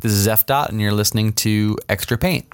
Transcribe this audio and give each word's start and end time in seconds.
This 0.00 0.12
is 0.12 0.28
F 0.28 0.46
Dot 0.46 0.70
and 0.70 0.80
you're 0.80 0.92
listening 0.92 1.32
to 1.32 1.76
Extra 1.88 2.16
Paint. 2.16 2.46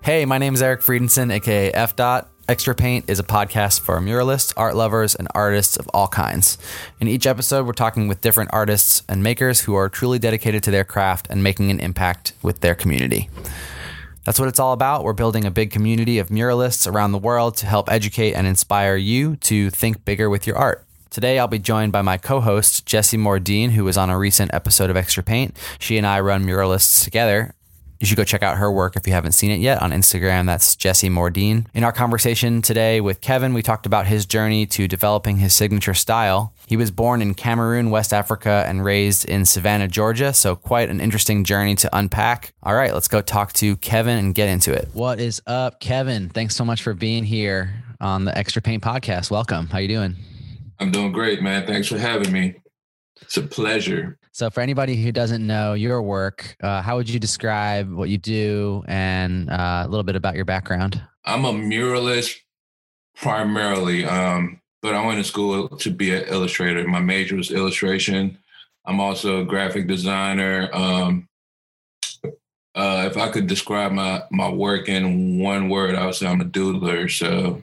Hey, 0.00 0.24
my 0.24 0.38
name 0.38 0.54
is 0.54 0.62
Eric 0.62 0.80
Friedenson, 0.80 1.30
aka 1.30 1.70
F 1.72 1.94
Dot. 1.94 2.30
Extra 2.48 2.74
Paint 2.74 3.10
is 3.10 3.18
a 3.18 3.22
podcast 3.22 3.80
for 3.80 4.00
muralists, 4.00 4.54
art 4.56 4.76
lovers, 4.76 5.14
and 5.14 5.28
artists 5.34 5.76
of 5.76 5.86
all 5.92 6.08
kinds. 6.08 6.56
In 7.00 7.06
each 7.06 7.26
episode, 7.26 7.66
we're 7.66 7.74
talking 7.74 8.08
with 8.08 8.22
different 8.22 8.48
artists 8.54 9.02
and 9.06 9.22
makers 9.22 9.60
who 9.60 9.74
are 9.74 9.90
truly 9.90 10.18
dedicated 10.18 10.62
to 10.62 10.70
their 10.70 10.84
craft 10.84 11.26
and 11.28 11.42
making 11.44 11.70
an 11.70 11.80
impact 11.80 12.32
with 12.40 12.60
their 12.60 12.74
community. 12.74 13.28
That's 14.24 14.40
what 14.40 14.48
it's 14.48 14.58
all 14.58 14.72
about. 14.72 15.04
We're 15.04 15.12
building 15.12 15.44
a 15.44 15.50
big 15.50 15.70
community 15.70 16.18
of 16.18 16.28
muralists 16.28 16.90
around 16.90 17.12
the 17.12 17.18
world 17.18 17.58
to 17.58 17.66
help 17.66 17.92
educate 17.92 18.32
and 18.32 18.46
inspire 18.46 18.96
you 18.96 19.36
to 19.36 19.68
think 19.68 20.06
bigger 20.06 20.30
with 20.30 20.46
your 20.46 20.56
art. 20.56 20.86
Today, 21.10 21.38
I'll 21.38 21.48
be 21.48 21.58
joined 21.58 21.90
by 21.90 22.02
my 22.02 22.18
co-host, 22.18 22.84
Jesse 22.84 23.16
Mordine, 23.16 23.70
who 23.70 23.84
was 23.84 23.96
on 23.96 24.10
a 24.10 24.18
recent 24.18 24.52
episode 24.52 24.90
of 24.90 24.96
Extra 24.96 25.22
Paint. 25.22 25.56
She 25.78 25.96
and 25.96 26.06
I 26.06 26.20
run 26.20 26.44
Muralists 26.44 27.02
together. 27.02 27.54
You 27.98 28.06
should 28.06 28.18
go 28.18 28.24
check 28.24 28.42
out 28.42 28.58
her 28.58 28.70
work 28.70 28.94
if 28.94 29.06
you 29.06 29.14
haven't 29.14 29.32
seen 29.32 29.50
it 29.50 29.58
yet 29.58 29.80
on 29.80 29.90
Instagram. 29.90 30.44
That's 30.44 30.76
Jesse 30.76 31.08
Mordine. 31.08 31.66
In 31.72 31.82
our 31.82 31.92
conversation 31.92 32.60
today 32.60 33.00
with 33.00 33.22
Kevin, 33.22 33.54
we 33.54 33.62
talked 33.62 33.86
about 33.86 34.06
his 34.06 34.26
journey 34.26 34.66
to 34.66 34.86
developing 34.86 35.38
his 35.38 35.54
signature 35.54 35.94
style. 35.94 36.52
He 36.66 36.76
was 36.76 36.90
born 36.90 37.22
in 37.22 37.32
Cameroon, 37.34 37.88
West 37.88 38.12
Africa, 38.12 38.64
and 38.68 38.84
raised 38.84 39.24
in 39.24 39.46
Savannah, 39.46 39.88
Georgia. 39.88 40.34
So, 40.34 40.54
quite 40.54 40.90
an 40.90 41.00
interesting 41.00 41.42
journey 41.42 41.74
to 41.76 41.96
unpack. 41.96 42.52
All 42.62 42.74
right, 42.74 42.92
let's 42.92 43.08
go 43.08 43.22
talk 43.22 43.54
to 43.54 43.76
Kevin 43.76 44.18
and 44.18 44.34
get 44.34 44.50
into 44.50 44.72
it. 44.72 44.90
What 44.92 45.18
is 45.18 45.40
up, 45.46 45.80
Kevin? 45.80 46.28
Thanks 46.28 46.54
so 46.54 46.66
much 46.66 46.82
for 46.82 46.92
being 46.92 47.24
here 47.24 47.82
on 47.98 48.26
the 48.26 48.36
Extra 48.36 48.60
Paint 48.60 48.84
podcast. 48.84 49.30
Welcome. 49.30 49.68
How 49.68 49.78
you 49.78 49.88
doing? 49.88 50.14
I'm 50.80 50.90
doing 50.90 51.12
great, 51.12 51.42
man. 51.42 51.66
Thanks 51.66 51.88
for 51.88 51.98
having 51.98 52.32
me. 52.32 52.54
It's 53.22 53.36
a 53.36 53.42
pleasure. 53.42 54.18
So 54.32 54.50
for 54.50 54.60
anybody 54.60 55.02
who 55.02 55.10
doesn't 55.10 55.44
know 55.44 55.74
your 55.74 56.00
work, 56.02 56.56
uh, 56.62 56.80
how 56.82 56.96
would 56.96 57.10
you 57.10 57.18
describe 57.18 57.90
what 57.92 58.08
you 58.08 58.18
do 58.18 58.84
and 58.86 59.50
uh, 59.50 59.82
a 59.84 59.88
little 59.88 60.04
bit 60.04 60.14
about 60.14 60.36
your 60.36 60.44
background? 60.44 61.02
I'm 61.24 61.44
a 61.44 61.52
muralist 61.52 62.36
primarily, 63.16 64.04
um, 64.04 64.60
but 64.80 64.94
I 64.94 65.04
went 65.04 65.18
to 65.18 65.24
school 65.24 65.68
to 65.68 65.90
be 65.90 66.14
an 66.14 66.24
illustrator. 66.28 66.86
My 66.86 67.00
major 67.00 67.34
was 67.34 67.50
illustration. 67.50 68.38
I'm 68.84 69.00
also 69.00 69.40
a 69.40 69.44
graphic 69.44 69.88
designer. 69.88 70.70
Um, 70.72 71.28
uh, 72.74 73.08
if 73.10 73.16
I 73.16 73.28
could 73.30 73.48
describe 73.48 73.90
my, 73.90 74.22
my 74.30 74.48
work 74.48 74.88
in 74.88 75.40
one 75.40 75.68
word, 75.68 75.96
I 75.96 76.06
would 76.06 76.14
say 76.14 76.28
I'm 76.28 76.40
a 76.40 76.44
doodler. 76.44 77.10
So 77.10 77.62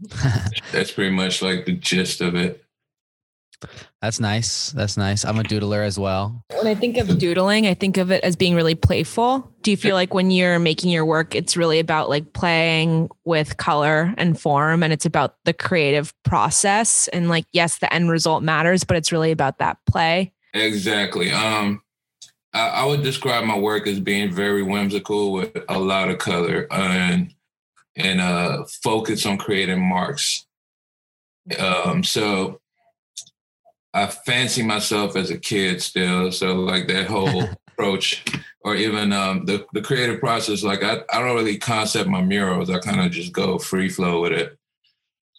That's 0.72 0.90
pretty 0.90 1.14
much 1.14 1.42
like 1.42 1.64
the 1.64 1.72
gist 1.72 2.20
of 2.20 2.34
it. 2.34 2.64
That's 4.00 4.18
nice. 4.18 4.72
That's 4.72 4.96
nice. 4.96 5.24
I'm 5.24 5.38
a 5.38 5.42
doodler 5.42 5.84
as 5.84 5.98
well. 5.98 6.44
When 6.52 6.66
I 6.66 6.74
think 6.74 6.96
of 6.96 7.18
doodling, 7.18 7.66
I 7.66 7.74
think 7.74 7.96
of 7.96 8.10
it 8.10 8.24
as 8.24 8.34
being 8.34 8.54
really 8.54 8.74
playful. 8.74 9.48
Do 9.62 9.70
you 9.70 9.76
feel 9.76 9.94
like 9.94 10.12
when 10.12 10.30
you're 10.30 10.58
making 10.58 10.90
your 10.90 11.04
work, 11.04 11.34
it's 11.34 11.56
really 11.56 11.78
about 11.78 12.08
like 12.08 12.32
playing 12.32 13.08
with 13.24 13.56
color 13.58 14.12
and 14.16 14.38
form 14.38 14.82
and 14.82 14.92
it's 14.92 15.06
about 15.06 15.36
the 15.44 15.52
creative 15.52 16.12
process 16.24 17.06
and 17.08 17.28
like 17.28 17.44
yes, 17.52 17.78
the 17.78 17.92
end 17.94 18.10
result 18.10 18.42
matters, 18.42 18.82
but 18.82 18.96
it's 18.96 19.12
really 19.12 19.30
about 19.30 19.58
that 19.58 19.78
play. 19.86 20.32
Exactly. 20.54 21.30
Um 21.30 21.82
I 22.52 22.68
I 22.68 22.84
would 22.84 23.02
describe 23.02 23.44
my 23.44 23.56
work 23.56 23.86
as 23.86 24.00
being 24.00 24.32
very 24.32 24.64
whimsical 24.64 25.32
with 25.32 25.56
a 25.68 25.78
lot 25.78 26.08
of 26.08 26.18
color 26.18 26.66
and 26.72 27.32
and 27.96 28.20
uh 28.20 28.64
focus 28.82 29.26
on 29.26 29.38
creating 29.38 29.80
marks. 29.80 30.46
Um 31.58 32.02
so 32.04 32.60
i 33.94 34.06
fancy 34.06 34.62
myself 34.62 35.16
as 35.16 35.30
a 35.30 35.38
kid 35.38 35.82
still 35.82 36.32
so 36.32 36.54
like 36.54 36.88
that 36.88 37.06
whole 37.06 37.44
approach 37.68 38.24
or 38.62 38.74
even 38.74 39.12
um 39.12 39.44
the 39.44 39.66
the 39.72 39.82
creative 39.82 40.20
process 40.20 40.62
like 40.62 40.82
i 40.82 40.98
i 41.12 41.18
don't 41.18 41.36
really 41.36 41.58
concept 41.58 42.08
my 42.08 42.22
murals. 42.22 42.70
I 42.70 42.78
kind 42.78 43.00
of 43.00 43.10
just 43.10 43.32
go 43.32 43.58
free 43.58 43.88
flow 43.88 44.22
with 44.22 44.32
it. 44.32 44.56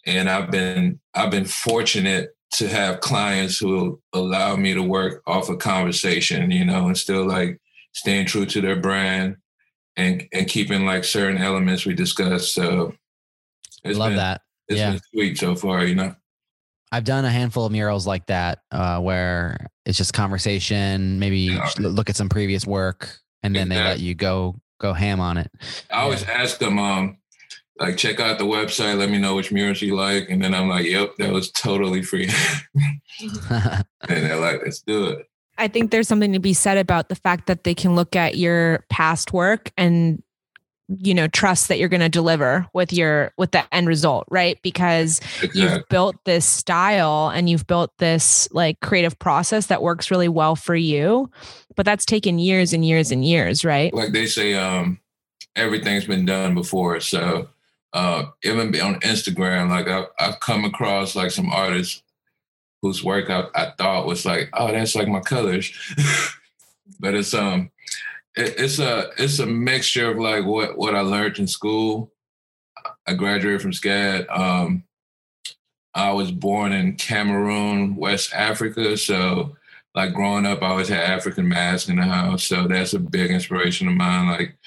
And 0.06 0.28
i've 0.28 0.50
been 0.50 1.00
i've 1.14 1.30
been 1.30 1.46
fortunate 1.46 2.30
to 2.52 2.68
have 2.68 3.00
clients 3.00 3.58
who 3.58 4.00
allow 4.12 4.54
me 4.54 4.74
to 4.74 4.82
work 4.82 5.22
off 5.26 5.48
a 5.48 5.54
of 5.54 5.58
conversation 5.58 6.50
you 6.50 6.64
know 6.64 6.86
and 6.86 6.96
still 6.96 7.26
like 7.26 7.58
staying 7.94 8.26
true 8.26 8.46
to 8.46 8.60
their 8.60 8.76
brand 8.76 9.36
and 9.96 10.26
and 10.32 10.48
keeping 10.48 10.86
like 10.86 11.04
certain 11.04 11.38
elements 11.38 11.86
we 11.86 11.94
discussed. 11.94 12.54
So 12.54 12.94
it's 13.84 13.98
love 13.98 14.10
been, 14.10 14.16
that. 14.16 14.40
It's 14.68 14.78
yeah. 14.78 14.90
been 14.92 15.00
sweet 15.12 15.38
so 15.38 15.54
far, 15.54 15.84
you 15.84 15.94
know. 15.94 16.14
I've 16.92 17.04
done 17.04 17.24
a 17.24 17.30
handful 17.30 17.66
of 17.66 17.72
murals 17.72 18.06
like 18.06 18.26
that 18.26 18.60
uh, 18.70 19.00
where 19.00 19.66
it's 19.84 19.98
just 19.98 20.12
conversation, 20.12 21.18
maybe 21.18 21.38
yeah. 21.38 21.68
look 21.78 22.08
at 22.08 22.16
some 22.16 22.28
previous 22.28 22.66
work 22.66 23.18
and 23.42 23.54
then 23.54 23.72
exactly. 23.72 23.82
they 23.82 23.90
let 23.90 24.00
you 24.00 24.14
go 24.14 24.60
go 24.78 24.92
ham 24.92 25.20
on 25.20 25.36
it. 25.36 25.50
I 25.90 26.02
always 26.02 26.22
yeah. 26.22 26.32
ask 26.32 26.58
them 26.58 26.78
um 26.78 27.18
like 27.80 27.96
check 27.96 28.20
out 28.20 28.38
the 28.38 28.44
website, 28.44 28.96
let 28.96 29.10
me 29.10 29.18
know 29.18 29.34
which 29.34 29.50
murals 29.50 29.82
you 29.82 29.96
like 29.96 30.30
and 30.30 30.42
then 30.42 30.54
I'm 30.54 30.68
like, 30.68 30.86
"Yep, 30.86 31.16
that 31.18 31.32
was 31.32 31.50
totally 31.50 32.02
free." 32.02 32.30
and 33.50 33.84
they're 34.08 34.40
like, 34.40 34.60
"Let's 34.62 34.82
do 34.82 35.06
it." 35.06 35.26
I 35.56 35.68
think 35.68 35.90
there's 35.90 36.08
something 36.08 36.32
to 36.32 36.38
be 36.40 36.52
said 36.52 36.78
about 36.78 37.08
the 37.08 37.14
fact 37.14 37.46
that 37.46 37.64
they 37.64 37.74
can 37.74 37.94
look 37.94 38.16
at 38.16 38.36
your 38.36 38.84
past 38.90 39.32
work 39.32 39.70
and 39.76 40.22
you 40.88 41.14
know 41.14 41.26
trust 41.28 41.68
that 41.68 41.78
you're 41.78 41.88
going 41.88 42.00
to 42.00 42.10
deliver 42.10 42.66
with 42.74 42.92
your 42.92 43.32
with 43.38 43.52
the 43.52 43.74
end 43.74 43.88
result 43.88 44.26
right 44.30 44.58
because 44.62 45.18
exactly. 45.42 45.62
you've 45.62 45.88
built 45.88 46.16
this 46.24 46.44
style 46.44 47.30
and 47.34 47.48
you've 47.48 47.66
built 47.66 47.90
this 47.98 48.48
like 48.52 48.78
creative 48.80 49.18
process 49.18 49.66
that 49.68 49.82
works 49.82 50.10
really 50.10 50.28
well 50.28 50.54
for 50.54 50.76
you 50.76 51.30
but 51.74 51.86
that's 51.86 52.04
taken 52.04 52.38
years 52.38 52.74
and 52.74 52.84
years 52.84 53.10
and 53.10 53.24
years 53.24 53.64
right 53.64 53.94
like 53.94 54.12
they 54.12 54.26
say 54.26 54.54
um 54.54 55.00
everything's 55.56 56.04
been 56.04 56.26
done 56.26 56.54
before 56.54 57.00
so 57.00 57.48
uh 57.94 58.26
even 58.42 58.68
on 58.80 59.00
Instagram 59.00 59.70
like 59.70 59.88
I 59.88 60.00
I've, 60.00 60.06
I've 60.18 60.40
come 60.40 60.66
across 60.66 61.16
like 61.16 61.30
some 61.30 61.50
artists 61.50 62.02
whose 62.84 63.02
work 63.02 63.30
I, 63.30 63.46
I 63.54 63.70
thought 63.78 64.06
was 64.06 64.26
like, 64.26 64.50
oh, 64.52 64.70
that's 64.70 64.94
like 64.94 65.08
my 65.08 65.20
colors. 65.20 65.72
but 67.00 67.14
it's 67.14 67.32
um 67.32 67.70
it, 68.36 68.56
it's 68.58 68.78
a 68.78 69.08
it's 69.16 69.38
a 69.38 69.46
mixture 69.46 70.10
of 70.10 70.18
like 70.18 70.44
what 70.44 70.76
what 70.76 70.94
I 70.94 71.00
learned 71.00 71.38
in 71.38 71.46
school. 71.46 72.12
I 73.06 73.14
graduated 73.14 73.62
from 73.62 73.72
SCAD. 73.72 74.26
Um 74.28 74.84
I 75.94 76.12
was 76.12 76.30
born 76.30 76.72
in 76.72 76.96
Cameroon, 76.96 77.96
West 77.96 78.34
Africa, 78.34 78.98
so 78.98 79.56
like 79.94 80.12
growing 80.12 80.44
up 80.44 80.62
I 80.62 80.66
always 80.66 80.88
had 80.88 81.04
African 81.04 81.48
masks 81.48 81.88
in 81.88 81.96
the 81.96 82.02
house, 82.02 82.44
so 82.44 82.68
that's 82.68 82.92
a 82.92 82.98
big 82.98 83.30
inspiration 83.30 83.88
of 83.88 83.94
mine 83.94 84.28
like 84.28 84.58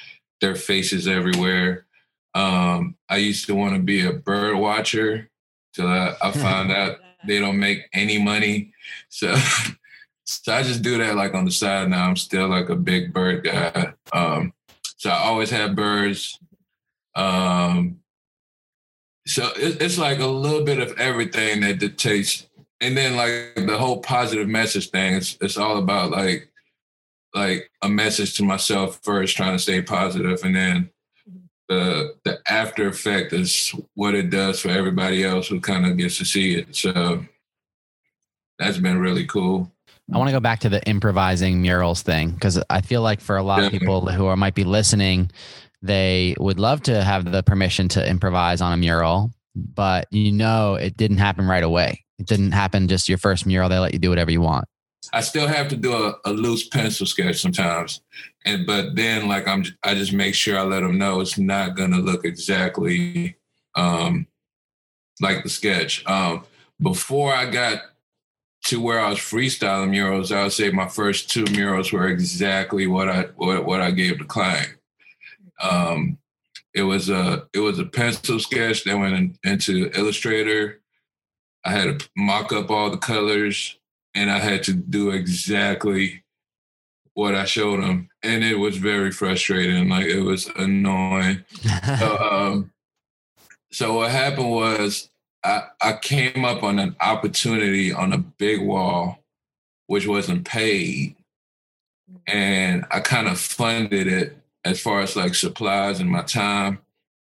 their 0.42 0.56
faces 0.56 1.08
everywhere. 1.08 1.86
Um 2.34 2.96
I 3.10 3.18
used 3.18 3.46
to 3.46 3.54
want 3.54 3.76
to 3.76 3.80
be 3.80 4.08
a 4.08 4.14
bird 4.14 4.56
watcher 4.56 5.30
till 5.76 5.88
I 5.88 6.16
I 6.20 6.32
found 6.32 6.72
out 6.72 6.98
They 7.26 7.40
don't 7.40 7.60
make 7.60 7.90
any 7.94 8.22
money. 8.22 8.74
So 9.10 9.36
so 10.26 10.54
I 10.54 10.64
just 10.64 10.82
do 10.82 10.98
that 10.98 11.16
like 11.16 11.34
on 11.34 11.46
the 11.46 11.52
side 11.52 11.90
now. 11.90 12.08
I'm 12.08 12.16
still 12.16 12.48
like 12.48 12.70
a 12.70 12.76
big 12.76 13.14
bird 13.14 13.44
guy. 13.44 13.94
Um 14.14 14.54
so 14.98 15.10
I 15.10 15.20
always 15.26 15.50
have 15.52 15.76
birds. 15.76 16.40
Um 17.16 18.00
so 19.26 19.48
it, 19.58 19.82
it's 19.82 19.98
like 19.98 20.20
a 20.20 20.28
little 20.28 20.64
bit 20.64 20.80
of 20.80 20.98
everything 20.98 21.62
that 21.62 21.80
dictates 21.80 22.48
and 22.80 22.96
then 22.96 23.16
like 23.16 23.56
the 23.56 23.78
whole 23.78 24.00
positive 24.00 24.48
message 24.48 24.90
thing 24.90 25.16
it's 25.16 25.38
it's 25.42 25.58
all 25.58 25.78
about 25.78 26.12
like 26.12 26.50
like 27.36 27.70
a 27.82 27.90
message 27.90 28.36
to 28.36 28.44
myself 28.44 29.00
first 29.04 29.36
trying 29.36 29.54
to 29.56 29.60
stay 29.60 29.82
positive 29.82 30.44
and 30.44 30.56
then 30.56 30.90
the 31.70 32.16
the 32.24 32.40
after 32.48 32.88
effect 32.88 33.34
is 33.34 33.74
what 33.96 34.16
it 34.16 34.30
does 34.30 34.60
for 34.60 34.70
everybody 34.70 35.24
else 35.24 35.48
who 35.48 35.60
kind 35.60 35.86
of 35.86 35.98
gets 35.98 36.18
to 36.18 36.26
see 36.26 36.56
it. 36.56 36.76
So 36.76 37.26
that's 38.60 38.78
been 38.78 39.00
really 39.00 39.26
cool. 39.26 39.72
I 40.14 40.18
want 40.18 40.30
to 40.30 40.34
go 40.34 40.40
back 40.40 40.60
to 40.62 40.70
the 40.70 40.82
improvising 40.88 41.62
murals 41.62 42.02
thing 42.02 42.38
cuz 42.40 42.60
I 42.70 42.82
feel 42.82 43.02
like 43.02 43.20
for 43.20 43.36
a 43.36 43.44
lot 43.44 43.58
Definitely. 43.58 43.78
of 43.78 43.82
people 43.82 44.10
who 44.10 44.26
are 44.28 44.38
might 44.38 44.56
be 44.56 44.64
listening 44.64 45.32
they 45.82 46.36
would 46.40 46.60
love 46.60 46.82
to 46.84 47.04
have 47.04 47.32
the 47.32 47.44
permission 47.44 47.88
to 47.90 48.10
improvise 48.10 48.62
on 48.62 48.74
a 48.74 48.78
mural 48.78 49.32
but 49.58 50.08
you 50.12 50.32
know 50.32 50.76
it 50.76 50.96
didn't 50.98 51.18
happen 51.18 51.48
right 51.48 51.64
away. 51.64 52.04
It 52.20 52.28
didn't 52.28 52.52
happen 52.52 52.88
just 52.88 53.10
your 53.10 53.18
first 53.18 53.46
mural 53.46 53.70
they 53.70 53.80
let 53.80 53.94
you 53.94 54.00
do 54.00 54.10
whatever 54.10 54.32
you 54.32 54.42
want. 54.42 54.66
I 55.14 55.22
still 55.22 55.48
have 55.48 55.68
to 55.70 55.78
do 55.78 55.94
a, 55.94 56.16
a 56.26 56.32
loose 56.32 56.68
pencil 56.68 57.06
sketch 57.06 57.42
sometimes. 57.42 58.02
And 58.46 58.66
but 58.66 58.96
then 58.96 59.28
like 59.28 59.48
I'm 59.48 59.64
I 59.84 59.94
just 59.96 60.14
make 60.14 60.36
sure 60.36 60.58
I 60.58 60.64
let 60.64 60.82
them 60.82 60.98
know 60.98 61.20
it's 61.20 61.38
not 61.38 61.76
going 61.76 61.92
to 61.92 61.98
look 61.98 62.26
exactly 62.26 63.38
um 63.76 64.28
like 65.22 65.44
the 65.44 65.50
sketch. 65.50 66.06
Um 66.06 66.46
before 66.82 67.34
I 67.34 67.50
got 67.50 67.82
to 68.66 68.82
where 68.82 69.00
I 69.00 69.10
was 69.10 69.20
freestyling 69.20 69.92
murals, 69.92 70.32
I 70.32 70.44
would 70.44 70.52
say 70.52 70.72
my 70.72 70.88
first 70.88 71.30
two 71.30 71.46
murals 71.52 71.92
were 71.92 72.08
exactly 72.08 72.88
what 72.88 73.10
I 73.10 73.24
what, 73.36 73.66
what 73.66 73.82
I 73.82 73.92
gave 73.92 74.20
the 74.20 74.26
client. 74.26 74.76
Um 75.62 76.18
it 76.74 76.84
was 76.84 77.10
a 77.10 77.48
it 77.54 77.60
was 77.60 77.80
a 77.80 77.86
pencil 77.86 78.40
sketch 78.40 78.84
that 78.84 78.98
went 78.98 79.16
in, 79.16 79.38
into 79.44 79.90
Illustrator. 79.98 80.82
I 81.66 81.72
had 81.72 82.00
to 82.00 82.10
mock 82.16 82.54
up 82.54 82.70
all 82.70 82.90
the 82.90 82.98
colors 82.98 83.77
and 84.18 84.32
I 84.32 84.40
had 84.40 84.64
to 84.64 84.74
do 84.74 85.12
exactly 85.12 86.24
what 87.14 87.36
I 87.36 87.46
showed 87.46 87.84
him 87.84 88.10
and 88.24 88.44
it 88.44 88.56
was 88.56 88.78
very 88.78 89.12
frustrating 89.12 89.90
like 89.90 90.08
it 90.08 90.22
was 90.22 90.48
annoying. 90.58 91.46
So, 92.00 92.18
um 92.18 92.72
so 93.72 93.94
what 93.94 94.12
happened 94.12 94.50
was 94.50 95.10
I 95.44 95.68
I 95.82 95.94
came 95.94 96.46
up 96.46 96.64
on 96.64 96.80
an 96.80 96.96
opportunity 97.00 97.94
on 97.94 98.12
a 98.12 98.18
big 98.18 98.62
wall 98.62 99.20
which 99.86 100.08
wasn't 100.08 100.46
paid 100.46 101.16
and 102.26 102.86
I 102.90 103.02
kind 103.02 103.28
of 103.28 103.40
funded 103.40 104.08
it 104.08 104.36
as 104.66 104.82
far 104.82 105.02
as 105.02 105.16
like 105.16 105.36
supplies 105.36 106.00
and 106.00 106.10
my 106.10 106.24
time 106.24 106.80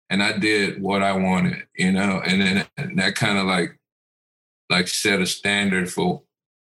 and 0.10 0.22
I 0.22 0.38
did 0.38 0.82
what 0.82 1.04
I 1.04 1.14
wanted 1.14 1.64
you 1.74 1.94
know 1.94 2.22
and 2.26 2.42
then 2.42 2.66
and 2.76 3.00
that 3.00 3.16
kind 3.16 3.38
of 3.38 3.46
like 3.46 3.78
like 4.70 4.90
set 4.90 5.22
a 5.22 5.26
standard 5.26 5.90
for 5.90 6.24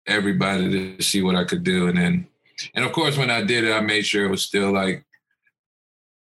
everybody 0.06 0.96
to 0.96 1.02
see 1.02 1.22
what 1.22 1.36
I 1.36 1.44
could 1.44 1.64
do. 1.64 1.88
And 1.88 1.98
then 1.98 2.26
and 2.74 2.84
of 2.84 2.92
course 2.92 3.16
when 3.16 3.30
I 3.30 3.42
did 3.42 3.64
it 3.64 3.72
I 3.72 3.80
made 3.80 4.06
sure 4.06 4.24
it 4.24 4.30
was 4.30 4.42
still 4.42 4.72
like 4.72 5.04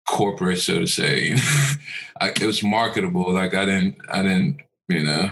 corporate 0.08 0.60
so 0.60 0.80
to 0.80 0.88
say. 0.88 1.36
I, 2.22 2.30
it 2.30 2.44
was 2.44 2.64
marketable. 2.64 3.32
Like 3.32 3.54
I 3.54 3.66
didn't 3.66 3.98
I 4.12 4.24
didn't 4.24 4.62
you 4.88 5.04
know. 5.04 5.32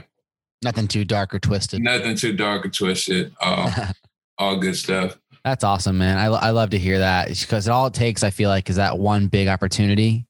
Nothing 0.64 0.88
too 0.88 1.06
dark 1.06 1.34
or 1.34 1.40
twisted. 1.40 1.82
Nothing 1.82 2.16
too 2.16 2.34
dark 2.34 2.66
or 2.66 2.70
twisted. 2.70 3.34
All 3.42 3.72
all 4.38 4.58
good 4.58 4.76
stuff. 4.76 5.18
That's 5.44 5.64
awesome 5.64 5.98
man. 5.98 6.18
I 6.18 6.26
I 6.26 6.50
love 6.52 6.72
to 6.72 6.80
hear 6.80 7.00
that. 7.00 7.30
Because 7.30 7.68
all 7.68 7.88
it 7.88 7.94
takes 7.94 8.24
I 8.24 8.30
feel 8.30 8.50
like 8.50 8.70
is 8.70 8.76
that 8.76 9.00
one 9.00 9.28
big 9.28 9.48
opportunity 9.48 10.27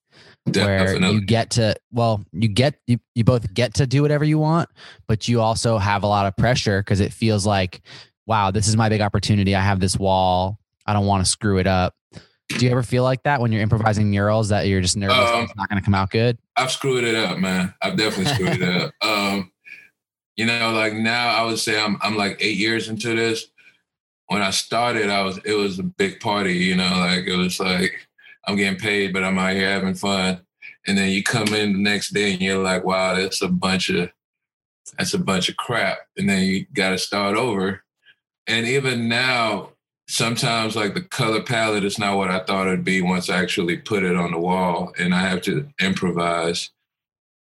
Definitely. 0.52 1.02
where 1.02 1.12
you 1.12 1.22
get 1.22 1.52
to 1.52 1.76
well 1.92 2.24
you 2.32 2.48
get 2.48 2.76
you, 2.88 3.00
you 3.16 3.24
both 3.24 3.54
get 3.54 3.76
to 3.76 3.88
do 3.88 4.02
whatever 4.02 4.24
you 4.24 4.40
want 4.40 4.70
but 5.08 5.28
you 5.28 5.42
also 5.42 5.78
have 5.78 6.04
a 6.04 6.08
lot 6.08 6.26
of 6.26 6.36
pressure 6.38 6.80
because 6.80 7.00
it 7.00 7.12
feels 7.14 7.46
like 7.46 7.82
wow 8.26 8.52
this 8.52 8.68
is 8.68 8.76
my 8.78 8.90
big 8.90 9.02
opportunity. 9.02 9.56
I 9.56 9.62
have 9.62 9.80
this 9.80 9.98
wall. 9.98 10.60
I 10.86 10.94
don't 10.94 11.06
want 11.06 11.26
to 11.26 11.30
screw 11.30 11.58
it 11.58 11.68
up. 11.68 11.96
Do 12.50 12.66
you 12.66 12.72
ever 12.72 12.84
feel 12.84 13.04
like 13.04 13.24
that 13.24 13.42
when 13.42 13.52
you're 13.52 13.62
improvising 13.62 14.10
murals 14.10 14.50
that 14.50 14.68
you're 14.68 14.80
just 14.80 14.96
nervous 14.96 15.18
um, 15.18 15.44
it's 15.44 15.56
not 15.58 15.70
going 15.70 15.82
to 15.82 15.86
come 15.86 15.94
out 15.96 16.12
good? 16.12 16.38
I've 16.56 16.72
screwed 16.72 17.04
it 17.04 17.16
up 17.16 17.38
man. 17.40 17.74
I've 17.82 17.98
definitely 17.98 18.34
screwed 18.34 18.62
it 18.62 18.84
up. 18.84 18.94
Um 19.02 19.52
you 20.38 20.46
know 20.46 20.72
like 20.72 20.94
now 20.94 21.30
i 21.30 21.44
would 21.44 21.58
say 21.58 21.82
i'm 21.82 21.98
i'm 22.02 22.16
like 22.16 22.38
8 22.40 22.58
years 22.58 22.90
into 22.90 23.16
this. 23.16 23.48
When 24.28 24.42
i 24.42 24.52
started 24.52 25.10
i 25.10 25.24
was 25.24 25.40
it 25.46 25.54
was 25.54 25.80
a 25.80 25.84
big 25.84 26.20
party 26.20 26.54
you 26.54 26.76
know 26.76 26.90
like 26.98 27.26
it 27.26 27.36
was 27.36 27.60
like 27.60 28.07
I'm 28.48 28.56
getting 28.56 28.80
paid, 28.80 29.14
but 29.14 29.24
I'm 29.24 29.38
out 29.38 29.54
here 29.54 29.70
having 29.70 29.94
fun. 29.94 30.42
And 30.88 30.98
then 30.98 31.10
you 31.10 31.22
come 31.22 31.54
in 31.54 31.74
the 31.74 31.80
next 31.80 32.14
day 32.14 32.34
and 32.34 32.42
you're 32.42 32.64
like, 32.64 32.86
wow, 32.86 33.14
that's 33.16 33.42
a 33.42 33.50
bunch 33.50 33.90
of, 33.90 34.10
that's 34.98 35.14
a 35.14 35.20
bunch 35.20 35.50
of 35.50 35.58
crap. 35.58 35.98
And 36.18 36.30
then 36.30 36.44
you 36.44 36.66
got 36.74 36.92
to 36.92 36.98
start 36.98 37.36
over. 37.36 37.84
And 38.48 38.66
even 38.66 39.10
now, 39.10 39.74
sometimes 40.08 40.76
like 40.76 40.94
the 40.94 41.02
color 41.02 41.42
palette 41.42 41.84
is 41.84 42.00
not 42.00 42.18
what 42.18 42.32
I 42.32 42.40
thought 42.40 42.68
it'd 42.68 42.84
be 42.84 43.02
once 43.02 43.30
I 43.30 43.38
actually 43.38 43.78
put 43.78 44.04
it 44.04 44.16
on 44.16 44.32
the 44.32 44.40
wall 44.40 44.94
and 44.98 45.14
I 45.14 45.20
have 45.20 45.42
to 45.44 45.68
improvise. 45.82 46.72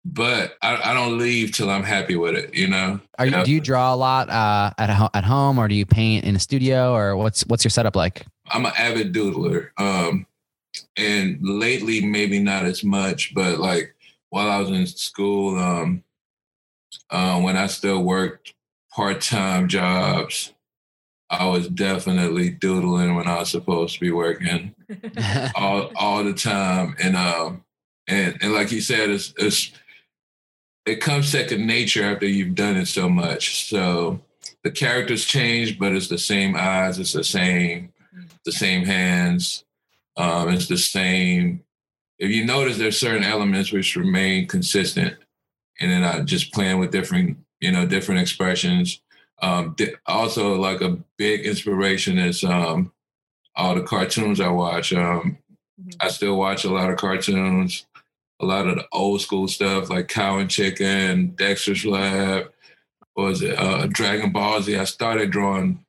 But 0.03 0.57
I 0.63 0.92
I 0.92 0.94
don't 0.94 1.19
leave 1.19 1.51
till 1.51 1.69
I'm 1.69 1.83
happy 1.83 2.15
with 2.15 2.36
it, 2.36 2.56
you 2.56 2.68
know. 2.68 3.00
Are 3.19 3.27
you, 3.27 3.44
do 3.44 3.51
you 3.51 3.62
draw 3.62 3.94
a 3.94 3.95
lot 3.95 4.30
uh 4.31 4.71
at 4.80 4.89
ho 4.89 5.09
at 5.13 5.24
home 5.24 5.59
or 5.59 5.68
do 5.68 5.75
you 5.75 5.86
paint 5.86 6.25
in 6.25 6.36
a 6.36 6.39
studio 6.39 6.94
or 6.94 7.15
what's 7.15 7.42
what's 7.48 7.63
your 7.63 7.69
setup 7.69 7.95
like? 7.95 8.25
I'm 8.50 8.65
an 8.65 8.74
avid 8.77 9.13
doodler. 9.13 9.69
Um 9.77 10.25
and 10.97 11.38
lately 11.41 12.05
maybe 12.05 12.39
not 12.39 12.65
as 12.65 12.83
much 12.83 13.33
but 13.33 13.59
like 13.59 13.95
while 14.29 14.49
I 14.49 14.59
was 14.59 14.69
in 14.69 14.85
school 14.88 15.57
um 15.57 16.03
uh 17.09 17.39
when 17.41 17.57
I 17.57 17.67
still 17.67 18.03
worked 18.03 18.53
part-time 18.93 19.67
jobs 19.67 20.53
I 21.31 21.45
was 21.45 21.69
definitely 21.69 22.49
doodling 22.49 23.15
when 23.15 23.25
I 23.25 23.39
was 23.39 23.49
supposed 23.49 23.93
to 23.93 23.99
be 24.01 24.11
working 24.11 24.75
all 25.55 25.89
all 25.95 26.23
the 26.25 26.33
time. 26.33 26.95
And 27.01 27.15
um 27.15 27.63
and 28.05 28.38
and 28.41 28.53
like 28.53 28.71
you 28.73 28.81
said 28.81 29.09
it's 29.09 29.33
it's 29.38 29.71
it 30.85 30.99
comes 30.99 31.29
second 31.29 31.65
nature 31.65 32.03
after 32.03 32.27
you've 32.27 32.55
done 32.55 32.75
it 32.75 32.88
so 32.88 33.07
much. 33.07 33.69
So 33.69 34.19
the 34.63 34.71
characters 34.71 35.23
change 35.23 35.79
but 35.79 35.93
it's 35.93 36.09
the 36.09 36.17
same 36.17 36.55
eyes 36.55 36.99
it's 36.99 37.13
the 37.13 37.23
same 37.23 37.93
the 38.43 38.51
same 38.51 38.83
hands. 38.83 39.63
Um, 40.18 40.50
it's 40.50 40.68
the 40.68 40.78
same. 40.78 41.63
If 42.19 42.31
you 42.31 42.46
notice, 42.46 42.78
there's 42.78 43.00
certain 43.00 43.24
elements 43.24 43.72
which 43.72 43.96
remain 43.96 44.48
consistent, 44.48 45.16
and 45.80 45.92
then 45.92 46.04
I 46.04 46.22
just 46.22 46.54
playing 46.54 46.80
with 46.80 46.92
different, 46.92 47.38
you 47.60 47.72
know, 47.72 47.86
different 47.86 48.22
expressions. 48.22 49.02
Um, 49.42 49.75
also, 50.06 50.56
like 50.56 50.81
a 50.81 51.00
big 51.18 51.46
inspiration 51.46 52.18
is 52.19 52.44
um, 52.44 52.92
all 53.56 53.75
the 53.75 53.81
cartoons 53.81 54.40
I 54.40 54.50
watch. 54.50 54.94
Um, 54.94 55.02
mm 55.02 55.38
-hmm. 55.78 56.06
I 56.06 56.10
still 56.10 56.38
watch 56.38 56.66
a 56.66 56.69
lot 56.69 56.92
of 56.92 57.00
cartoons, 57.00 57.88
a 58.40 58.46
lot 58.46 58.68
of 58.68 58.75
the 58.75 58.88
old 58.92 59.22
school 59.22 59.48
stuff 59.48 59.90
like 59.90 60.13
Cow 60.13 60.40
and 60.40 60.52
Chicken, 60.52 61.36
Dexter's 61.36 61.86
Lab, 61.86 62.52
what 63.13 63.30
was 63.30 63.42
it 63.42 63.60
uh, 63.60 63.88
Dragon 63.88 64.31
Ball 64.31 64.62
Z. 64.62 64.75
I 64.75 64.86
started 64.86 65.31
drawing 65.31 65.86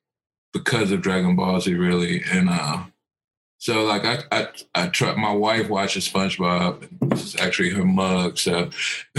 because 0.53 0.95
of 0.95 1.03
Dragon 1.03 1.37
Ball 1.37 1.61
Z, 1.61 1.75
really, 1.75 2.23
and. 2.33 2.49
Uh, 2.49 2.92
So 3.63 3.85
like 3.85 4.05
I 4.05 4.25
I 4.33 4.49
I 4.75 4.89
try 4.89 5.15
my 5.15 5.31
wife 5.31 5.69
watches 5.69 6.09
SpongeBob. 6.09 6.89
This 7.11 7.23
is 7.23 7.37
actually 7.37 7.71
her 7.71 7.85
mug. 7.85 8.37
So 8.37 8.71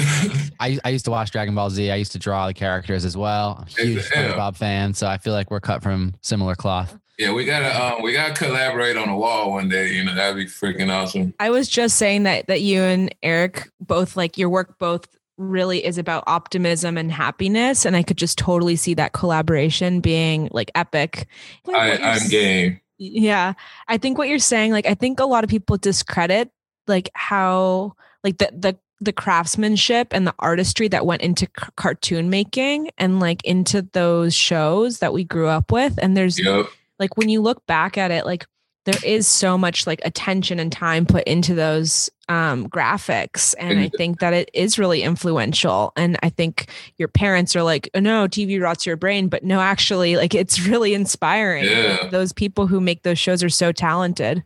I 0.59 0.77
I 0.83 0.89
used 0.89 1.05
to 1.05 1.11
watch 1.11 1.31
Dragon 1.31 1.55
Ball 1.55 1.69
Z. 1.69 1.89
I 1.89 1.95
used 1.95 2.11
to 2.11 2.19
draw 2.19 2.47
the 2.47 2.53
characters 2.53 3.05
as 3.05 3.15
well. 3.15 3.59
I'm 3.59 3.67
a 3.85 3.87
huge 3.87 4.09
yeah. 4.13 4.33
SpongeBob 4.33 4.57
fan, 4.57 4.95
so 4.95 5.07
I 5.07 5.17
feel 5.17 5.31
like 5.31 5.49
we're 5.49 5.61
cut 5.61 5.81
from 5.81 6.15
similar 6.19 6.55
cloth. 6.55 6.99
Yeah, 7.17 7.31
we 7.31 7.45
got 7.45 7.59
to 7.59 7.85
um 7.85 8.01
we 8.01 8.11
got 8.11 8.35
to 8.35 8.43
collaborate 8.43 8.97
on 8.97 9.07
a 9.07 9.15
wall 9.17 9.51
one 9.51 9.69
day, 9.69 9.93
you 9.93 10.03
know, 10.03 10.13
that'd 10.13 10.35
be 10.35 10.43
freaking 10.43 10.91
awesome. 10.91 11.33
I 11.39 11.49
was 11.49 11.69
just 11.69 11.95
saying 11.95 12.23
that 12.23 12.47
that 12.47 12.59
you 12.59 12.81
and 12.81 13.15
Eric 13.23 13.69
both 13.79 14.17
like 14.17 14.37
your 14.37 14.49
work 14.49 14.77
both 14.77 15.07
really 15.37 15.85
is 15.85 15.97
about 15.97 16.25
optimism 16.27 16.97
and 16.97 17.13
happiness 17.13 17.85
and 17.85 17.95
I 17.95 18.03
could 18.03 18.17
just 18.17 18.37
totally 18.37 18.75
see 18.75 18.93
that 18.95 19.13
collaboration 19.13 20.01
being 20.01 20.49
like 20.51 20.69
epic. 20.75 21.27
Like, 21.65 22.01
I 22.01 22.15
I'm 22.15 22.27
game 22.27 22.81
yeah 23.03 23.53
i 23.87 23.97
think 23.97 24.17
what 24.17 24.27
you're 24.27 24.39
saying 24.39 24.71
like 24.71 24.85
i 24.85 24.93
think 24.93 25.19
a 25.19 25.25
lot 25.25 25.43
of 25.43 25.49
people 25.49 25.77
discredit 25.77 26.49
like 26.87 27.09
how 27.13 27.93
like 28.23 28.37
the 28.37 28.49
the 28.53 28.77
the 29.01 29.13
craftsmanship 29.13 30.07
and 30.11 30.25
the 30.25 30.35
artistry 30.39 30.87
that 30.87 31.05
went 31.05 31.21
into 31.21 31.45
cartoon 31.75 32.29
making 32.29 32.89
and 32.97 33.19
like 33.19 33.43
into 33.43 33.81
those 33.93 34.33
shows 34.33 34.99
that 34.99 35.11
we 35.11 35.23
grew 35.23 35.47
up 35.47 35.71
with 35.71 35.99
and 36.01 36.15
there's 36.15 36.39
yep. 36.39 36.67
like 36.99 37.17
when 37.17 37.27
you 37.27 37.41
look 37.41 37.65
back 37.65 37.97
at 37.97 38.11
it 38.11 38.25
like 38.25 38.45
there 38.85 38.99
is 39.03 39.27
so 39.27 39.57
much 39.57 39.87
like 39.87 40.01
attention 40.05 40.59
and 40.59 40.71
time 40.71 41.05
put 41.05 41.23
into 41.25 41.53
those 41.53 42.09
um 42.29 42.69
graphics 42.69 43.53
and 43.59 43.79
i 43.79 43.89
think 43.97 44.19
that 44.19 44.33
it 44.33 44.49
is 44.53 44.79
really 44.79 45.01
influential. 45.03 45.91
And 45.97 46.17
i 46.23 46.29
think 46.29 46.69
your 46.97 47.09
parents 47.09 47.55
are 47.55 47.63
like 47.63 47.89
oh 47.93 47.99
no 47.99 48.27
tv 48.27 48.61
rots 48.61 48.85
your 48.85 48.95
brain. 48.95 49.27
But 49.27 49.43
no 49.43 49.59
actually 49.59 50.15
like 50.15 50.33
it's 50.33 50.61
really 50.67 50.93
inspiring. 50.93 51.65
Yeah. 51.65 52.07
those 52.07 52.31
people 52.31 52.67
who 52.67 52.79
make 52.79 53.03
those 53.03 53.19
shows 53.19 53.43
are 53.43 53.49
so 53.49 53.71
talented. 53.71 54.43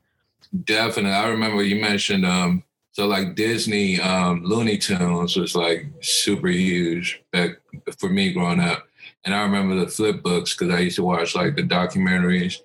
Definitely. 0.63 1.11
I 1.11 1.27
remember 1.27 1.61
you 1.61 1.79
mentioned 1.81 2.25
um 2.25 2.63
so 2.93 3.05
like 3.05 3.35
disney 3.35 3.99
um 4.01 4.43
looney 4.43 4.77
tunes 4.77 5.35
was 5.35 5.55
like 5.55 5.85
super 6.01 6.47
huge 6.47 7.21
back 7.31 7.51
for 7.99 8.09
me 8.09 8.33
growing 8.33 8.59
up. 8.59 8.87
And 9.23 9.35
i 9.35 9.41
remember 9.43 9.75
the 9.75 9.87
flip 9.87 10.23
books 10.23 10.53
cuz 10.55 10.69
i 10.71 10.79
used 10.79 10.95
to 10.95 11.03
watch 11.03 11.35
like 11.35 11.55
the 11.55 11.63
documentaries. 11.63 12.57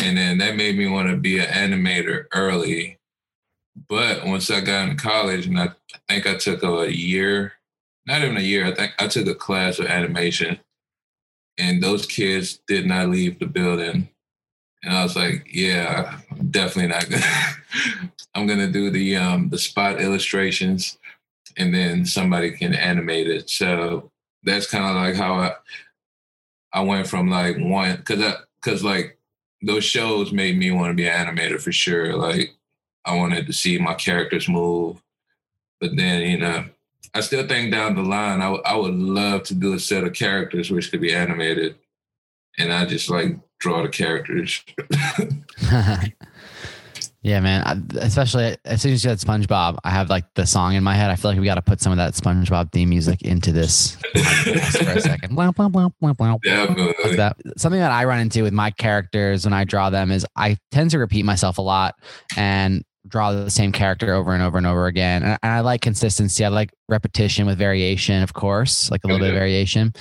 And 0.00 0.18
then 0.18 0.38
that 0.38 0.56
made 0.56 0.76
me 0.76 0.88
want 0.88 1.08
to 1.08 1.16
be 1.16 1.38
an 1.38 1.46
animator 1.46 2.24
early. 2.32 2.98
But 3.88 4.24
once 4.24 4.50
I 4.50 4.60
got 4.60 4.88
in 4.88 4.96
college 4.96 5.46
and 5.46 5.58
I, 5.58 5.64
I 6.08 6.14
think 6.14 6.26
I 6.26 6.36
took 6.36 6.62
a 6.62 6.94
year, 6.94 7.54
not 8.06 8.22
even 8.22 8.36
a 8.36 8.40
year, 8.40 8.66
I 8.66 8.74
think 8.74 8.92
I 8.98 9.08
took 9.08 9.26
a 9.26 9.34
class 9.34 9.78
of 9.78 9.86
animation 9.86 10.60
and 11.58 11.82
those 11.82 12.06
kids 12.06 12.60
did 12.66 12.86
not 12.86 13.08
leave 13.08 13.38
the 13.38 13.46
building. 13.46 14.08
And 14.82 14.94
I 14.94 15.02
was 15.02 15.16
like, 15.16 15.48
yeah, 15.50 16.18
I'm 16.30 16.50
definitely 16.50 16.88
not 16.88 17.08
going 17.08 17.22
to, 17.22 18.10
I'm 18.34 18.46
going 18.46 18.58
to 18.60 18.70
do 18.70 18.90
the, 18.90 19.16
um, 19.16 19.48
the 19.48 19.58
spot 19.58 20.00
illustrations 20.00 20.98
and 21.56 21.74
then 21.74 22.04
somebody 22.04 22.50
can 22.52 22.74
animate 22.74 23.28
it. 23.28 23.48
So 23.50 24.10
that's 24.42 24.70
kind 24.70 24.84
of 24.84 24.96
like 24.96 25.14
how 25.14 25.34
I, 25.34 25.52
I 26.72 26.80
went 26.80 27.06
from 27.06 27.28
like 27.28 27.56
one, 27.58 28.02
cause 28.02 28.20
I, 28.20 28.34
cause 28.60 28.82
like 28.82 29.18
those 29.62 29.84
shows 29.84 30.32
made 30.32 30.58
me 30.58 30.70
want 30.70 30.90
to 30.90 30.94
be 30.94 31.08
an 31.08 31.26
animator 31.26 31.60
for 31.60 31.72
sure. 31.72 32.16
Like 32.16 32.53
I 33.04 33.14
wanted 33.16 33.46
to 33.46 33.52
see 33.52 33.78
my 33.78 33.94
characters 33.94 34.48
move. 34.48 35.02
But 35.80 35.96
then, 35.96 36.22
you 36.22 36.38
know, 36.38 36.64
I 37.14 37.20
still 37.20 37.46
think 37.46 37.70
down 37.70 37.94
the 37.94 38.02
line, 38.02 38.40
I, 38.42 38.50
I 38.50 38.76
would 38.76 38.94
love 38.94 39.44
to 39.44 39.54
do 39.54 39.74
a 39.74 39.78
set 39.78 40.04
of 40.04 40.14
characters 40.14 40.70
which 40.70 40.90
could 40.90 41.00
be 41.00 41.14
animated. 41.14 41.76
And 42.58 42.72
I 42.72 42.86
just 42.86 43.10
like 43.10 43.38
draw 43.58 43.82
the 43.82 43.88
characters. 43.88 44.64
yeah, 47.22 47.40
man. 47.40 47.62
I, 47.64 47.80
especially 47.98 48.56
as 48.64 48.82
soon 48.82 48.92
as 48.92 49.04
you 49.04 49.10
said 49.10 49.18
SpongeBob, 49.18 49.78
I 49.84 49.90
have 49.90 50.10
like 50.10 50.24
the 50.34 50.46
song 50.46 50.74
in 50.74 50.84
my 50.84 50.94
head. 50.94 51.10
I 51.10 51.16
feel 51.16 51.30
like 51.30 51.40
we 51.40 51.46
got 51.46 51.54
to 51.56 51.62
put 51.62 51.80
some 51.80 51.92
of 51.92 51.98
that 51.98 52.14
SpongeBob 52.14 52.72
theme 52.72 52.88
music 52.88 53.22
into 53.22 53.52
this 53.52 53.96
for 53.96 54.90
a 54.90 55.00
second. 55.00 55.34
Blah, 55.34 55.52
blah, 55.52 55.68
blah, 55.68 55.88
blah, 56.00 56.12
blah. 56.12 56.36
Definitely. 56.42 57.16
That. 57.16 57.36
Something 57.56 57.80
that 57.80 57.92
I 57.92 58.04
run 58.04 58.20
into 58.20 58.42
with 58.42 58.52
my 58.52 58.70
characters 58.70 59.44
when 59.44 59.52
I 59.52 59.64
draw 59.64 59.90
them 59.90 60.10
is 60.10 60.26
I 60.36 60.56
tend 60.70 60.90
to 60.92 60.98
repeat 60.98 61.24
myself 61.24 61.58
a 61.58 61.62
lot. 61.62 61.96
And 62.36 62.84
draw 63.06 63.32
the 63.32 63.50
same 63.50 63.72
character 63.72 64.14
over 64.14 64.32
and 64.32 64.42
over 64.42 64.58
and 64.58 64.66
over 64.66 64.86
again. 64.86 65.22
And, 65.22 65.38
I 65.42 65.60
like 65.60 65.80
consistency. 65.80 66.44
I 66.44 66.48
like 66.48 66.72
repetition 66.88 67.46
with 67.46 67.58
variation, 67.58 68.22
of 68.22 68.32
course, 68.32 68.90
like 68.90 69.04
a 69.04 69.06
little 69.06 69.20
bit 69.20 69.30
of 69.30 69.34
variation. 69.34 69.92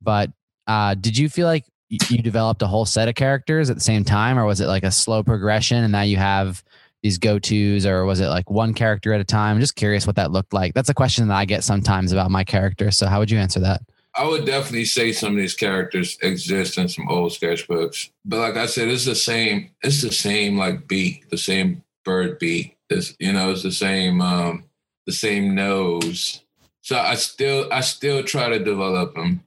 But 0.00 0.30
uh, 0.66 0.94
did 0.94 1.16
you 1.16 1.28
feel 1.28 1.46
like 1.46 1.64
you 1.88 2.22
developed 2.22 2.62
a 2.62 2.66
whole 2.66 2.86
set 2.86 3.08
of 3.08 3.14
characters 3.14 3.70
at 3.70 3.76
the 3.76 3.82
same 3.82 4.04
time, 4.04 4.38
or 4.38 4.44
was 4.44 4.60
it 4.60 4.66
like 4.66 4.84
a 4.84 4.90
slow 4.90 5.22
progression 5.22 5.84
and 5.84 5.92
now 5.92 6.02
you 6.02 6.16
have 6.16 6.62
these 7.02 7.18
go 7.18 7.38
tos, 7.38 7.84
or 7.84 8.06
was 8.06 8.20
it 8.20 8.28
like 8.28 8.50
one 8.50 8.72
character 8.72 9.12
at 9.12 9.20
a 9.20 9.24
time? 9.24 9.56
I'm 9.56 9.60
just 9.60 9.76
curious 9.76 10.06
what 10.06 10.16
that 10.16 10.30
looked 10.30 10.54
like. 10.54 10.72
That's 10.72 10.88
a 10.88 10.94
question 10.94 11.28
that 11.28 11.34
I 11.34 11.44
get 11.44 11.62
sometimes 11.62 12.12
about 12.12 12.30
my 12.30 12.44
character. 12.44 12.90
So, 12.90 13.06
how 13.06 13.18
would 13.18 13.30
you 13.30 13.38
answer 13.38 13.60
that? 13.60 13.82
I 14.16 14.26
would 14.26 14.46
definitely 14.46 14.86
say 14.86 15.12
some 15.12 15.32
of 15.32 15.36
these 15.36 15.54
characters 15.54 16.16
exist 16.22 16.78
in 16.78 16.88
some 16.88 17.08
old 17.10 17.32
sketchbooks. 17.32 18.10
But 18.24 18.38
like 18.38 18.56
I 18.56 18.64
said, 18.66 18.88
it's 18.88 19.04
the 19.04 19.14
same, 19.14 19.70
it's 19.82 20.00
the 20.00 20.12
same 20.12 20.56
like 20.56 20.88
beat, 20.88 21.28
the 21.30 21.36
same 21.36 21.83
bird 22.04 22.38
beak 22.38 22.74
this 22.88 23.14
you 23.18 23.32
know 23.32 23.50
it's 23.50 23.62
the 23.62 23.72
same 23.72 24.20
um 24.20 24.64
the 25.06 25.12
same 25.12 25.54
nose. 25.54 26.42
So 26.82 26.98
I 26.98 27.14
still 27.14 27.68
I 27.72 27.80
still 27.80 28.22
try 28.22 28.48
to 28.48 28.58
develop 28.58 29.14
them. 29.14 29.42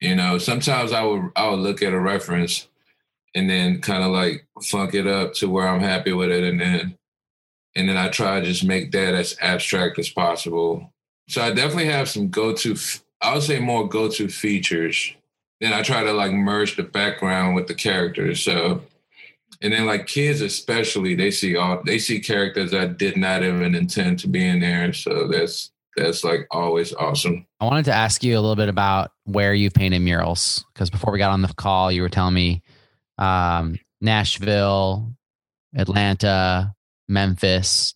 You 0.00 0.14
know 0.14 0.38
sometimes 0.38 0.92
I 0.92 1.02
would 1.02 1.30
I 1.36 1.50
would 1.50 1.60
look 1.60 1.82
at 1.82 1.92
a 1.92 2.00
reference 2.00 2.68
and 3.34 3.50
then 3.50 3.80
kind 3.80 4.04
of 4.04 4.12
like 4.12 4.46
funk 4.62 4.94
it 4.94 5.06
up 5.06 5.34
to 5.34 5.48
where 5.48 5.66
I'm 5.66 5.80
happy 5.80 6.12
with 6.12 6.30
it 6.30 6.44
and 6.44 6.60
then 6.60 6.96
and 7.76 7.88
then 7.88 7.96
I 7.96 8.08
try 8.08 8.40
to 8.40 8.46
just 8.46 8.64
make 8.64 8.92
that 8.92 9.14
as 9.14 9.36
abstract 9.40 9.98
as 9.98 10.08
possible. 10.08 10.92
So 11.28 11.42
I 11.42 11.50
definitely 11.50 11.86
have 11.86 12.08
some 12.08 12.28
go-to 12.28 12.76
I 13.20 13.34
would 13.34 13.42
say 13.42 13.58
more 13.58 13.88
go-to 13.88 14.28
features. 14.28 15.14
Then 15.60 15.72
I 15.72 15.82
try 15.82 16.04
to 16.04 16.12
like 16.12 16.32
merge 16.32 16.76
the 16.76 16.82
background 16.82 17.54
with 17.54 17.66
the 17.66 17.74
characters. 17.74 18.42
So 18.42 18.82
and 19.62 19.72
then 19.72 19.86
like 19.86 20.06
kids 20.06 20.40
especially 20.40 21.14
they 21.14 21.30
see 21.30 21.56
all 21.56 21.82
they 21.84 21.98
see 21.98 22.20
characters 22.20 22.70
that 22.70 22.98
did 22.98 23.16
not 23.16 23.42
even 23.42 23.74
intend 23.74 24.18
to 24.20 24.28
be 24.28 24.46
in 24.46 24.60
there. 24.60 24.92
So 24.92 25.28
that's 25.28 25.70
that's 25.96 26.24
like 26.24 26.46
always 26.50 26.92
awesome. 26.94 27.46
I 27.60 27.66
wanted 27.66 27.84
to 27.86 27.92
ask 27.92 28.22
you 28.24 28.34
a 28.34 28.40
little 28.40 28.56
bit 28.56 28.68
about 28.68 29.12
where 29.24 29.54
you've 29.54 29.74
painted 29.74 30.00
murals. 30.00 30.64
Because 30.72 30.90
before 30.90 31.12
we 31.12 31.18
got 31.18 31.30
on 31.30 31.42
the 31.42 31.52
call 31.54 31.92
you 31.92 32.02
were 32.02 32.08
telling 32.08 32.34
me 32.34 32.62
um 33.18 33.78
nashville 34.00 35.14
atlanta 35.76 36.74
memphis. 37.08 37.94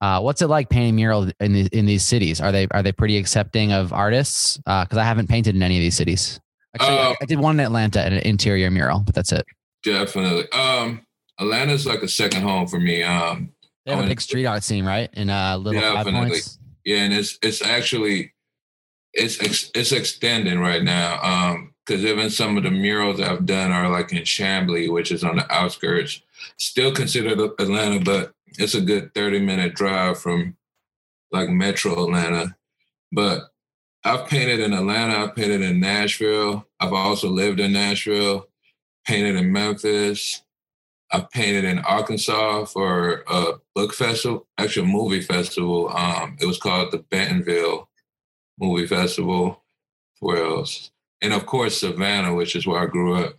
Uh 0.00 0.20
what's 0.20 0.42
it 0.42 0.48
like 0.48 0.68
painting 0.68 0.96
murals 0.96 1.32
in 1.40 1.52
these 1.52 1.68
in 1.68 1.86
these 1.86 2.04
cities? 2.04 2.40
Are 2.40 2.52
they 2.52 2.66
are 2.70 2.82
they 2.82 2.92
pretty 2.92 3.16
accepting 3.18 3.72
of 3.72 3.92
artists? 3.92 4.60
Uh 4.66 4.84
cuz 4.84 4.98
i 4.98 5.04
haven't 5.04 5.28
painted 5.28 5.54
in 5.54 5.62
any 5.62 5.76
of 5.76 5.82
these 5.82 5.96
cities. 5.96 6.40
Actually 6.74 6.98
uh, 6.98 7.14
I 7.20 7.24
did 7.24 7.38
one 7.38 7.58
in 7.58 7.66
atlanta 7.66 8.04
an 8.04 8.14
interior 8.14 8.70
mural 8.70 9.00
but 9.00 9.14
that's 9.14 9.32
it. 9.32 9.46
Definitely. 9.82 10.50
Um, 10.52 11.06
Atlanta's 11.38 11.86
like 11.86 12.02
a 12.02 12.08
second 12.08 12.42
home 12.42 12.66
for 12.66 12.80
me. 12.80 13.02
Um, 13.02 13.52
they 13.86 13.94
have 13.94 14.04
a 14.04 14.08
big 14.08 14.20
street 14.20 14.46
art 14.46 14.62
scene, 14.62 14.84
right? 14.84 15.08
In 15.14 15.30
uh, 15.30 15.56
little 15.56 15.80
definitely. 15.80 16.12
five 16.12 16.28
points. 16.30 16.58
Yeah, 16.84 16.98
and 16.98 17.14
it's 17.14 17.38
it's 17.42 17.62
actually 17.62 18.34
it's 19.12 19.70
it's 19.74 19.92
extending 19.92 20.58
right 20.58 20.82
now. 20.82 21.20
Um, 21.22 21.74
cuz 21.86 22.04
even 22.04 22.30
some 22.30 22.56
of 22.56 22.64
the 22.64 22.70
murals 22.70 23.20
I've 23.20 23.46
done 23.46 23.72
are 23.72 23.88
like 23.88 24.12
in 24.12 24.22
Chambly, 24.22 24.90
which 24.90 25.10
is 25.10 25.24
on 25.24 25.36
the 25.36 25.52
outskirts, 25.54 26.20
still 26.58 26.92
considered 26.92 27.40
Atlanta, 27.58 28.00
but 28.00 28.32
it's 28.58 28.74
a 28.74 28.80
good 28.80 29.14
30 29.14 29.40
minute 29.40 29.74
drive 29.74 30.20
from 30.20 30.56
like 31.30 31.48
Metro 31.48 32.04
Atlanta. 32.04 32.56
But 33.12 33.52
I've 34.04 34.26
painted 34.26 34.60
in 34.60 34.72
Atlanta, 34.72 35.24
I've 35.24 35.34
painted 35.34 35.62
in 35.62 35.80
Nashville. 35.80 36.66
I've 36.80 36.92
also 36.92 37.28
lived 37.28 37.60
in 37.60 37.72
Nashville 37.72 38.47
painted 39.08 39.36
in 39.36 39.50
Memphis. 39.50 40.42
I 41.10 41.20
painted 41.32 41.64
in 41.64 41.78
Arkansas 41.78 42.66
for 42.66 43.24
a 43.26 43.54
book 43.74 43.94
festival, 43.94 44.46
actually 44.58 44.90
a 44.90 44.92
movie 44.92 45.22
festival. 45.22 45.88
Um, 45.88 46.36
it 46.38 46.44
was 46.44 46.58
called 46.58 46.92
the 46.92 46.98
Bentonville 46.98 47.88
Movie 48.60 48.86
Festival. 48.86 49.64
Where 50.20 50.44
else? 50.44 50.90
And 51.22 51.32
of 51.32 51.46
course, 51.46 51.80
Savannah, 51.80 52.34
which 52.34 52.54
is 52.54 52.66
where 52.66 52.82
I 52.82 52.86
grew 52.86 53.14
up. 53.14 53.36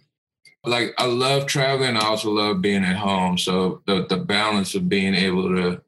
Like, 0.66 0.96
I 0.98 1.06
love 1.06 1.46
traveling. 1.46 1.96
I 1.96 2.02
also 2.02 2.32
love 2.32 2.62
being 2.62 2.84
at 2.84 2.98
home. 2.98 3.38
So 3.38 3.84
the, 3.86 4.08
the 4.10 4.18
balance 4.18 4.74
of 4.74 4.90
being 4.90 5.14
able 5.14 5.50
to, 5.56 5.82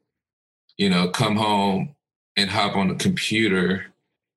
you 0.76 0.90
know, 0.90 1.08
come 1.08 1.36
home 1.36 1.96
and 2.36 2.48
hop 2.48 2.76
on 2.76 2.86
the 2.88 2.94
computer 2.94 3.86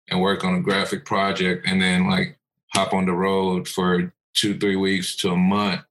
and 0.09 0.19
work 0.19 0.43
on 0.43 0.55
a 0.55 0.61
graphic 0.61 1.05
project 1.05 1.67
and 1.67 1.79
then 1.79 2.09
like 2.09 2.39
hop 2.73 2.93
on 2.93 3.05
the 3.05 3.13
road 3.13 3.67
for 3.67 4.11
two, 4.35 4.57
three 4.57 4.75
weeks 4.75 5.15
to 5.17 5.31
a 5.31 5.37
month 5.37 5.81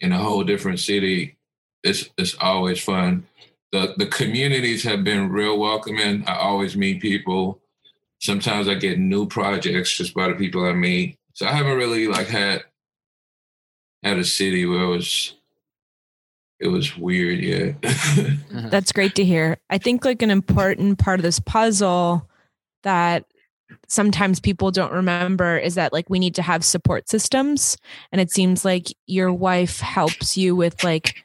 in 0.00 0.12
a 0.12 0.18
whole 0.18 0.44
different 0.44 0.80
city, 0.80 1.38
it's 1.82 2.10
it's 2.18 2.36
always 2.40 2.82
fun. 2.82 3.26
The 3.72 3.94
the 3.96 4.06
communities 4.06 4.84
have 4.84 5.04
been 5.04 5.30
real 5.30 5.58
welcoming. 5.58 6.24
I 6.26 6.36
always 6.36 6.76
meet 6.76 7.00
people. 7.00 7.60
Sometimes 8.20 8.68
I 8.68 8.74
get 8.74 8.98
new 8.98 9.26
projects 9.26 9.96
just 9.96 10.14
by 10.14 10.28
the 10.28 10.34
people 10.34 10.64
I 10.64 10.72
meet. 10.72 11.18
So 11.34 11.46
I 11.46 11.52
haven't 11.52 11.76
really 11.76 12.08
like 12.08 12.28
had 12.28 12.64
had 14.02 14.18
a 14.18 14.24
city 14.24 14.66
where 14.66 14.82
it 14.82 14.88
was 14.88 15.34
it 16.58 16.68
was 16.68 16.96
weird, 16.96 17.40
yeah. 17.40 17.72
That's 18.70 18.92
great 18.92 19.14
to 19.16 19.24
hear. 19.24 19.58
I 19.68 19.78
think 19.78 20.04
like 20.04 20.22
an 20.22 20.30
important 20.30 20.98
part 20.98 21.18
of 21.20 21.22
this 21.22 21.38
puzzle 21.38 22.28
that 22.82 23.26
sometimes 23.88 24.40
people 24.40 24.70
don't 24.70 24.92
remember 24.92 25.56
is 25.58 25.74
that 25.74 25.92
like 25.92 26.08
we 26.10 26.18
need 26.18 26.34
to 26.36 26.42
have 26.42 26.64
support 26.64 27.08
systems. 27.08 27.76
And 28.12 28.20
it 28.20 28.30
seems 28.30 28.64
like 28.64 28.88
your 29.06 29.32
wife 29.32 29.80
helps 29.80 30.36
you 30.36 30.56
with 30.56 30.82
like 30.84 31.24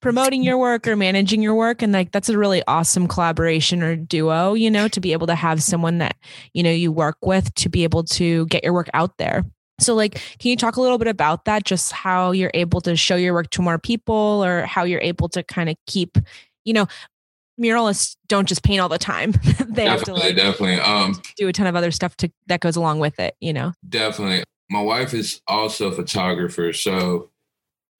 promoting 0.00 0.42
your 0.42 0.58
work 0.58 0.86
or 0.88 0.96
managing 0.96 1.42
your 1.42 1.54
work. 1.54 1.82
And 1.82 1.92
like 1.92 2.10
that's 2.12 2.28
a 2.28 2.38
really 2.38 2.62
awesome 2.66 3.06
collaboration 3.06 3.82
or 3.82 3.96
duo 3.96 4.54
you 4.54 4.70
know 4.70 4.88
to 4.88 5.00
be 5.00 5.12
able 5.12 5.26
to 5.28 5.34
have 5.34 5.62
someone 5.62 5.98
that 5.98 6.16
you 6.54 6.62
know 6.62 6.70
you 6.70 6.90
work 6.90 7.18
with 7.22 7.54
to 7.54 7.68
be 7.68 7.84
able 7.84 8.04
to 8.04 8.46
get 8.46 8.64
your 8.64 8.72
work 8.72 8.90
out 8.94 9.16
there. 9.18 9.44
So 9.80 9.94
like 9.94 10.14
can 10.38 10.50
you 10.50 10.56
talk 10.56 10.76
a 10.76 10.80
little 10.80 10.98
bit 10.98 11.08
about 11.08 11.44
that? 11.44 11.64
Just 11.64 11.92
how 11.92 12.32
you're 12.32 12.50
able 12.54 12.80
to 12.82 12.96
show 12.96 13.16
your 13.16 13.34
work 13.34 13.50
to 13.50 13.62
more 13.62 13.78
people 13.78 14.44
or 14.44 14.62
how 14.66 14.84
you're 14.84 15.00
able 15.00 15.28
to 15.30 15.42
kind 15.42 15.68
of 15.68 15.76
keep 15.86 16.18
you 16.64 16.72
know 16.72 16.86
muralists 17.62 18.16
don't 18.28 18.48
just 18.48 18.62
paint 18.62 18.80
all 18.80 18.88
the 18.88 18.98
time. 18.98 19.32
they 19.42 19.84
definitely, 19.84 19.84
have 19.84 20.02
to 20.02 20.12
like, 20.14 20.36
definitely 20.36 20.80
um 20.80 21.20
do 21.36 21.48
a 21.48 21.52
ton 21.52 21.66
of 21.66 21.76
other 21.76 21.90
stuff 21.90 22.16
to 22.16 22.30
that 22.46 22.60
goes 22.60 22.76
along 22.76 22.98
with 22.98 23.18
it, 23.18 23.36
you 23.40 23.52
know. 23.52 23.72
Definitely. 23.88 24.44
My 24.70 24.82
wife 24.82 25.14
is 25.14 25.40
also 25.46 25.88
a 25.88 25.92
photographer, 25.92 26.72
so 26.72 27.30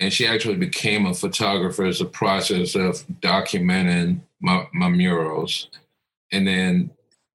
and 0.00 0.12
she 0.12 0.26
actually 0.26 0.56
became 0.56 1.06
a 1.06 1.14
photographer 1.14 1.84
as 1.84 2.00
a 2.00 2.06
process 2.06 2.74
of 2.74 3.06
documenting 3.20 4.20
my 4.40 4.66
my 4.72 4.88
murals. 4.88 5.68
And 6.32 6.46
then 6.46 6.90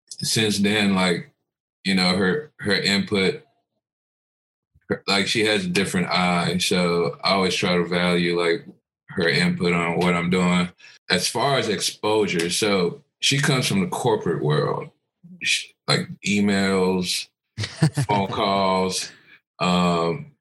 since 0.09 0.59
then 0.59 0.95
like 0.95 1.31
you 1.83 1.95
know 1.95 2.15
her 2.15 2.51
her 2.59 2.73
input 2.73 3.43
her, 4.89 5.03
like 5.07 5.27
she 5.27 5.45
has 5.45 5.65
a 5.65 5.69
different 5.69 6.07
eye 6.07 6.57
so 6.57 7.17
I 7.23 7.33
always 7.33 7.55
try 7.55 7.75
to 7.75 7.85
value 7.85 8.39
like 8.39 8.65
her 9.17 9.27
input 9.29 9.73
on 9.73 9.97
what 9.97 10.13
I'm 10.13 10.29
doing. 10.29 10.69
As 11.09 11.27
far 11.27 11.57
as 11.57 11.69
exposure, 11.69 12.49
so 12.49 13.01
she 13.19 13.37
comes 13.39 13.67
from 13.67 13.81
the 13.81 13.87
corporate 13.87 14.43
world. 14.43 14.89
She, 15.41 15.73
like 15.87 16.07
emails, 16.25 17.27
phone 18.07 18.27
calls, 18.27 19.11
um 19.59 20.31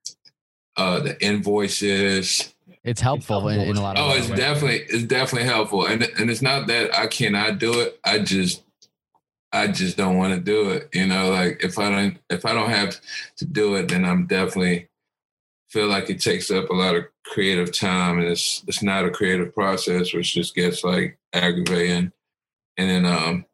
uh 0.76 1.00
the 1.00 1.22
invoices. 1.24 2.52
It's 2.84 3.00
helpful, 3.00 3.48
it's 3.48 3.48
helpful. 3.48 3.48
In, 3.48 3.60
in 3.70 3.76
a 3.76 3.82
lot 3.82 3.96
of 3.96 4.04
Oh, 4.04 4.10
ways. 4.10 4.28
it's 4.28 4.38
definitely 4.38 4.80
it's 4.88 5.04
definitely 5.04 5.48
helpful. 5.48 5.86
And 5.86 6.02
and 6.18 6.30
it's 6.30 6.42
not 6.42 6.66
that 6.68 6.94
I 6.96 7.06
cannot 7.06 7.58
do 7.58 7.80
it. 7.80 7.98
I 8.04 8.18
just 8.20 8.62
I 9.52 9.68
just 9.68 9.96
don't 9.96 10.18
want 10.18 10.34
to 10.34 10.40
do 10.40 10.70
it. 10.70 10.88
You 10.92 11.06
know, 11.06 11.30
like 11.30 11.62
if 11.64 11.78
I 11.78 11.90
don't 11.90 12.18
if 12.30 12.44
I 12.44 12.52
don't 12.52 12.70
have 12.70 13.00
to 13.36 13.44
do 13.44 13.76
it, 13.76 13.88
then 13.88 14.04
I'm 14.04 14.26
definitely 14.26 14.88
feel 15.70 15.86
like 15.88 16.10
it 16.10 16.20
takes 16.20 16.50
up 16.50 16.70
a 16.70 16.74
lot 16.74 16.94
of 16.96 17.04
creative 17.26 17.72
time 17.72 18.18
and 18.18 18.28
it's 18.28 18.62
it's 18.66 18.82
not 18.82 19.04
a 19.04 19.10
creative 19.10 19.54
process 19.54 20.12
which 20.12 20.34
just 20.34 20.54
gets 20.54 20.84
like 20.84 21.18
aggravating 21.32 22.12
and 22.76 22.90
then 22.90 23.04
um 23.04 23.44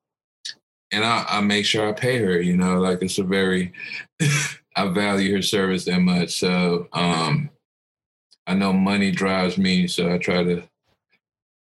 and 0.92 1.04
I 1.04 1.24
I 1.28 1.40
make 1.40 1.64
sure 1.64 1.88
I 1.88 1.92
pay 1.92 2.18
her 2.18 2.40
you 2.40 2.56
know 2.56 2.78
like 2.78 3.02
it's 3.02 3.18
a 3.18 3.24
very 3.24 3.72
I 4.76 4.88
value 4.88 5.34
her 5.36 5.42
service 5.42 5.84
that 5.86 6.00
much 6.00 6.38
so 6.38 6.88
um 6.92 7.50
I 8.46 8.54
know 8.54 8.72
money 8.72 9.10
drives 9.10 9.56
me 9.56 9.86
so 9.86 10.12
I 10.12 10.18
try 10.18 10.44
to 10.44 10.62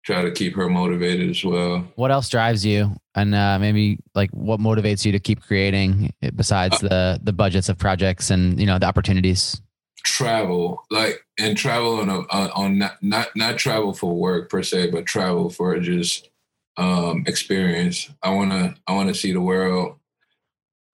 try 0.05 0.23
to 0.23 0.31
keep 0.31 0.57
her 0.57 0.69
motivated 0.69 1.29
as 1.29 1.45
well. 1.45 1.87
What 1.95 2.11
else 2.11 2.29
drives 2.29 2.65
you 2.67 2.97
and 3.15 3.35
uh 3.35 3.59
maybe 3.59 3.99
like 4.15 4.31
what 4.31 4.59
motivates 4.59 5.05
you 5.05 5.13
to 5.13 5.21
keep 5.21 5.43
creating 5.43 6.13
besides 6.35 6.83
uh, 6.83 6.89
the 6.89 7.21
the 7.25 7.33
budgets 7.33 7.69
of 7.69 7.79
projects 7.79 8.31
and 8.31 8.59
you 8.59 8.67
know 8.67 8.79
the 8.79 8.87
opportunities? 8.87 9.61
travel 10.03 10.85
like 10.91 11.25
and 11.39 11.57
travel 11.57 12.01
on 12.01 12.09
a, 12.09 12.21
on, 12.31 12.79
not 12.79 13.03
not 13.03 13.29
not 13.37 13.59
travel 13.59 13.93
for 13.93 14.15
work 14.15 14.51
per 14.51 14.63
se 14.63 14.91
but 14.91 15.07
travel 15.07 15.51
for 15.51 15.79
just 15.79 16.31
um 16.77 17.25
experience. 17.27 18.11
I 18.23 18.31
want 18.31 18.51
to 18.53 18.75
i 18.87 18.95
want 18.95 19.09
to 19.09 19.15
see 19.15 19.33
the 19.33 19.41
world 19.41 19.97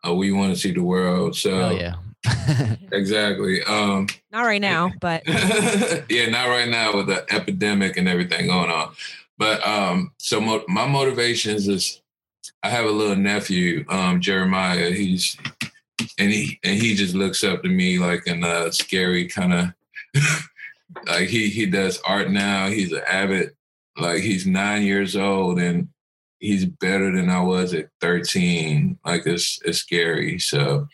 uh, 0.07 0.15
we 0.15 0.33
want 0.33 0.53
to 0.53 0.59
see 0.59 0.73
the 0.73 0.83
world 0.83 1.37
so 1.37 1.51
oh, 1.51 1.71
yeah. 1.71 1.95
Exactly 2.93 3.63
um 3.65 4.09
not 4.33 4.43
right 4.43 4.61
now 4.61 4.93
but 5.01 5.23
yeah 6.11 6.29
not 6.29 6.49
right 6.49 6.69
now 6.69 6.97
with 6.97 7.07
the 7.07 7.25
epidemic 7.33 7.97
and 7.97 8.09
everything 8.09 8.49
going 8.49 8.71
on. 8.71 8.93
But 9.39 9.67
um 9.67 10.13
so 10.19 10.41
mo 10.41 10.65
my 10.69 10.87
motivations 10.87 11.69
is 11.69 12.01
i 12.63 12.69
have 12.69 12.87
a 12.87 12.91
little 12.91 13.17
nephew 13.17 13.85
um 13.89 14.21
jeremiah. 14.21 14.91
He's 14.91 15.37
and 16.19 16.31
he 16.31 16.59
and 16.65 16.79
he 16.79 16.95
just 16.95 17.15
looks 17.15 17.45
up 17.45 17.63
to 17.63 17.69
me 17.69 17.99
like 17.99 18.27
in 18.27 18.45
a 18.45 18.73
scary 18.73 19.27
kind 19.27 19.53
of 19.53 19.75
like 21.07 21.29
he 21.29 21.49
he 21.49 21.67
does 21.67 22.01
art 22.07 22.31
now. 22.31 22.69
He's 22.69 22.93
an 22.93 23.03
avid 23.07 23.51
like 23.99 24.23
he's 24.23 24.47
9 24.47 24.83
years 24.83 25.17
old 25.17 25.59
and 25.59 25.89
he's 26.39 26.67
better 26.67 27.11
than 27.15 27.31
I 27.31 27.41
was 27.41 27.73
at 27.73 27.89
13 28.01 28.99
like 29.05 29.27
it's 29.27 29.59
it's 29.65 29.79
scary. 29.79 30.39
So 30.39 30.89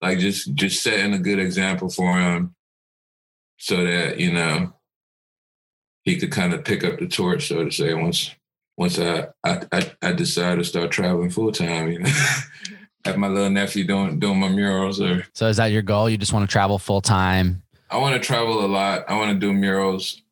like 0.00 0.18
just 0.18 0.54
just 0.54 0.82
setting 0.82 1.14
a 1.14 1.18
good 1.18 1.38
example 1.38 1.88
for 1.88 2.18
him 2.18 2.54
so 3.58 3.84
that 3.84 4.18
you 4.18 4.32
know 4.32 4.72
he 6.04 6.18
could 6.18 6.32
kind 6.32 6.52
of 6.52 6.64
pick 6.64 6.84
up 6.84 6.98
the 6.98 7.06
torch 7.06 7.48
so 7.48 7.64
to 7.64 7.70
say 7.70 7.94
once 7.94 8.34
once 8.76 8.98
I 8.98 9.28
I 9.44 9.62
I, 9.72 9.92
I 10.02 10.12
decide 10.12 10.58
to 10.58 10.64
start 10.64 10.90
traveling 10.90 11.30
full 11.30 11.52
time 11.52 11.90
you 11.90 12.00
know? 12.00 12.10
have 13.04 13.16
my 13.16 13.28
little 13.28 13.50
nephew 13.50 13.84
doing 13.84 14.18
doing 14.18 14.38
my 14.38 14.48
murals 14.48 15.00
or 15.00 15.26
So 15.34 15.48
is 15.48 15.56
that 15.56 15.66
your 15.66 15.82
goal? 15.82 16.08
You 16.08 16.16
just 16.16 16.32
want 16.32 16.48
to 16.48 16.52
travel 16.52 16.78
full 16.78 17.00
time? 17.00 17.62
I 17.90 17.98
want 17.98 18.14
to 18.14 18.26
travel 18.26 18.64
a 18.64 18.66
lot. 18.66 19.04
I 19.08 19.16
want 19.16 19.32
to 19.32 19.38
do 19.38 19.52
murals 19.52 20.22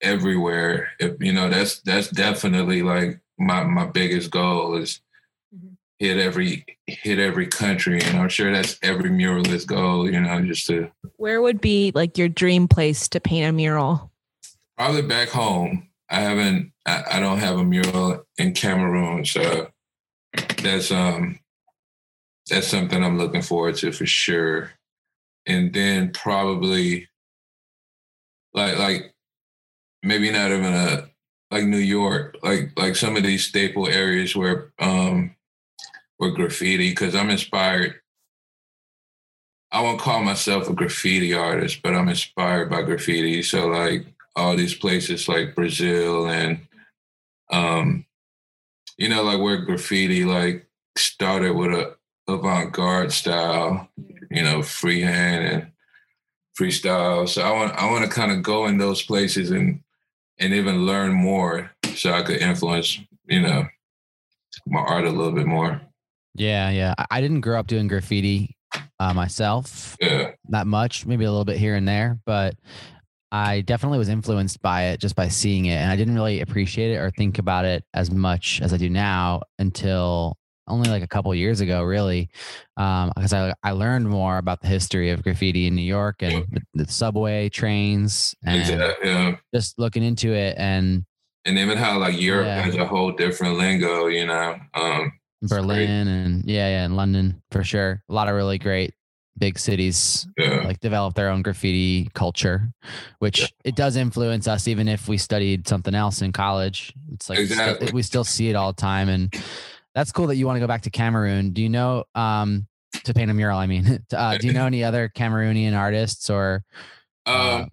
everywhere. 0.00 0.90
If 1.00 1.16
you 1.20 1.32
know, 1.32 1.48
that's 1.48 1.80
that's 1.80 2.08
definitely 2.08 2.82
like 2.82 3.20
my 3.38 3.64
my 3.64 3.86
biggest 3.86 4.30
goal 4.30 4.76
is 4.76 5.00
hit 5.98 6.18
every 6.18 6.64
hit 6.86 7.18
every 7.18 7.46
country 7.46 8.00
and 8.00 8.18
I'm 8.18 8.28
sure 8.28 8.52
that's 8.52 8.78
every 8.82 9.10
muralist 9.10 9.66
goal, 9.66 10.10
you 10.10 10.20
know, 10.20 10.40
just 10.42 10.66
to 10.68 10.90
Where 11.16 11.42
would 11.42 11.60
be 11.60 11.92
like 11.94 12.16
your 12.16 12.28
dream 12.28 12.68
place 12.68 13.08
to 13.08 13.20
paint 13.20 13.48
a 13.48 13.52
mural? 13.52 14.12
Probably 14.76 15.02
back 15.02 15.28
home. 15.28 15.88
I 16.08 16.20
haven't 16.20 16.72
I, 16.86 17.04
I 17.12 17.20
don't 17.20 17.38
have 17.38 17.58
a 17.58 17.64
mural 17.64 18.24
in 18.38 18.54
Cameroon, 18.54 19.24
so 19.24 19.70
that's 20.62 20.92
um 20.92 21.40
that's 22.48 22.66
something 22.66 23.02
I'm 23.02 23.18
looking 23.18 23.42
forward 23.42 23.76
to 23.76 23.92
for 23.92 24.06
sure. 24.06 24.72
And 25.46 25.72
then 25.72 26.12
probably 26.12 27.08
like 28.54 28.78
like 28.78 29.14
maybe 30.02 30.30
not 30.30 30.50
even 30.50 30.72
a 30.72 31.08
like 31.50 31.64
New 31.64 31.78
York, 31.78 32.36
like 32.42 32.72
like 32.76 32.96
some 32.96 33.16
of 33.16 33.22
these 33.22 33.46
staple 33.46 33.88
areas 33.88 34.36
where 34.36 34.72
um 34.78 35.34
where 36.18 36.30
graffiti 36.30 36.94
cuz 36.94 37.14
I'm 37.14 37.30
inspired 37.30 38.00
I 39.70 39.82
won't 39.82 40.00
call 40.00 40.22
myself 40.22 40.68
a 40.68 40.72
graffiti 40.72 41.34
artist, 41.34 41.82
but 41.82 41.94
I'm 41.94 42.08
inspired 42.08 42.70
by 42.70 42.82
graffiti. 42.82 43.42
So 43.42 43.66
like 43.66 44.06
all 44.34 44.56
these 44.56 44.74
places 44.74 45.28
like 45.28 45.54
Brazil 45.54 46.28
and 46.28 46.66
um 47.50 48.06
you 48.96 49.08
know 49.08 49.22
like 49.22 49.40
where 49.40 49.64
graffiti 49.64 50.24
like 50.24 50.66
started 50.96 51.54
with 51.54 51.72
a 51.72 51.97
avant-garde 52.28 53.12
style, 53.12 53.88
you 54.30 54.42
know, 54.42 54.62
freehand 54.62 55.44
and 55.44 55.72
freestyle. 56.58 57.28
So 57.28 57.42
I 57.42 57.50
want 57.52 57.72
I 57.74 57.90
want 57.90 58.04
to 58.04 58.10
kind 58.10 58.30
of 58.30 58.42
go 58.42 58.66
in 58.66 58.78
those 58.78 59.02
places 59.02 59.50
and 59.50 59.80
and 60.38 60.52
even 60.52 60.86
learn 60.86 61.12
more 61.12 61.70
so 61.94 62.12
I 62.12 62.22
could 62.22 62.40
influence, 62.40 62.98
you 63.26 63.40
know, 63.40 63.66
my 64.66 64.80
art 64.80 65.04
a 65.04 65.10
little 65.10 65.32
bit 65.32 65.46
more. 65.46 65.80
Yeah, 66.34 66.70
yeah. 66.70 66.94
I 67.10 67.20
didn't 67.20 67.40
grow 67.40 67.58
up 67.58 67.66
doing 67.66 67.88
graffiti 67.88 68.54
uh 69.00 69.14
myself. 69.14 69.96
Yeah. 70.00 70.32
Not 70.48 70.66
much, 70.66 71.06
maybe 71.06 71.24
a 71.24 71.30
little 71.30 71.44
bit 71.44 71.56
here 71.56 71.74
and 71.74 71.88
there, 71.88 72.18
but 72.26 72.54
I 73.30 73.60
definitely 73.62 73.98
was 73.98 74.08
influenced 74.08 74.62
by 74.62 74.84
it 74.84 75.00
just 75.00 75.14
by 75.14 75.28
seeing 75.28 75.66
it 75.66 75.76
and 75.76 75.90
I 75.90 75.96
didn't 75.96 76.14
really 76.14 76.40
appreciate 76.40 76.92
it 76.92 76.96
or 76.96 77.10
think 77.10 77.38
about 77.38 77.64
it 77.64 77.84
as 77.92 78.10
much 78.10 78.60
as 78.62 78.72
I 78.72 78.78
do 78.78 78.88
now 78.88 79.42
until 79.58 80.36
only 80.68 80.88
like 80.88 81.02
a 81.02 81.08
couple 81.08 81.34
years 81.34 81.60
ago, 81.60 81.82
really, 81.82 82.28
because 82.76 83.32
I 83.32 83.54
I 83.62 83.72
learned 83.72 84.08
more 84.08 84.38
about 84.38 84.60
the 84.60 84.68
history 84.68 85.10
of 85.10 85.22
graffiti 85.22 85.66
in 85.66 85.74
New 85.74 85.82
York 85.82 86.22
and 86.22 86.32
yeah. 86.32 86.58
the, 86.74 86.84
the, 86.84 86.92
subway 86.92 87.48
trains 87.48 88.34
and 88.44 88.60
exactly, 88.60 89.08
yeah. 89.08 89.36
just 89.54 89.78
looking 89.78 90.02
into 90.02 90.32
it 90.32 90.56
and 90.58 91.04
and 91.44 91.58
even 91.58 91.78
how 91.78 91.98
like 91.98 92.20
Europe 92.20 92.46
yeah. 92.46 92.62
has 92.62 92.74
a 92.76 92.86
whole 92.86 93.12
different 93.12 93.56
lingo, 93.56 94.06
you 94.06 94.26
know, 94.26 94.56
um, 94.74 95.12
Berlin 95.42 96.08
and 96.08 96.44
yeah, 96.44 96.68
yeah, 96.68 96.84
and 96.84 96.96
London 96.96 97.42
for 97.50 97.64
sure. 97.64 98.02
A 98.08 98.12
lot 98.12 98.28
of 98.28 98.34
really 98.34 98.58
great 98.58 98.94
big 99.38 99.58
cities 99.58 100.26
yeah. 100.36 100.62
like 100.64 100.80
develop 100.80 101.14
their 101.14 101.28
own 101.28 101.42
graffiti 101.42 102.10
culture 102.14 102.72
which 103.20 103.40
yeah. 103.40 103.46
it 103.64 103.76
does 103.76 103.96
influence 103.96 104.48
us 104.48 104.66
even 104.66 104.88
if 104.88 105.08
we 105.08 105.16
studied 105.16 105.66
something 105.68 105.94
else 105.94 106.22
in 106.22 106.32
college 106.32 106.92
it's 107.12 107.30
like 107.30 107.38
exactly. 107.38 107.86
st 107.86 107.94
we 107.94 108.02
still 108.02 108.24
see 108.24 108.50
it 108.50 108.56
all 108.56 108.72
the 108.72 108.80
time 108.80 109.08
and 109.08 109.34
that's 109.98 110.12
cool 110.12 110.28
that 110.28 110.36
you 110.36 110.46
want 110.46 110.54
to 110.54 110.60
go 110.60 110.68
back 110.68 110.82
to 110.82 110.90
Cameroon. 110.90 111.50
Do 111.50 111.60
you 111.60 111.68
know 111.68 112.04
um 112.14 112.68
to 113.04 113.12
paint 113.12 113.32
a 113.32 113.34
mural, 113.34 113.58
I 113.58 113.66
mean. 113.66 114.04
uh, 114.16 114.38
do 114.38 114.46
you 114.46 114.52
know 114.52 114.64
any 114.66 114.84
other 114.84 115.10
Cameroonian 115.12 115.76
artists 115.76 116.30
or 116.30 116.62
uh, 117.26 117.62
um, 117.62 117.70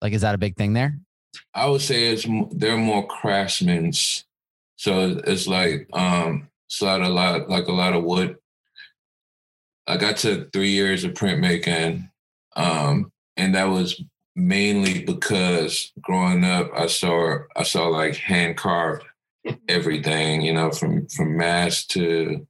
like 0.00 0.12
is 0.12 0.22
that 0.22 0.34
a 0.34 0.38
big 0.38 0.56
thing 0.56 0.72
there? 0.72 0.98
I 1.54 1.66
would 1.66 1.80
say 1.80 2.08
it's 2.08 2.26
they're 2.50 2.76
more 2.76 3.06
craftsmen. 3.06 3.92
So 4.76 5.20
it's 5.24 5.46
like 5.46 5.88
um 5.92 6.48
it's 6.66 6.80
a 6.80 6.84
lot 6.84 7.00
a 7.00 7.08
lot 7.08 7.48
like 7.48 7.68
a 7.68 7.72
lot 7.72 7.94
of 7.94 8.02
wood. 8.02 8.38
I 9.86 9.96
got 9.98 10.16
to 10.18 10.48
3 10.52 10.68
years 10.68 11.04
of 11.04 11.12
printmaking 11.12 12.10
um 12.56 13.12
and 13.36 13.54
that 13.54 13.64
was 13.64 14.02
mainly 14.34 15.04
because 15.04 15.92
growing 16.00 16.42
up 16.42 16.72
I 16.74 16.88
saw 16.88 17.38
I 17.54 17.62
saw 17.62 17.86
like 17.86 18.16
hand 18.16 18.56
carved 18.56 19.04
everything, 19.68 20.42
you 20.42 20.52
know, 20.52 20.70
from 20.70 21.06
from 21.08 21.36
mats 21.36 21.86
to 21.88 22.46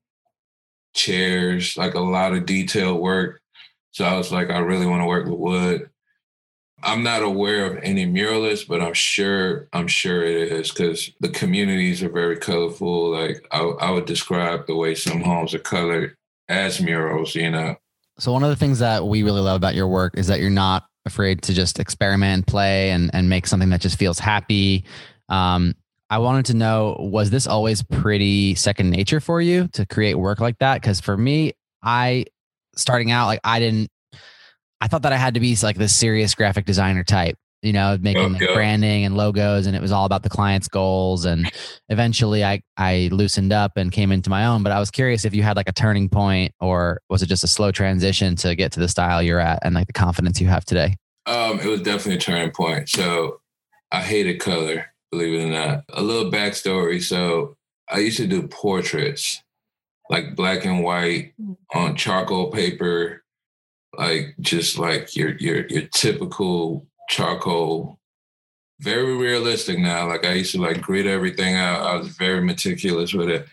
chairs, 0.94 1.76
like 1.76 1.94
a 1.94 2.00
lot 2.00 2.34
of 2.34 2.46
detailed 2.46 3.00
work. 3.00 3.40
So 3.92 4.04
I 4.04 4.16
was 4.16 4.32
like 4.32 4.50
I 4.50 4.58
really 4.58 4.86
want 4.86 5.02
to 5.02 5.06
work 5.06 5.26
with 5.26 5.38
wood. 5.38 5.90
I'm 6.84 7.04
not 7.04 7.22
aware 7.22 7.66
of 7.66 7.82
any 7.82 8.06
muralists, 8.06 8.66
but 8.66 8.80
I'm 8.80 8.94
sure 8.94 9.68
I'm 9.72 9.86
sure 9.86 10.24
it 10.24 10.52
is 10.52 10.72
cuz 10.72 11.12
the 11.20 11.28
communities 11.28 12.02
are 12.02 12.10
very 12.10 12.36
colorful. 12.36 13.10
Like 13.10 13.46
I 13.52 13.60
I 13.60 13.90
would 13.90 14.06
describe 14.06 14.66
the 14.66 14.76
way 14.76 14.94
some 14.94 15.22
homes 15.22 15.54
are 15.54 15.60
colored 15.60 16.16
as 16.48 16.80
murals, 16.80 17.34
you 17.34 17.50
know. 17.50 17.76
So 18.18 18.32
one 18.32 18.42
of 18.42 18.50
the 18.50 18.56
things 18.56 18.78
that 18.80 19.06
we 19.06 19.22
really 19.22 19.40
love 19.40 19.56
about 19.56 19.74
your 19.74 19.88
work 19.88 20.18
is 20.18 20.26
that 20.26 20.40
you're 20.40 20.50
not 20.50 20.84
afraid 21.06 21.42
to 21.42 21.54
just 21.54 21.78
experiment, 21.78 22.46
play 22.46 22.90
and 22.90 23.10
and 23.14 23.28
make 23.28 23.46
something 23.46 23.70
that 23.70 23.80
just 23.80 23.98
feels 23.98 24.18
happy. 24.18 24.84
Um 25.28 25.74
I 26.12 26.18
wanted 26.18 26.44
to 26.46 26.54
know 26.54 26.94
was 27.00 27.30
this 27.30 27.46
always 27.46 27.82
pretty 27.82 28.54
second 28.54 28.90
nature 28.90 29.18
for 29.18 29.40
you 29.40 29.68
to 29.68 29.86
create 29.86 30.12
work 30.16 30.40
like 30.40 30.58
that? 30.58 30.82
Cuz 30.82 31.00
for 31.00 31.16
me, 31.16 31.54
I 31.82 32.26
starting 32.76 33.10
out 33.10 33.28
like 33.28 33.40
I 33.44 33.58
didn't 33.60 33.90
I 34.82 34.88
thought 34.88 35.02
that 35.02 35.14
I 35.14 35.16
had 35.16 35.32
to 35.34 35.40
be 35.40 35.56
like 35.62 35.76
this 35.76 35.94
serious 35.94 36.34
graphic 36.34 36.66
designer 36.66 37.02
type, 37.02 37.38
you 37.62 37.72
know, 37.72 37.96
making 37.98 38.34
like, 38.34 38.52
branding 38.52 39.06
and 39.06 39.16
logos 39.16 39.66
and 39.66 39.74
it 39.74 39.80
was 39.80 39.90
all 39.90 40.04
about 40.04 40.22
the 40.22 40.28
client's 40.28 40.68
goals 40.68 41.24
and 41.24 41.50
eventually 41.88 42.44
I 42.44 42.60
I 42.76 43.08
loosened 43.10 43.54
up 43.54 43.78
and 43.78 43.90
came 43.90 44.12
into 44.12 44.28
my 44.28 44.44
own, 44.44 44.62
but 44.62 44.70
I 44.70 44.78
was 44.78 44.90
curious 44.90 45.24
if 45.24 45.34
you 45.34 45.42
had 45.42 45.56
like 45.56 45.70
a 45.70 45.72
turning 45.72 46.10
point 46.10 46.52
or 46.60 47.00
was 47.08 47.22
it 47.22 47.26
just 47.26 47.42
a 47.42 47.48
slow 47.48 47.72
transition 47.72 48.36
to 48.36 48.54
get 48.54 48.70
to 48.72 48.80
the 48.80 48.88
style 48.88 49.22
you're 49.22 49.40
at 49.40 49.60
and 49.62 49.74
like 49.74 49.86
the 49.86 49.94
confidence 49.94 50.42
you 50.42 50.48
have 50.48 50.66
today? 50.66 50.94
Um 51.24 51.58
it 51.58 51.68
was 51.68 51.80
definitely 51.80 52.16
a 52.16 52.18
turning 52.18 52.50
point. 52.50 52.90
So 52.90 53.40
I 53.90 54.02
hated 54.02 54.38
color 54.40 54.91
believe 55.12 55.38
it 55.38 55.44
or 55.44 55.52
not. 55.52 55.84
A 55.90 56.02
little 56.02 56.32
backstory. 56.32 57.00
So 57.00 57.56
I 57.88 57.98
used 57.98 58.16
to 58.16 58.26
do 58.26 58.48
portraits, 58.48 59.40
like 60.10 60.34
black 60.34 60.64
and 60.64 60.82
white 60.82 61.34
on 61.74 61.94
charcoal 61.94 62.50
paper, 62.50 63.22
like 63.96 64.34
just 64.40 64.78
like 64.78 65.14
your 65.14 65.36
your 65.36 65.66
your 65.68 65.82
typical 65.94 66.86
charcoal. 67.08 68.00
Very 68.80 69.16
realistic 69.16 69.78
now. 69.78 70.08
Like 70.08 70.26
I 70.26 70.32
used 70.32 70.52
to 70.52 70.60
like 70.60 70.80
grid 70.80 71.06
everything 71.06 71.54
out. 71.54 71.82
I 71.82 71.94
was 71.96 72.08
very 72.08 72.40
meticulous 72.40 73.12
with 73.12 73.28
it. 73.28 73.46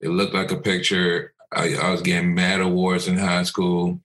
It 0.00 0.10
looked 0.10 0.34
like 0.34 0.52
a 0.52 0.58
picture. 0.60 1.32
I, 1.52 1.74
I 1.74 1.90
was 1.90 2.02
getting 2.02 2.34
mad 2.34 2.60
awards 2.60 3.08
in 3.08 3.16
high 3.16 3.42
school. 3.42 3.98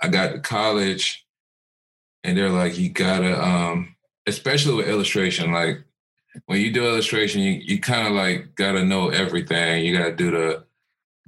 I 0.00 0.08
got 0.08 0.32
to 0.32 0.38
college 0.38 1.26
and 2.22 2.36
they're 2.36 2.50
like, 2.50 2.78
you 2.78 2.90
gotta, 2.90 3.42
um, 3.42 3.96
especially 4.26 4.74
with 4.74 4.88
illustration, 4.88 5.50
like 5.50 5.82
when 6.46 6.60
you 6.60 6.72
do 6.72 6.86
illustration, 6.86 7.40
you, 7.40 7.52
you 7.52 7.80
kind 7.80 8.06
of 8.06 8.12
like 8.12 8.54
got 8.54 8.72
to 8.72 8.84
know 8.84 9.08
everything. 9.08 9.84
You 9.84 9.96
got 9.96 10.06
to 10.06 10.16
do 10.16 10.30
the, 10.30 10.64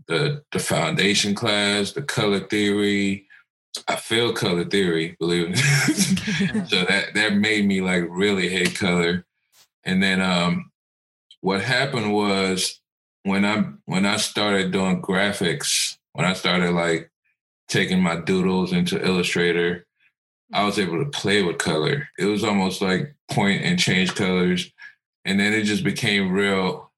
the, 0.06 0.42
the 0.52 0.58
foundation 0.58 1.34
class, 1.34 1.92
the 1.92 2.02
color 2.02 2.40
theory. 2.40 3.26
I 3.86 3.96
feel 3.96 4.32
color 4.32 4.64
theory, 4.64 5.16
believe 5.18 5.50
me. 5.50 5.56
so 6.66 6.84
that, 6.84 7.08
that 7.14 7.34
made 7.34 7.66
me 7.66 7.80
like 7.80 8.04
really 8.08 8.48
hate 8.48 8.74
color. 8.74 9.24
And 9.84 10.02
then, 10.02 10.20
um, 10.20 10.70
what 11.40 11.62
happened 11.62 12.12
was 12.12 12.80
when 13.22 13.46
I, 13.46 13.64
when 13.86 14.04
I 14.04 14.18
started 14.18 14.72
doing 14.72 15.00
graphics, 15.00 15.96
when 16.12 16.26
I 16.26 16.34
started 16.34 16.72
like 16.72 17.10
taking 17.68 18.02
my 18.02 18.16
doodles 18.16 18.72
into 18.72 19.02
Illustrator, 19.02 19.86
I 20.52 20.64
was 20.64 20.78
able 20.78 21.02
to 21.02 21.10
play 21.10 21.42
with 21.42 21.58
color. 21.58 22.08
It 22.18 22.26
was 22.26 22.44
almost 22.44 22.82
like 22.82 23.14
point 23.30 23.62
and 23.62 23.78
change 23.78 24.14
colors 24.14 24.70
and 25.24 25.38
then 25.38 25.52
it 25.52 25.64
just 25.64 25.84
became 25.84 26.32
real 26.32 26.90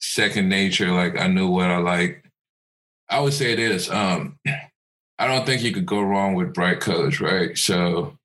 second 0.00 0.48
nature 0.48 0.92
like 0.92 1.18
I 1.18 1.26
knew 1.26 1.48
what 1.48 1.70
I 1.70 1.78
like 1.78 2.24
I 3.08 3.20
would 3.20 3.32
say 3.32 3.54
this 3.54 3.90
um 3.90 4.38
I 5.18 5.26
don't 5.26 5.46
think 5.46 5.62
you 5.62 5.72
could 5.72 5.86
go 5.86 6.02
wrong 6.02 6.34
with 6.34 6.52
bright 6.52 6.80
colors, 6.80 7.20
right? 7.20 7.56
So 7.56 8.18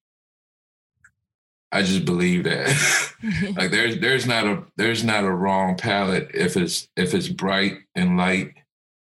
I 1.72 1.84
just 1.84 2.04
believe 2.04 2.44
that. 2.44 2.68
like 3.56 3.72
there's 3.72 4.00
there's 4.00 4.26
not 4.26 4.46
a 4.46 4.64
there's 4.78 5.04
not 5.04 5.24
a 5.24 5.32
wrong 5.32 5.78
palette 5.78 6.32
if 6.34 6.58
it's 6.58 6.88
if 6.96 7.14
it's 7.14 7.28
bright 7.28 7.78
and 7.96 8.18
light. 8.18 8.54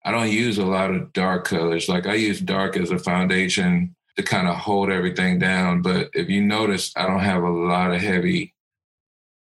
I 0.04 0.11
don't 0.11 0.30
use 0.30 0.58
a 0.58 0.66
lot 0.66 0.90
of 0.90 1.12
dark 1.12 1.44
colors. 1.44 1.88
Like 1.88 2.06
I 2.06 2.14
use 2.14 2.40
dark 2.40 2.76
as 2.76 2.90
a 2.90 2.98
foundation 2.98 3.94
to 4.16 4.22
kind 4.22 4.48
of 4.48 4.56
hold 4.56 4.90
everything 4.90 5.38
down, 5.38 5.80
but 5.80 6.11
if 6.12 6.28
you 6.28 6.42
notice 6.42 6.92
I 6.96 7.06
don't 7.06 7.20
have 7.20 7.42
a 7.42 7.50
lot 7.50 7.92
of 7.92 8.00
heavy 8.00 8.52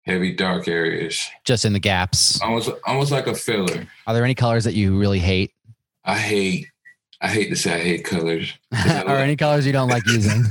heavy 0.08 0.32
dark 0.32 0.66
areas. 0.66 1.28
Just 1.44 1.64
in 1.64 1.72
the 1.72 1.78
gaps. 1.78 2.40
Almost 2.40 2.70
almost 2.86 3.12
like 3.12 3.26
a 3.26 3.34
filler. 3.34 3.86
Are 4.06 4.14
there 4.14 4.24
any 4.24 4.34
colors 4.34 4.64
that 4.64 4.74
you 4.74 4.98
really 4.98 5.18
hate? 5.18 5.52
I 6.04 6.18
hate 6.18 6.66
I 7.20 7.28
hate 7.28 7.50
to 7.50 7.56
say 7.56 7.74
I 7.74 7.78
hate 7.84 8.04
colors. 8.04 8.52
Are 8.72 9.04
like, 9.04 9.08
any 9.08 9.36
colors 9.36 9.66
you 9.66 9.72
don't 9.72 9.88
like 9.88 10.06
using. 10.06 10.44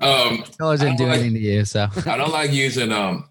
um 0.00 0.44
colors 0.58 0.80
didn't 0.80 0.96
do 0.96 1.06
like, 1.06 1.18
anything 1.18 1.34
to 1.34 1.40
you, 1.40 1.64
so. 1.64 1.88
I 2.06 2.16
don't 2.16 2.32
like 2.32 2.52
using 2.52 2.92
um 2.92 3.28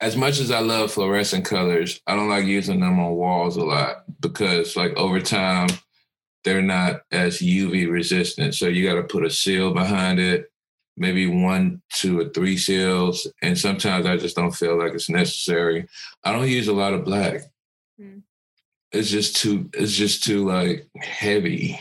as 0.00 0.16
much 0.16 0.40
as 0.40 0.50
I 0.50 0.58
love 0.58 0.92
fluorescent 0.92 1.44
colors, 1.44 2.00
I 2.06 2.16
don't 2.16 2.28
like 2.28 2.44
using 2.44 2.80
them 2.80 2.98
on 2.98 3.12
walls 3.12 3.56
a 3.56 3.64
lot 3.64 4.04
because 4.20 4.76
like 4.76 4.94
over 4.96 5.20
time 5.20 5.68
they're 6.42 6.60
not 6.60 7.02
as 7.10 7.38
UV 7.38 7.90
resistant. 7.90 8.54
So 8.54 8.66
you 8.66 8.86
got 8.86 8.96
to 8.96 9.02
put 9.04 9.24
a 9.24 9.30
seal 9.30 9.72
behind 9.72 10.18
it 10.18 10.50
maybe 10.96 11.26
one, 11.26 11.82
two, 11.92 12.20
or 12.20 12.28
three 12.28 12.56
seals. 12.56 13.26
And 13.42 13.58
sometimes 13.58 14.06
I 14.06 14.16
just 14.16 14.36
don't 14.36 14.54
feel 14.54 14.78
like 14.78 14.92
it's 14.94 15.10
necessary. 15.10 15.86
I 16.22 16.32
don't 16.32 16.48
use 16.48 16.68
a 16.68 16.72
lot 16.72 16.94
of 16.94 17.04
black. 17.04 17.42
Mm. 18.00 18.22
It's 18.92 19.10
just 19.10 19.36
too, 19.36 19.68
it's 19.72 19.92
just 19.92 20.22
too 20.22 20.46
like 20.46 20.88
heavy. 20.96 21.80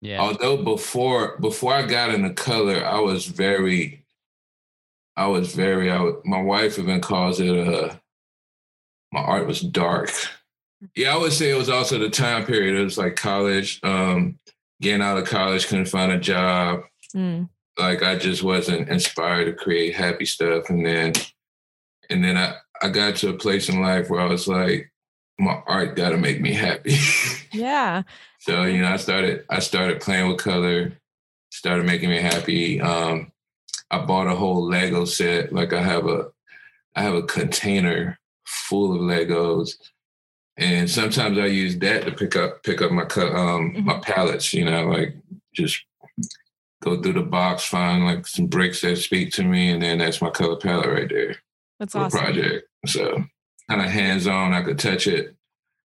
Yeah. 0.00 0.20
Although 0.20 0.58
before, 0.58 1.38
before 1.38 1.72
I 1.72 1.86
got 1.86 2.14
into 2.14 2.32
color, 2.34 2.84
I 2.84 3.00
was 3.00 3.26
very, 3.26 4.04
I 5.16 5.26
was 5.26 5.54
very, 5.54 5.90
I 5.90 6.00
was, 6.00 6.14
my 6.24 6.40
wife 6.40 6.78
even 6.78 7.00
calls 7.00 7.40
it, 7.40 7.56
uh, 7.56 7.94
my 9.12 9.20
art 9.20 9.46
was 9.46 9.60
dark. 9.60 10.10
Yeah, 10.94 11.14
I 11.14 11.16
would 11.16 11.32
say 11.32 11.50
it 11.50 11.56
was 11.56 11.70
also 11.70 11.98
the 11.98 12.10
time 12.10 12.44
period. 12.44 12.78
It 12.78 12.84
was 12.84 12.98
like 12.98 13.16
college, 13.16 13.80
um, 13.82 14.38
getting 14.80 15.00
out 15.00 15.16
of 15.16 15.26
college, 15.26 15.66
couldn't 15.66 15.86
find 15.86 16.12
a 16.12 16.18
job. 16.18 16.82
Mm 17.14 17.48
like 17.78 18.02
I 18.02 18.16
just 18.16 18.42
wasn't 18.42 18.88
inspired 18.88 19.46
to 19.46 19.52
create 19.52 19.94
happy 19.94 20.24
stuff 20.24 20.70
and 20.70 20.84
then 20.84 21.12
and 22.10 22.24
then 22.24 22.36
I 22.36 22.56
I 22.82 22.88
got 22.88 23.16
to 23.16 23.30
a 23.30 23.34
place 23.34 23.68
in 23.68 23.80
life 23.80 24.10
where 24.10 24.20
I 24.20 24.26
was 24.26 24.48
like 24.48 24.92
my 25.38 25.62
art 25.66 25.96
got 25.96 26.10
to 26.10 26.16
make 26.16 26.40
me 26.40 26.52
happy. 26.52 26.96
yeah. 27.52 28.02
So, 28.40 28.62
you 28.62 28.80
know, 28.80 28.88
I 28.88 28.96
started 28.96 29.44
I 29.50 29.58
started 29.58 30.00
playing 30.00 30.28
with 30.28 30.38
color, 30.38 30.92
started 31.50 31.84
making 31.84 32.10
me 32.10 32.20
happy. 32.20 32.80
Um 32.80 33.32
I 33.90 34.04
bought 34.04 34.26
a 34.26 34.34
whole 34.34 34.66
Lego 34.66 35.04
set. 35.04 35.52
Like 35.52 35.72
I 35.72 35.82
have 35.82 36.06
a 36.06 36.28
I 36.94 37.02
have 37.02 37.14
a 37.14 37.22
container 37.22 38.18
full 38.46 38.94
of 38.94 39.00
Legos. 39.00 39.74
And 40.58 40.88
sometimes 40.88 41.38
I 41.38 41.46
use 41.46 41.76
that 41.78 42.06
to 42.06 42.12
pick 42.12 42.34
up 42.36 42.62
pick 42.62 42.80
up 42.80 42.90
my 42.90 43.02
um 43.02 43.08
mm 43.08 43.74
-hmm. 43.74 43.84
my 43.84 44.00
palettes, 44.00 44.52
you 44.54 44.64
know, 44.64 44.90
like 44.90 45.14
just 45.52 45.84
go 46.82 47.00
through 47.00 47.14
the 47.14 47.22
box, 47.22 47.64
find 47.64 48.04
like 48.04 48.26
some 48.26 48.46
bricks 48.46 48.80
that 48.82 48.96
speak 48.96 49.32
to 49.32 49.44
me, 49.44 49.70
and 49.70 49.82
then 49.82 49.98
that's 49.98 50.20
my 50.20 50.30
color 50.30 50.56
palette 50.56 50.88
right 50.88 51.08
there. 51.08 51.36
That's 51.78 51.94
awesome. 51.94 52.18
Project. 52.18 52.68
So 52.86 53.24
kind 53.68 53.80
of 53.80 53.88
hands 53.88 54.26
on, 54.26 54.52
I 54.52 54.62
could 54.62 54.78
touch 54.78 55.06
it. 55.06 55.34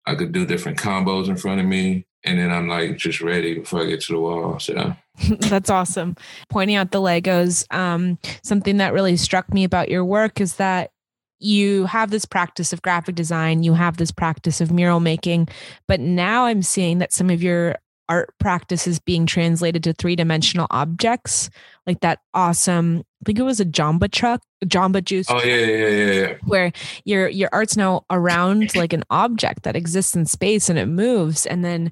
I 0.05 0.15
could 0.15 0.31
do 0.31 0.45
different 0.45 0.77
combos 0.77 1.27
in 1.27 1.35
front 1.35 1.59
of 1.59 1.65
me. 1.65 2.05
And 2.23 2.39
then 2.39 2.51
I'm 2.51 2.67
like 2.67 2.97
just 2.97 3.21
ready 3.21 3.59
before 3.59 3.81
I 3.81 3.85
get 3.85 4.01
to 4.01 4.13
the 4.13 4.19
wall. 4.19 4.59
So 4.59 4.95
That's 5.39 5.69
awesome. 5.69 6.15
Pointing 6.49 6.75
out 6.75 6.91
the 6.91 7.01
Legos, 7.01 7.71
um, 7.73 8.17
something 8.43 8.77
that 8.77 8.93
really 8.93 9.17
struck 9.17 9.53
me 9.53 9.63
about 9.63 9.89
your 9.89 10.03
work 10.03 10.41
is 10.41 10.55
that 10.55 10.91
you 11.39 11.85
have 11.85 12.11
this 12.11 12.25
practice 12.25 12.73
of 12.73 12.81
graphic 12.81 13.15
design, 13.15 13.61
you 13.61 13.73
have 13.73 13.97
this 13.97 14.11
practice 14.11 14.61
of 14.61 14.71
mural 14.71 14.99
making, 14.99 15.47
but 15.87 15.99
now 15.99 16.45
I'm 16.45 16.61
seeing 16.61 16.99
that 16.99 17.13
some 17.13 17.29
of 17.29 17.43
your 17.43 17.75
art 18.09 18.33
practices 18.39 18.99
being 18.99 19.25
translated 19.25 19.83
to 19.83 19.93
three-dimensional 19.93 20.67
objects 20.71 21.49
like 21.87 21.99
that 22.01 22.19
awesome 22.33 23.03
i 23.21 23.25
think 23.25 23.39
it 23.39 23.43
was 23.43 23.59
a 23.59 23.65
jamba 23.65 24.11
truck 24.11 24.41
jamba 24.65 25.03
juice 25.03 25.27
oh 25.29 25.41
yeah 25.43 25.55
yeah 25.55 25.87
yeah 25.87 26.11
yeah 26.13 26.37
where 26.45 26.71
your 27.03 27.27
your 27.27 27.49
art's 27.51 27.77
now 27.77 28.05
around 28.09 28.75
like 28.75 28.93
an 28.93 29.03
object 29.09 29.63
that 29.63 29.75
exists 29.75 30.15
in 30.15 30.25
space 30.25 30.69
and 30.69 30.79
it 30.79 30.87
moves. 30.87 31.45
And 31.45 31.63
then 31.63 31.91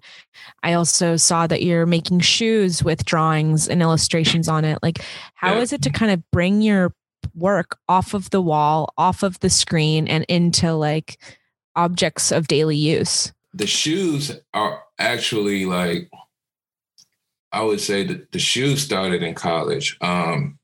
i 0.64 0.74
also 0.74 1.16
saw 1.16 1.48
that 1.48 1.64
you're 1.64 1.86
making 1.86 2.20
shoes 2.20 2.84
with 2.84 3.06
drawings 3.06 3.68
and 3.68 3.82
illustrations 3.82 4.48
on 4.48 4.66
it. 4.66 4.80
Like 4.82 5.04
how 5.36 5.56
yeah. 5.56 5.62
is 5.62 5.74
it 5.74 5.82
to 5.84 5.90
kind 5.90 6.12
of 6.12 6.24
bring 6.32 6.62
your 6.62 6.94
work 7.36 7.78
off 7.88 8.14
of 8.14 8.30
the 8.32 8.42
wall 8.42 8.94
off 8.98 9.24
of 9.24 9.40
the 9.40 9.50
screen 9.50 10.08
and 10.08 10.26
into 10.28 10.74
like 10.74 11.20
objects 11.76 12.32
of 12.32 12.48
daily 12.48 12.78
use? 12.78 13.32
the 13.54 13.68
shoes 13.68 14.32
are 14.54 14.84
actually 15.00 15.66
like 15.66 16.10
I 17.52 17.62
would 17.62 17.80
say 17.80 18.04
that 18.08 18.32
the 18.32 18.40
shoes 18.40 18.82
started 18.82 19.22
in 19.24 19.36
college. 19.36 19.98
Um 20.02 20.58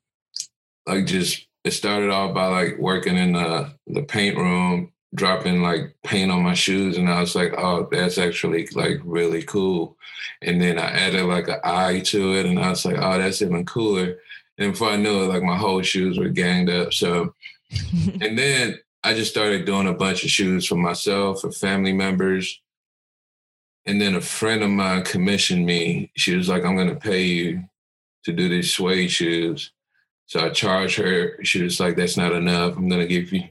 like 0.88 1.06
just 1.06 1.48
it 1.64 1.72
started 1.72 2.10
off 2.10 2.34
by 2.34 2.48
like 2.48 2.78
working 2.80 3.18
in 3.18 3.34
the 3.34 3.72
the 3.88 4.04
paint 4.04 4.38
room, 4.38 4.92
dropping 5.14 5.62
like 5.62 5.96
paint 6.04 6.32
on 6.32 6.44
my 6.44 6.54
shoes 6.54 6.98
and 6.98 7.10
I 7.10 7.20
was 7.22 7.36
like, 7.36 7.54
"Oh, 7.58 7.88
that's 7.92 8.18
actually 8.18 8.68
like 8.74 9.00
really 9.04 9.44
cool." 9.44 9.98
And 10.42 10.62
then 10.62 10.80
I 10.80 10.90
added 10.90 11.26
like 11.26 11.48
an 11.48 11.60
eye 11.64 12.00
to 12.06 12.34
it 12.36 12.46
and 12.46 12.60
I 12.60 12.70
was 12.70 12.86
like, 12.86 12.98
"Oh, 12.98 13.18
that's 13.20 13.42
even 13.42 13.66
cooler." 13.66 14.18
And 14.58 14.74
before 14.74 14.90
I 14.90 14.98
knew 14.98 15.24
it, 15.24 15.28
like 15.28 15.44
my 15.44 15.58
whole 15.58 15.82
shoes 15.82 16.18
were 16.18 16.30
ganged 16.30 16.70
up. 16.70 16.94
So 16.94 17.34
and 18.22 18.38
then 18.38 18.80
I 19.04 19.14
just 19.14 19.32
started 19.32 19.66
doing 19.66 19.88
a 19.88 19.94
bunch 19.94 20.24
of 20.24 20.30
shoes 20.30 20.66
for 20.66 20.76
myself, 20.76 21.42
for 21.42 21.52
family 21.52 21.94
members, 21.94 22.60
and 23.86 24.02
then 24.02 24.16
a 24.16 24.22
friend 24.22 24.64
of 24.64 24.70
mine 24.70 25.04
commissioned 25.04 25.66
me. 25.66 26.12
She 26.16 26.36
was 26.36 26.50
like, 26.50 26.64
I'm 26.64 26.76
going 26.76 26.90
to 26.90 26.96
pay 26.96 27.24
you 27.24 27.64
to 28.26 28.34
do 28.34 28.50
these 28.50 28.74
suede 28.74 29.12
shoes. 29.12 29.72
So 30.28 30.42
I 30.42 30.50
charged 30.50 30.98
her. 30.98 31.44
She 31.44 31.64
was 31.64 31.80
like, 31.80 31.96
that's 31.96 32.18
not 32.18 32.34
enough. 32.34 32.78
I'm 32.78 32.88
going 32.88 33.02
to 33.02 33.08
give 33.08 33.34
you 33.34 33.44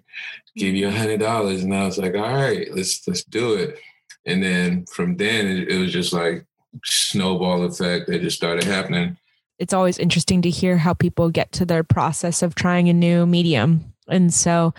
give 0.56 0.74
you 0.74 0.88
$100. 0.88 1.62
And 1.62 1.74
I 1.74 1.86
was 1.86 1.98
like, 1.98 2.14
all 2.14 2.34
right, 2.34 2.68
let's 2.72 3.06
let's 3.08 3.24
do 3.24 3.54
it. 3.54 3.78
And 4.26 4.42
then 4.42 4.84
from 4.86 5.16
then 5.16 5.46
it, 5.46 5.68
it 5.68 5.78
was 5.78 5.92
just 5.92 6.12
like 6.12 6.44
snowball 6.84 7.64
effect 7.64 8.06
that 8.08 8.20
just 8.20 8.36
started 8.36 8.64
happening. 8.64 9.16
It's 9.58 9.72
always 9.72 9.98
interesting 9.98 10.42
to 10.42 10.50
hear 10.50 10.76
how 10.76 10.94
people 10.94 11.30
get 11.30 11.50
to 11.52 11.64
their 11.64 11.82
process 11.82 12.42
of 12.42 12.54
trying 12.54 12.88
a 12.88 12.92
new 12.92 13.26
medium. 13.26 13.92
And 14.08 14.32
so 14.32 14.74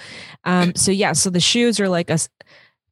um 0.45 0.73
so 0.75 0.91
yeah, 0.91 1.13
so 1.13 1.29
the 1.29 1.39
shoes 1.39 1.79
are 1.79 1.89
like 1.89 2.09
a 2.09 2.19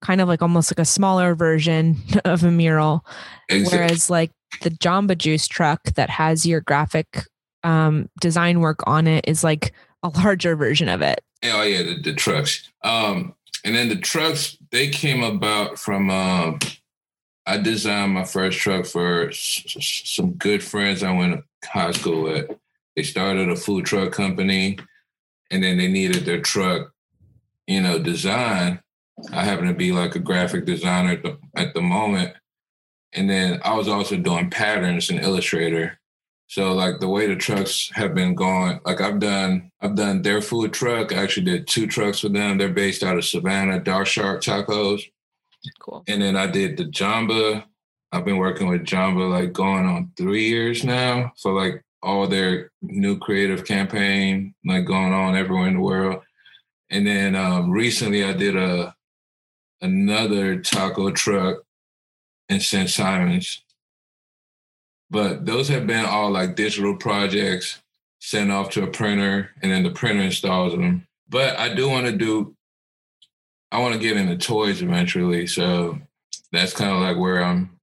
kind 0.01 0.21
of 0.21 0.27
like 0.27 0.41
almost 0.41 0.71
like 0.71 0.79
a 0.79 0.85
smaller 0.85 1.35
version 1.35 1.97
of 2.25 2.43
a 2.43 2.51
mural 2.51 3.05
exactly. 3.49 3.77
whereas 3.77 4.09
like 4.09 4.31
the 4.61 4.69
Jamba 4.69 5.17
Juice 5.17 5.47
truck 5.47 5.83
that 5.95 6.09
has 6.09 6.45
your 6.45 6.61
graphic 6.61 7.23
um 7.63 8.09
design 8.21 8.59
work 8.59 8.79
on 8.85 9.07
it 9.07 9.25
is 9.27 9.43
like 9.43 9.73
a 10.03 10.09
larger 10.09 10.55
version 10.55 10.89
of 10.89 11.01
it. 11.01 11.21
Oh 11.43 11.63
yeah, 11.63 11.83
the, 11.83 12.01
the 12.01 12.13
trucks. 12.13 12.69
Um 12.83 13.33
and 13.63 13.75
then 13.75 13.89
the 13.89 13.97
trucks 13.97 14.57
they 14.71 14.89
came 14.89 15.23
about 15.23 15.79
from 15.79 16.09
um 16.09 16.59
uh, 16.61 16.67
I 17.47 17.57
designed 17.57 18.13
my 18.13 18.25
first 18.25 18.59
truck 18.59 18.85
for 18.85 19.31
some 19.31 20.33
good 20.33 20.61
friends 20.61 21.01
I 21.01 21.13
went 21.13 21.41
to 21.61 21.69
high 21.69 21.91
school 21.91 22.23
with. 22.23 22.51
They 22.97 23.03
started 23.03 23.49
a 23.49 23.55
food 23.55 23.85
truck 23.85 24.11
company 24.11 24.77
and 25.49 25.63
then 25.63 25.77
they 25.77 25.87
needed 25.87 26.25
their 26.25 26.41
truck, 26.41 26.91
you 27.65 27.79
know, 27.79 27.99
design 27.99 28.81
I 29.31 29.43
happen 29.43 29.67
to 29.67 29.73
be 29.73 29.91
like 29.91 30.15
a 30.15 30.19
graphic 30.19 30.65
designer 30.65 31.11
at 31.13 31.23
the, 31.23 31.37
at 31.55 31.73
the 31.73 31.81
moment. 31.81 32.33
And 33.13 33.29
then 33.29 33.59
I 33.63 33.73
was 33.75 33.87
also 33.87 34.17
doing 34.17 34.49
patterns 34.49 35.09
in 35.09 35.19
Illustrator. 35.19 35.99
So 36.47 36.73
like 36.73 36.99
the 36.99 37.09
way 37.09 37.27
the 37.27 37.35
trucks 37.35 37.89
have 37.93 38.13
been 38.13 38.33
going, 38.33 38.79
like 38.85 39.01
I've 39.01 39.19
done 39.19 39.69
I've 39.81 39.95
done 39.95 40.21
their 40.21 40.41
food 40.41 40.71
truck. 40.71 41.11
I 41.11 41.17
actually 41.17 41.45
did 41.45 41.67
two 41.67 41.87
trucks 41.87 42.19
for 42.19 42.29
them. 42.29 42.57
They're 42.57 42.69
based 42.69 43.03
out 43.03 43.17
of 43.17 43.25
Savannah, 43.25 43.79
Dark 43.79 44.07
Shark 44.07 44.41
Tacos. 44.41 45.03
Cool. 45.79 46.03
And 46.07 46.21
then 46.21 46.37
I 46.37 46.47
did 46.47 46.77
the 46.77 46.85
Jamba. 46.85 47.65
I've 48.13 48.23
been 48.23 48.37
working 48.37 48.67
with 48.67 48.85
Jamba 48.85 49.29
like 49.29 49.51
going 49.51 49.85
on 49.85 50.11
3 50.15 50.47
years 50.47 50.85
now 50.85 51.33
for 51.41 51.51
like 51.51 51.83
all 52.01 52.27
their 52.27 52.71
new 52.81 53.17
creative 53.17 53.65
campaign 53.65 54.53
like 54.63 54.85
going 54.85 55.11
on 55.11 55.35
everywhere 55.35 55.67
in 55.67 55.73
the 55.73 55.81
world. 55.81 56.23
And 56.89 57.05
then 57.05 57.35
um 57.35 57.71
recently 57.71 58.23
I 58.23 58.31
did 58.31 58.55
a 58.55 58.95
another 59.81 60.59
taco 60.59 61.11
truck 61.11 61.63
in 62.49 62.59
St. 62.59 62.89
Simons. 62.89 63.63
But 65.09 65.45
those 65.45 65.67
have 65.69 65.87
been 65.87 66.05
all 66.05 66.31
like 66.31 66.55
digital 66.55 66.95
projects 66.95 67.81
sent 68.19 68.51
off 68.51 68.69
to 68.71 68.83
a 68.83 68.87
printer 68.87 69.51
and 69.61 69.71
then 69.71 69.83
the 69.83 69.91
printer 69.91 70.21
installs 70.21 70.73
them. 70.73 71.07
But 71.29 71.57
I 71.57 71.73
do 71.73 71.89
want 71.89 72.07
to 72.07 72.11
do 72.11 72.55
I 73.71 73.79
want 73.79 73.93
to 73.93 73.99
get 73.99 74.15
into 74.15 74.37
toys 74.37 74.81
eventually, 74.81 75.45
so 75.45 75.99
that's 76.53 76.73
kind 76.73 76.91
of 76.91 76.99
like 76.99 77.17
where 77.17 77.43
I'm 77.43 77.77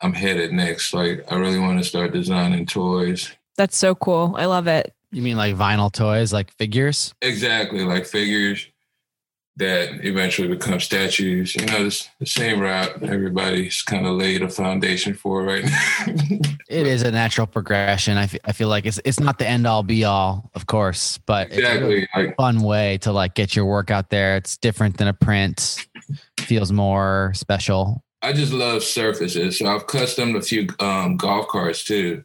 I'm 0.00 0.12
headed 0.12 0.52
next. 0.52 0.92
Like 0.92 1.24
I 1.30 1.36
really 1.36 1.58
want 1.58 1.78
to 1.78 1.88
start 1.88 2.12
designing 2.12 2.66
toys. 2.66 3.34
That's 3.56 3.76
so 3.76 3.94
cool. 3.94 4.34
I 4.36 4.46
love 4.46 4.66
it. 4.66 4.94
You 5.10 5.22
mean 5.22 5.36
like 5.36 5.56
vinyl 5.56 5.92
toys, 5.92 6.32
like 6.32 6.50
figures? 6.52 7.14
Exactly, 7.22 7.84
like 7.84 8.04
figures 8.04 8.68
that 9.56 10.04
eventually 10.04 10.48
become 10.48 10.80
statues. 10.80 11.54
You 11.54 11.66
know, 11.66 11.86
it's 11.86 12.08
the 12.18 12.26
same 12.26 12.60
route 12.60 13.02
everybody's 13.02 13.82
kind 13.82 14.06
of 14.06 14.16
laid 14.16 14.42
a 14.42 14.48
foundation 14.48 15.14
for 15.14 15.42
right 15.42 15.64
now. 15.64 16.06
it 16.68 16.86
is 16.86 17.02
a 17.02 17.10
natural 17.10 17.46
progression. 17.46 18.18
I, 18.18 18.28
I 18.44 18.52
feel 18.52 18.68
like 18.68 18.84
it's 18.84 19.00
it's 19.04 19.20
not 19.20 19.38
the 19.38 19.48
end 19.48 19.66
all 19.66 19.82
be 19.82 20.04
all, 20.04 20.50
of 20.54 20.66
course, 20.66 21.18
but 21.18 21.52
exactly. 21.52 22.08
it's 22.14 22.32
a 22.32 22.34
fun 22.34 22.62
way 22.62 22.98
to 22.98 23.12
like 23.12 23.34
get 23.34 23.54
your 23.54 23.66
work 23.66 23.90
out 23.90 24.10
there. 24.10 24.36
It's 24.36 24.56
different 24.56 24.96
than 24.96 25.08
a 25.08 25.14
print. 25.14 25.86
Feels 26.40 26.72
more 26.72 27.32
special. 27.34 28.02
I 28.22 28.32
just 28.32 28.52
love 28.52 28.82
surfaces. 28.82 29.58
So 29.58 29.66
I've 29.66 29.86
customed 29.86 30.34
a 30.36 30.42
few 30.42 30.66
um 30.80 31.16
golf 31.16 31.46
carts 31.48 31.84
too. 31.84 32.24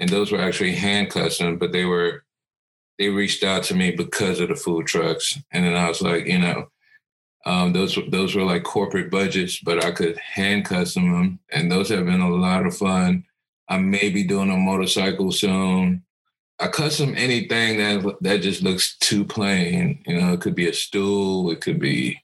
And 0.00 0.08
those 0.08 0.32
were 0.32 0.40
actually 0.40 0.72
hand 0.72 1.10
custom, 1.10 1.56
but 1.56 1.70
they 1.70 1.84
were 1.84 2.24
they 2.98 3.08
reached 3.08 3.42
out 3.42 3.62
to 3.64 3.74
me 3.74 3.90
because 3.90 4.40
of 4.40 4.48
the 4.48 4.56
food 4.56 4.86
trucks. 4.86 5.38
And 5.52 5.64
then 5.64 5.74
I 5.74 5.88
was 5.88 6.02
like 6.02 6.26
you 6.26 6.38
know 6.38 6.68
um 7.46 7.72
those 7.72 7.98
those 8.10 8.34
were 8.34 8.44
like 8.44 8.62
corporate 8.64 9.10
budgets 9.10 9.60
but 9.60 9.84
I 9.84 9.90
could 9.92 10.16
hand 10.18 10.64
custom 10.64 11.12
them. 11.12 11.38
And 11.52 11.70
those 11.70 11.88
have 11.90 12.06
been 12.06 12.20
a 12.20 12.30
lot 12.30 12.66
of 12.66 12.76
fun. 12.76 13.24
I 13.68 13.78
may 13.78 14.10
be 14.10 14.24
doing 14.24 14.50
a 14.50 14.56
motorcycle 14.56 15.32
soon. 15.32 16.04
I 16.58 16.68
custom 16.68 17.14
anything 17.16 17.78
that 17.78 18.16
that 18.20 18.42
just 18.42 18.62
looks 18.62 18.96
too 18.98 19.24
plain. 19.24 20.02
You 20.06 20.20
know 20.20 20.32
it 20.32 20.40
could 20.40 20.54
be 20.54 20.68
a 20.68 20.72
stool. 20.72 21.50
It 21.50 21.60
could 21.60 21.80
be 21.80 22.22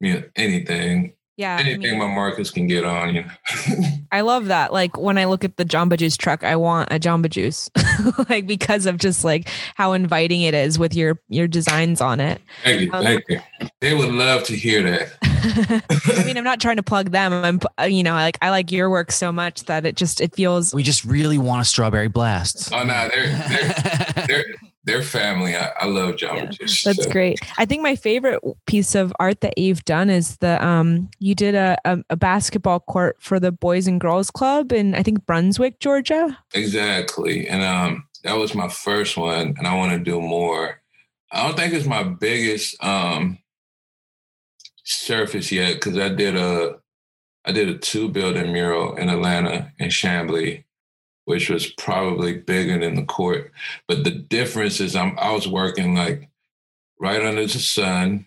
you 0.00 0.14
know 0.14 0.22
anything. 0.36 1.14
Yeah. 1.40 1.56
Anything 1.58 1.86
I 1.86 1.90
mean, 1.92 1.98
my 2.00 2.06
Marcus 2.06 2.50
can 2.50 2.66
get 2.66 2.84
on, 2.84 3.14
you 3.14 3.22
know. 3.22 3.30
I 4.12 4.20
love 4.20 4.46
that. 4.46 4.74
Like 4.74 4.98
when 4.98 5.16
I 5.16 5.24
look 5.24 5.42
at 5.42 5.56
the 5.56 5.64
Jamba 5.64 5.96
Juice 5.96 6.18
truck, 6.18 6.44
I 6.44 6.54
want 6.54 6.92
a 6.92 7.00
Jamba 7.00 7.30
Juice. 7.30 7.70
like 8.28 8.46
because 8.46 8.84
of 8.84 8.98
just 8.98 9.24
like 9.24 9.48
how 9.74 9.94
inviting 9.94 10.42
it 10.42 10.52
is 10.52 10.78
with 10.78 10.94
your 10.94 11.18
your 11.30 11.48
designs 11.48 12.02
on 12.02 12.20
it. 12.20 12.42
Thank 12.62 12.82
you. 12.82 12.92
Um, 12.92 13.04
thank 13.04 13.24
you. 13.30 13.40
They 13.80 13.94
would 13.94 14.12
love 14.12 14.42
to 14.44 14.52
hear 14.54 14.82
that. 14.82 15.12
I 16.18 16.24
mean, 16.24 16.36
I'm 16.36 16.44
not 16.44 16.60
trying 16.60 16.76
to 16.76 16.82
plug 16.82 17.10
them. 17.10 17.32
I'm 17.32 17.90
you 17.90 18.02
know, 18.02 18.12
like 18.12 18.36
I 18.42 18.50
like 18.50 18.70
your 18.70 18.90
work 18.90 19.10
so 19.10 19.32
much 19.32 19.64
that 19.64 19.86
it 19.86 19.96
just 19.96 20.20
it 20.20 20.34
feels 20.34 20.74
We 20.74 20.82
just 20.82 21.06
really 21.06 21.38
want 21.38 21.62
a 21.62 21.64
strawberry 21.64 22.08
blast. 22.08 22.70
Oh 22.74 22.84
no, 22.84 23.08
they're 23.08 23.32
they're, 23.48 24.26
they're 24.26 24.44
their 24.84 25.02
family. 25.02 25.54
I, 25.54 25.72
I 25.80 25.86
love 25.86 26.16
Jamba 26.16 26.36
yeah, 26.36 26.46
Juice. 26.46 26.84
That's 26.84 27.04
so. 27.04 27.10
great. 27.10 27.40
I 27.58 27.64
think 27.64 27.82
my 27.82 27.96
favorite 27.96 28.40
piece 28.66 28.94
of 28.94 29.12
art 29.20 29.40
that 29.42 29.58
you've 29.58 29.84
done 29.84 30.10
is 30.10 30.36
the 30.38 30.64
um 30.64 31.10
you 31.18 31.34
did 31.34 31.54
a, 31.54 31.78
a 31.84 31.98
a 32.10 32.16
basketball 32.16 32.80
court 32.80 33.16
for 33.20 33.38
the 33.38 33.52
Boys 33.52 33.86
and 33.86 34.00
Girls 34.00 34.30
Club 34.30 34.72
in 34.72 34.94
I 34.94 35.02
think 35.02 35.26
Brunswick, 35.26 35.80
Georgia. 35.80 36.38
Exactly. 36.54 37.46
And 37.46 37.62
um 37.62 38.06
that 38.24 38.36
was 38.36 38.54
my 38.54 38.68
first 38.68 39.16
one 39.16 39.54
and 39.58 39.66
I 39.66 39.76
want 39.76 39.92
to 39.92 39.98
do 39.98 40.20
more. 40.20 40.80
I 41.32 41.46
don't 41.46 41.56
think 41.56 41.74
it's 41.74 41.86
my 41.86 42.02
biggest 42.02 42.82
um 42.82 43.38
surface 44.84 45.52
yet 45.52 45.80
cuz 45.80 45.98
I 45.98 46.08
did 46.08 46.36
a 46.36 46.76
I 47.44 47.52
did 47.52 47.68
a 47.68 47.78
two 47.78 48.08
building 48.08 48.52
mural 48.52 48.96
in 48.96 49.08
Atlanta 49.08 49.72
and 49.78 49.90
Chamblee 49.90 50.64
which 51.24 51.50
was 51.50 51.66
probably 51.72 52.38
bigger 52.38 52.78
than 52.78 52.94
the 52.94 53.04
court. 53.04 53.52
But 53.88 54.04
the 54.04 54.10
difference 54.10 54.80
is 54.80 54.96
I'm 54.96 55.18
I 55.18 55.32
was 55.32 55.48
working 55.48 55.94
like 55.94 56.28
right 56.98 57.24
under 57.24 57.46
the 57.46 57.58
sun 57.58 58.26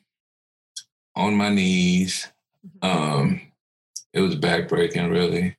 on 1.15 1.35
my 1.35 1.49
knees. 1.49 2.27
Um 2.81 3.41
it 4.13 4.21
was 4.21 4.35
backbreaking 4.35 5.11
really. 5.11 5.57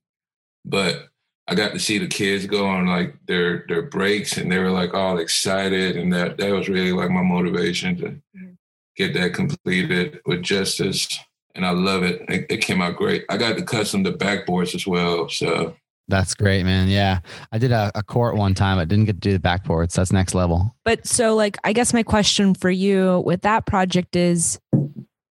But 0.64 1.08
I 1.46 1.54
got 1.54 1.72
to 1.72 1.78
see 1.78 1.98
the 1.98 2.06
kids 2.06 2.46
go 2.46 2.66
on 2.66 2.86
like 2.86 3.14
their 3.26 3.66
their 3.68 3.82
breaks 3.82 4.38
and 4.38 4.50
they 4.50 4.58
were 4.58 4.70
like 4.70 4.94
all 4.94 5.18
excited 5.18 5.96
and 5.96 6.12
that 6.12 6.38
that 6.38 6.52
was 6.52 6.68
really 6.68 6.92
like 6.92 7.10
my 7.10 7.22
motivation 7.22 7.96
to 7.98 8.56
get 8.96 9.12
that 9.14 9.34
completed 9.34 10.20
with 10.24 10.42
justice 10.42 11.06
and 11.54 11.64
I 11.64 11.70
love 11.70 12.02
it. 12.02 12.22
it. 12.28 12.46
It 12.50 12.56
came 12.58 12.82
out 12.82 12.96
great. 12.96 13.24
I 13.28 13.36
got 13.36 13.56
to 13.56 13.64
custom 13.64 14.02
the 14.02 14.12
backboards 14.12 14.74
as 14.74 14.86
well. 14.86 15.28
So 15.28 15.76
That's 16.08 16.34
great, 16.34 16.64
man. 16.64 16.88
Yeah. 16.88 17.20
I 17.50 17.58
did 17.58 17.72
a, 17.72 17.90
a 17.94 18.02
court 18.02 18.36
one 18.36 18.54
time. 18.54 18.78
I 18.78 18.84
didn't 18.84 19.06
get 19.06 19.14
to 19.14 19.20
do 19.20 19.32
the 19.32 19.38
backboards. 19.38 19.94
That's 19.94 20.12
next 20.12 20.34
level. 20.34 20.74
But 20.84 21.06
so 21.06 21.34
like 21.34 21.56
I 21.64 21.72
guess 21.72 21.94
my 21.94 22.02
question 22.02 22.54
for 22.54 22.70
you 22.70 23.22
with 23.24 23.42
that 23.42 23.66
project 23.66 24.14
is 24.16 24.58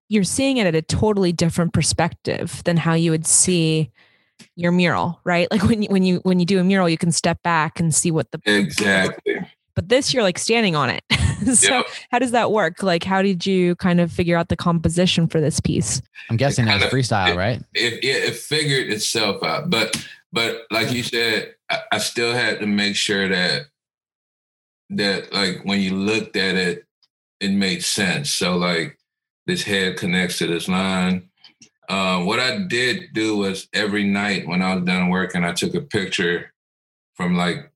you're 0.10 0.24
seeing 0.24 0.58
it 0.58 0.68
at 0.68 0.76
a 0.76 0.82
totally 0.82 1.32
different 1.32 1.74
perspective 1.74 2.62
than 2.66 2.78
how 2.78 2.94
you 2.94 3.12
would 3.12 3.26
see 3.26 3.92
your 4.56 4.72
mural, 4.72 5.20
right? 5.24 5.48
Like 5.52 5.64
when 5.64 5.84
you 5.84 5.90
when 5.90 6.04
you 6.04 6.20
when 6.24 6.40
you 6.40 6.46
do 6.46 6.60
a 6.60 6.64
mural, 6.64 6.90
you 6.90 6.98
can 6.98 7.12
step 7.12 7.42
back 7.44 7.80
and 7.80 7.94
see 7.94 8.12
what 8.12 8.32
the 8.32 8.42
Exactly. 8.46 9.40
But 9.76 9.90
this 9.90 10.14
you're 10.14 10.24
like 10.24 10.38
standing 10.38 10.76
on 10.76 10.90
it. 10.90 11.04
so 11.56 11.78
yep. 11.78 11.86
how 12.12 12.20
does 12.20 12.32
that 12.32 12.52
work? 12.52 12.84
Like 12.84 13.04
how 13.04 13.22
did 13.22 13.46
you 13.46 13.76
kind 13.78 14.00
of 14.00 14.12
figure 14.12 14.38
out 14.38 14.50
the 14.50 14.56
composition 14.56 15.28
for 15.28 15.40
this 15.42 15.60
piece? 15.60 16.02
I'm 16.30 16.38
guessing 16.38 16.66
that's 16.66 16.86
freestyle, 16.86 17.34
it, 17.34 17.38
right? 17.38 17.62
It, 17.74 18.04
it 18.04 18.24
it 18.30 18.36
figured 18.36 18.92
itself 18.92 19.44
out, 19.44 19.70
but 19.70 19.96
But 20.34 20.64
like 20.72 20.92
you 20.92 21.04
said, 21.04 21.56
I, 21.70 21.80
I 21.94 21.98
still 22.00 22.34
had 22.34 22.60
to 22.60 22.66
make 22.66 22.96
sure 22.96 23.30
that 23.30 23.68
that 24.90 25.32
like 25.32 25.64
when 25.64 25.80
you 25.80 25.96
looked 25.96 26.36
at 26.36 26.56
it, 26.56 26.86
it 27.40 27.52
made 27.52 27.84
sense. 27.84 28.32
So 28.32 28.58
like 28.58 28.98
this 29.46 29.64
head 29.64 29.98
connects 29.98 30.40
to 30.40 30.48
this 30.48 30.68
line. 30.68 31.30
Um, 31.88 32.26
what 32.26 32.40
I 32.40 32.60
did 32.68 33.14
do 33.14 33.38
was 33.38 33.68
every 33.74 34.04
night 34.04 34.48
when 34.48 34.62
I 34.62 34.76
was 34.76 34.86
done 34.86 35.10
working, 35.10 35.44
I 35.44 35.54
took 35.54 35.76
a 35.76 35.82
picture 35.82 36.52
from 37.16 37.36
like 37.36 37.72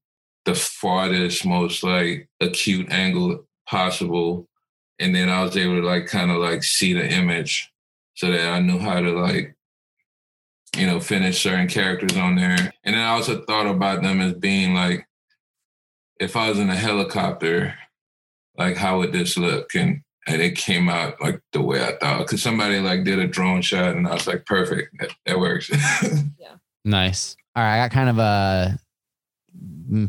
the 0.46 0.56
farthest, 0.56 1.46
most 1.46 1.84
like 1.84 2.28
acute 2.42 2.90
angle 2.90 3.46
possible. 3.70 4.48
And 4.98 5.14
then 5.14 5.30
I 5.30 5.44
was 5.44 5.56
able 5.56 5.80
to 5.80 5.86
like 5.86 6.08
kind 6.08 6.32
of 6.32 6.38
like 6.38 6.64
see 6.64 6.94
the 6.94 7.08
image 7.08 7.72
so 8.16 8.32
that 8.32 8.50
I 8.50 8.60
knew 8.60 8.80
how 8.80 9.00
to 9.00 9.12
like 9.12 9.57
you 10.76 10.86
know, 10.86 11.00
finish 11.00 11.42
certain 11.42 11.68
characters 11.68 12.18
on 12.18 12.36
there. 12.36 12.74
And 12.84 12.96
then 12.96 13.04
I 13.04 13.10
also 13.10 13.44
thought 13.46 13.68
about 13.68 14.02
them 14.02 14.22
as 14.22 14.34
being 14.34 14.74
like, 14.74 15.08
if 16.20 16.36
I 16.36 16.50
was 16.50 16.60
in 16.60 16.70
a 16.70 16.76
helicopter, 16.76 17.76
like 18.58 18.76
how 18.76 18.98
would 19.00 19.14
this 19.14 19.38
look? 19.38 19.76
And, 19.76 20.02
and 20.28 20.42
it 20.42 20.56
came 20.56 20.90
out 20.90 21.22
like 21.22 21.42
the 21.54 21.62
way 21.62 21.84
I 21.84 21.98
thought. 21.98 22.28
cuz 22.28 22.42
somebody 22.42 22.80
like 22.80 23.04
did 23.04 23.20
a 23.20 23.28
drone 23.28 23.62
shot 23.62 23.96
and 23.96 24.08
I 24.08 24.14
was 24.14 24.28
like, 24.28 24.46
perfect, 24.46 24.96
that, 25.00 25.12
that 25.26 25.40
works. 25.40 25.70
yeah. 26.40 26.56
Nice. 26.84 27.38
All 27.56 27.64
right. 27.64 27.76
I 27.76 27.88
got 27.88 27.92
kind 27.92 28.10
of 28.10 28.20
a 28.20 28.80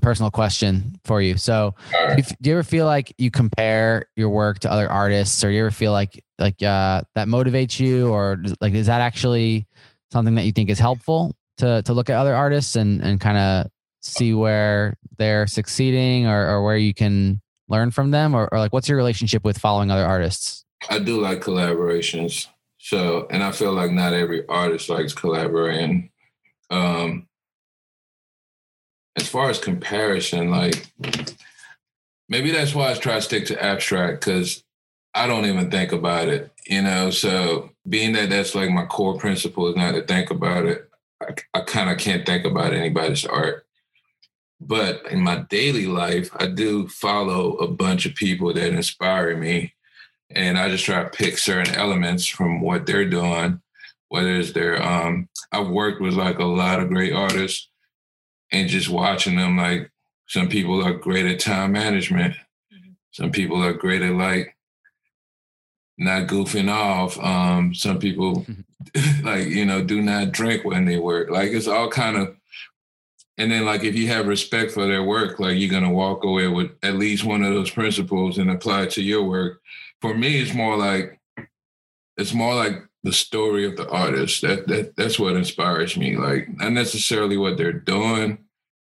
personal 0.01 0.31
question 0.31 0.99
for 1.05 1.23
you. 1.23 1.37
So 1.37 1.75
right. 1.95 2.19
if, 2.19 2.33
do 2.41 2.51
you 2.51 2.57
ever 2.57 2.63
feel 2.63 2.85
like 2.85 3.15
you 3.17 3.31
compare 3.31 4.07
your 4.17 4.29
work 4.29 4.59
to 4.61 4.73
other 4.73 4.91
artists 4.91 5.43
or 5.45 5.49
do 5.49 5.55
you 5.55 5.61
ever 5.61 5.71
feel 5.71 5.93
like, 5.93 6.23
like, 6.39 6.63
uh, 6.63 7.03
that 7.15 7.29
motivates 7.29 7.79
you 7.79 8.09
or 8.09 8.43
like, 8.61 8.75
is 8.75 8.87
that 8.87 9.01
actually 9.01 9.67
something 10.11 10.35
that 10.37 10.45
you 10.45 10.53
think 10.53 10.71
is 10.71 10.79
helpful 10.79 11.35
to 11.59 11.83
to 11.83 11.93
look 11.93 12.11
at 12.11 12.17
other 12.17 12.35
artists 12.35 12.77
and 12.77 13.03
and 13.03 13.21
kind 13.21 13.39
of 13.39 13.71
see 14.01 14.33
where 14.33 14.97
they're 15.19 15.47
succeeding 15.47 16.27
or 16.27 16.49
or 16.49 16.63
where 16.63 16.77
you 16.77 16.95
can 16.95 17.41
learn 17.69 17.91
from 17.91 18.11
them 18.11 18.35
or 18.35 18.49
or 18.53 18.59
like 18.59 18.73
what's 18.73 18.89
your 18.89 18.97
relationship 18.97 19.45
with 19.45 19.59
following 19.59 19.91
other 19.91 20.07
artists? 20.07 20.65
I 20.89 20.99
do 21.01 21.21
like 21.21 21.41
collaborations. 21.41 22.47
So, 22.79 23.27
and 23.31 23.43
I 23.43 23.51
feel 23.51 23.73
like 23.73 23.91
not 23.91 24.13
every 24.13 24.47
artist 24.49 24.89
likes 24.89 25.13
collaborating. 25.13 26.11
Um 26.71 27.27
as 29.17 29.29
far 29.29 29.51
as 29.51 29.59
comparison 29.59 30.51
like 30.51 30.93
maybe 32.29 32.53
that's 32.53 32.75
why 32.75 32.91
I 32.91 32.95
try 32.95 33.17
to 33.17 33.23
stick 33.23 33.47
to 33.47 33.63
abstract 33.63 34.23
cuz 34.23 34.63
I 35.15 35.27
don't 35.27 35.47
even 35.47 35.71
think 35.71 35.93
about 35.93 36.29
it, 36.29 36.53
you 36.67 36.83
know? 36.83 37.11
So 37.11 37.71
being 37.89 38.13
that 38.13 38.31
that's 38.31 38.55
like 38.55 38.71
my 38.71 38.85
core 38.87 39.19
principle 39.19 39.69
is 39.69 39.77
not 39.77 39.93
to 39.93 40.03
think 40.03 40.31
about 40.31 40.67
it, 40.67 40.89
I, 41.21 41.35
I 41.55 41.61
kind 41.63 41.91
of 41.91 41.99
can't 41.99 42.27
think 42.27 42.45
about 42.45 42.73
anybody's 42.73 43.25
art. 43.25 43.65
But 44.61 45.03
in 45.11 45.21
my 45.21 45.45
daily 45.51 45.87
life, 45.87 46.31
I 46.37 46.47
do 46.49 46.89
follow 46.89 47.55
a 47.57 47.69
bunch 47.69 48.07
of 48.07 48.15
people 48.15 48.53
that 48.53 48.73
inspire 48.73 49.37
me. 49.37 49.75
And 50.31 50.59
I 50.59 50.69
just 50.69 50.85
try 50.85 51.03
to 51.03 51.09
pick 51.11 51.39
certain 51.39 51.75
elements 51.75 52.27
from 52.27 52.61
what 52.61 52.85
they're 52.85 53.09
doing, 53.09 53.63
whether 54.09 54.35
it's 54.35 54.53
their, 54.53 54.83
um, 54.83 55.29
I've 55.53 55.69
worked 55.69 56.03
with 56.03 56.15
like 56.15 56.39
a 56.39 56.45
lot 56.45 56.81
of 56.81 56.89
great 56.89 57.15
artists 57.15 57.71
and 58.53 58.69
just 58.69 58.89
watching 58.89 59.37
them, 59.37 59.57
like 59.57 59.91
some 60.27 60.49
people 60.49 60.85
are 60.85 60.93
great 60.93 61.27
at 61.27 61.41
time 61.41 61.73
management. 61.73 62.35
Some 63.13 63.31
people 63.31 63.65
are 63.65 63.73
great 63.73 64.03
at 64.03 64.15
like 64.15 64.55
not 65.99 66.29
goofing 66.29 66.71
off. 66.71 67.19
Um, 67.19 67.75
some 67.75 67.99
people 67.99 68.47
like, 69.23 69.47
you 69.47 69.67
know, 69.67 69.83
do 69.83 70.01
not 70.01 70.33
drink 70.33 70.65
when 70.65 70.85
they 70.85 70.99
work. 70.99 71.29
Like 71.31 71.51
it's 71.51 71.67
all 71.67 71.91
kind 71.91 72.17
of, 72.17 72.37
and 73.37 73.53
then 73.53 73.65
like, 73.65 73.85
if 73.85 73.95
you 73.95 74.09
have 74.09 74.27
respect 74.27 74.73
for 74.73 74.87
their 74.87 75.03
work, 75.03 75.39
like 75.39 75.59
you're 75.59 75.71
going 75.71 75.85
to 75.85 75.91
walk 75.91 76.25
away 76.25 76.49
with 76.49 76.71
at 76.83 76.95
least 76.95 77.25
one 77.25 77.43
of 77.43 77.53
those 77.53 77.71
principles 77.71 78.39
and 78.39 78.51
apply 78.51 78.83
it 78.83 78.91
to 78.93 79.03
your 79.03 79.25
work. 79.25 79.61
For 80.01 80.15
me, 80.15 80.41
it's 80.41 80.55
more 80.55 80.77
like, 80.77 81.21
it's 82.17 82.35
more 82.35 82.55
like 82.55 82.83
the 83.05 83.13
story 83.13 83.65
of 83.65 83.77
the 83.77 83.89
artist. 83.89 84.43
That, 84.43 84.67
that 84.69 84.97
That's 84.97 85.19
what 85.19 85.37
inspires 85.37 85.97
me. 85.97 86.17
Like 86.17 86.49
not 86.57 86.73
necessarily 86.73 87.37
what 87.37 87.57
they're 87.57 87.73
doing, 87.73 88.39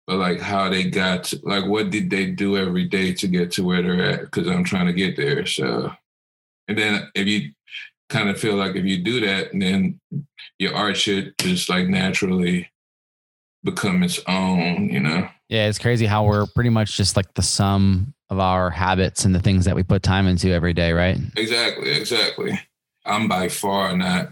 but 0.07 0.17
like 0.17 0.41
how 0.41 0.69
they 0.69 0.85
got, 0.85 1.25
to, 1.25 1.41
like 1.45 1.67
what 1.67 1.91
did 1.91 2.11
they 2.11 2.27
do 2.27 2.57
every 2.59 2.85
day 2.85 3.13
to 3.15 3.29
get 3.29 3.53
to 3.53 3.65
where 3.65 3.83
they're 3.83 4.05
at? 4.05 4.31
cuz 4.31 4.49
I'm 4.49 4.65
trying 4.65 4.87
to 4.87 4.93
get 4.93 5.17
there. 5.17 5.47
So 5.47 5.93
And 6.73 6.79
then 6.79 7.11
if 7.15 7.27
you 7.27 7.53
kind 8.09 8.31
of 8.31 8.41
feel 8.41 8.57
like 8.57 8.77
if 8.77 8.85
you 8.87 9.03
do 9.03 9.21
that, 9.27 9.51
then 9.53 10.01
your 10.59 10.75
art 10.75 10.97
should 10.97 11.35
just 11.39 11.69
like 11.69 11.87
naturally 11.87 12.71
become 13.63 14.03
its 14.03 14.19
own, 14.27 14.89
you 14.89 15.01
know? 15.01 15.29
Yeah, 15.51 15.69
it's 15.69 15.79
crazy 15.79 16.07
how 16.07 16.25
we're 16.25 16.47
pretty 16.47 16.71
much 16.71 16.97
just 16.97 17.15
like 17.15 17.35
the 17.35 17.43
sum 17.43 18.15
of 18.31 18.39
our 18.39 18.71
habits 18.71 19.27
and 19.27 19.35
the 19.35 19.41
things 19.41 19.67
that 19.67 19.77
we 19.77 19.83
put 19.83 20.03
time 20.03 20.27
into 20.27 20.51
every 20.51 20.73
day, 20.73 20.93
right? 20.93 21.19
Exactly, 21.37 21.91
exactly. 21.91 22.59
I'm 23.05 23.29
by 23.29 23.49
far 23.49 23.95
not 23.95 24.31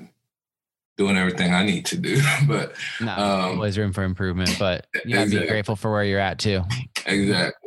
doing 0.97 1.19
everything 1.19 1.53
I 1.53 1.63
need 1.63 1.85
to 1.87 1.99
do, 1.99 2.23
but 2.49 2.75
no, 3.03 3.13
um, 3.13 3.51
always 3.57 3.77
room 3.77 3.93
for 3.93 4.03
improvement, 4.03 4.57
but 4.59 4.87
you 5.05 5.17
have 5.17 5.27
exactly. 5.27 5.47
be 5.47 5.51
grateful 5.51 5.77
for 5.77 5.93
where 5.93 6.05
you're 6.05 6.21
at 6.21 6.39
too. 6.39 6.63
Exactly. 7.05 7.60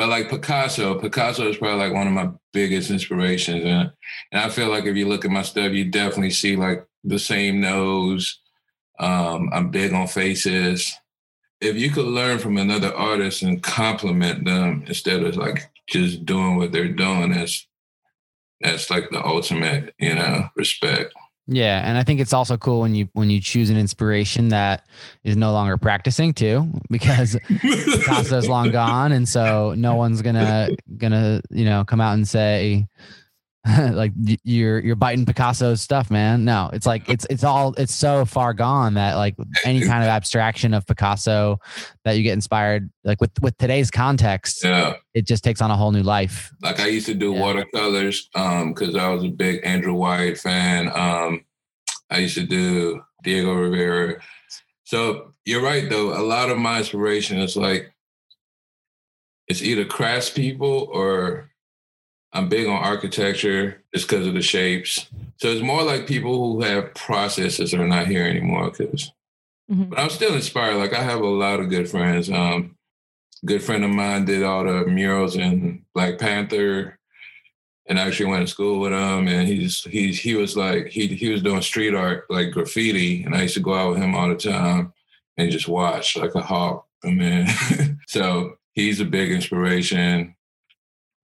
But 0.00 0.08
like 0.08 0.30
Picasso, 0.30 0.98
Picasso 0.98 1.46
is 1.46 1.58
probably 1.58 1.76
like 1.76 1.92
one 1.92 2.06
of 2.06 2.14
my 2.14 2.30
biggest 2.54 2.90
inspirations. 2.90 3.62
And, 3.66 3.92
and 4.32 4.40
I 4.40 4.48
feel 4.48 4.70
like 4.70 4.86
if 4.86 4.96
you 4.96 5.06
look 5.06 5.26
at 5.26 5.30
my 5.30 5.42
stuff, 5.42 5.72
you 5.72 5.90
definitely 5.90 6.30
see 6.30 6.56
like 6.56 6.86
the 7.04 7.18
same 7.18 7.60
nose. 7.60 8.40
Um, 8.98 9.50
I'm 9.52 9.70
big 9.70 9.92
on 9.92 10.06
faces. 10.06 10.90
If 11.60 11.76
you 11.76 11.90
could 11.90 12.06
learn 12.06 12.38
from 12.38 12.56
another 12.56 12.94
artist 12.94 13.42
and 13.42 13.62
compliment 13.62 14.46
them 14.46 14.84
instead 14.86 15.22
of 15.22 15.36
like 15.36 15.70
just 15.86 16.24
doing 16.24 16.56
what 16.56 16.72
they're 16.72 16.88
doing, 16.88 17.32
that's, 17.32 17.68
that's 18.62 18.88
like 18.88 19.10
the 19.10 19.22
ultimate, 19.22 19.94
you 19.98 20.14
know, 20.14 20.48
respect. 20.56 21.12
Yeah, 21.52 21.82
and 21.84 21.98
I 21.98 22.04
think 22.04 22.20
it's 22.20 22.32
also 22.32 22.56
cool 22.56 22.80
when 22.80 22.94
you 22.94 23.08
when 23.12 23.28
you 23.28 23.40
choose 23.40 23.70
an 23.70 23.76
inspiration 23.76 24.50
that 24.50 24.86
is 25.24 25.36
no 25.36 25.52
longer 25.52 25.76
practicing 25.76 26.32
too 26.32 26.70
because 26.90 27.36
Picasso's 27.48 28.48
long 28.48 28.70
gone 28.70 29.10
and 29.10 29.28
so 29.28 29.74
no 29.76 29.96
one's 29.96 30.22
going 30.22 30.36
to 30.36 30.76
going 30.96 31.10
to, 31.10 31.42
you 31.50 31.64
know, 31.64 31.84
come 31.84 32.00
out 32.00 32.14
and 32.14 32.28
say 32.28 32.86
like 33.92 34.12
you're 34.42 34.80
you're 34.80 34.96
biting 34.96 35.26
Picasso's 35.26 35.82
stuff, 35.82 36.10
man. 36.10 36.46
No, 36.46 36.70
it's 36.72 36.86
like 36.86 37.06
it's 37.10 37.26
it's 37.28 37.44
all 37.44 37.74
it's 37.74 37.94
so 37.94 38.24
far 38.24 38.54
gone 38.54 38.94
that 38.94 39.16
like 39.16 39.36
any 39.64 39.80
kind 39.80 40.02
of 40.02 40.08
abstraction 40.08 40.72
of 40.72 40.86
Picasso 40.86 41.58
that 42.04 42.12
you 42.12 42.22
get 42.22 42.32
inspired 42.32 42.90
like 43.04 43.20
with 43.20 43.32
with 43.42 43.56
today's 43.58 43.90
context, 43.90 44.64
yeah. 44.64 44.94
it 45.12 45.26
just 45.26 45.44
takes 45.44 45.60
on 45.60 45.70
a 45.70 45.76
whole 45.76 45.92
new 45.92 46.02
life. 46.02 46.50
Like 46.62 46.80
I 46.80 46.86
used 46.86 47.06
to 47.06 47.14
do 47.14 47.32
yeah. 47.32 47.40
watercolors 47.40 48.30
um 48.34 48.72
cuz 48.72 48.96
I 48.96 49.08
was 49.08 49.24
a 49.24 49.28
big 49.28 49.60
Andrew 49.62 49.94
White 49.94 50.38
fan. 50.38 50.90
Um 50.94 51.44
I 52.10 52.18
used 52.18 52.36
to 52.36 52.46
do 52.46 53.02
Diego 53.22 53.54
Rivera. 53.54 54.20
So, 54.84 55.34
you're 55.44 55.62
right 55.62 55.88
though. 55.88 56.18
A 56.18 56.24
lot 56.24 56.50
of 56.50 56.58
my 56.58 56.78
inspiration 56.78 57.38
is 57.38 57.56
like 57.56 57.92
it's 59.46 59.62
either 59.62 59.84
craftspeople 59.84 60.88
or 60.88 61.49
I'm 62.32 62.48
big 62.48 62.66
on 62.68 62.76
architecture 62.76 63.82
just 63.94 64.08
because 64.08 64.26
of 64.26 64.34
the 64.34 64.42
shapes. 64.42 65.06
So 65.38 65.48
it's 65.48 65.62
more 65.62 65.82
like 65.82 66.06
people 66.06 66.54
who 66.54 66.62
have 66.62 66.94
processes 66.94 67.74
are 67.74 67.86
not 67.86 68.06
here 68.06 68.24
anymore 68.24 68.70
cuz 68.70 69.12
mm 69.70 69.76
-hmm. 69.76 69.88
but 69.90 69.98
I'm 69.98 70.10
still 70.10 70.34
inspired 70.34 70.76
like 70.76 70.94
I 70.94 71.02
have 71.02 71.22
a 71.22 71.38
lot 71.44 71.60
of 71.60 71.70
good 71.70 71.88
friends 71.88 72.30
um 72.30 72.76
good 73.44 73.62
friend 73.62 73.84
of 73.84 73.90
mine 73.90 74.24
did 74.24 74.42
all 74.42 74.64
the 74.64 74.86
murals 74.86 75.36
in 75.36 75.84
Black 75.94 76.18
Panther 76.18 76.98
and 77.88 77.98
I 77.98 78.06
actually 78.06 78.30
went 78.30 78.46
to 78.46 78.54
school 78.54 78.80
with 78.80 78.92
him 78.92 79.26
and 79.26 79.48
he's 79.48 79.82
he's 79.82 80.20
he 80.20 80.34
was 80.34 80.56
like 80.56 80.86
he 80.86 81.08
he 81.08 81.28
was 81.30 81.42
doing 81.42 81.62
street 81.62 81.94
art 81.94 82.26
like 82.30 82.52
graffiti 82.52 83.24
and 83.24 83.34
I 83.34 83.42
used 83.42 83.54
to 83.54 83.60
go 83.60 83.74
out 83.74 83.90
with 83.90 84.02
him 84.02 84.14
all 84.14 84.28
the 84.28 84.36
time 84.36 84.92
and 85.36 85.50
just 85.50 85.68
watch 85.68 86.16
like 86.16 86.34
a 86.34 86.40
hawk 86.40 86.86
I 87.04 87.10
mean 87.10 87.46
so 88.06 88.56
he's 88.74 89.00
a 89.00 89.04
big 89.04 89.32
inspiration 89.32 90.36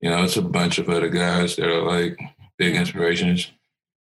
you 0.06 0.12
know, 0.12 0.24
it's 0.24 0.38
a 0.38 0.42
bunch 0.44 0.78
of 0.78 0.88
other 0.88 1.10
guys 1.10 1.56
that 1.56 1.68
are 1.68 1.82
like 1.82 2.20
big 2.60 2.76
inspirations. 2.76 3.52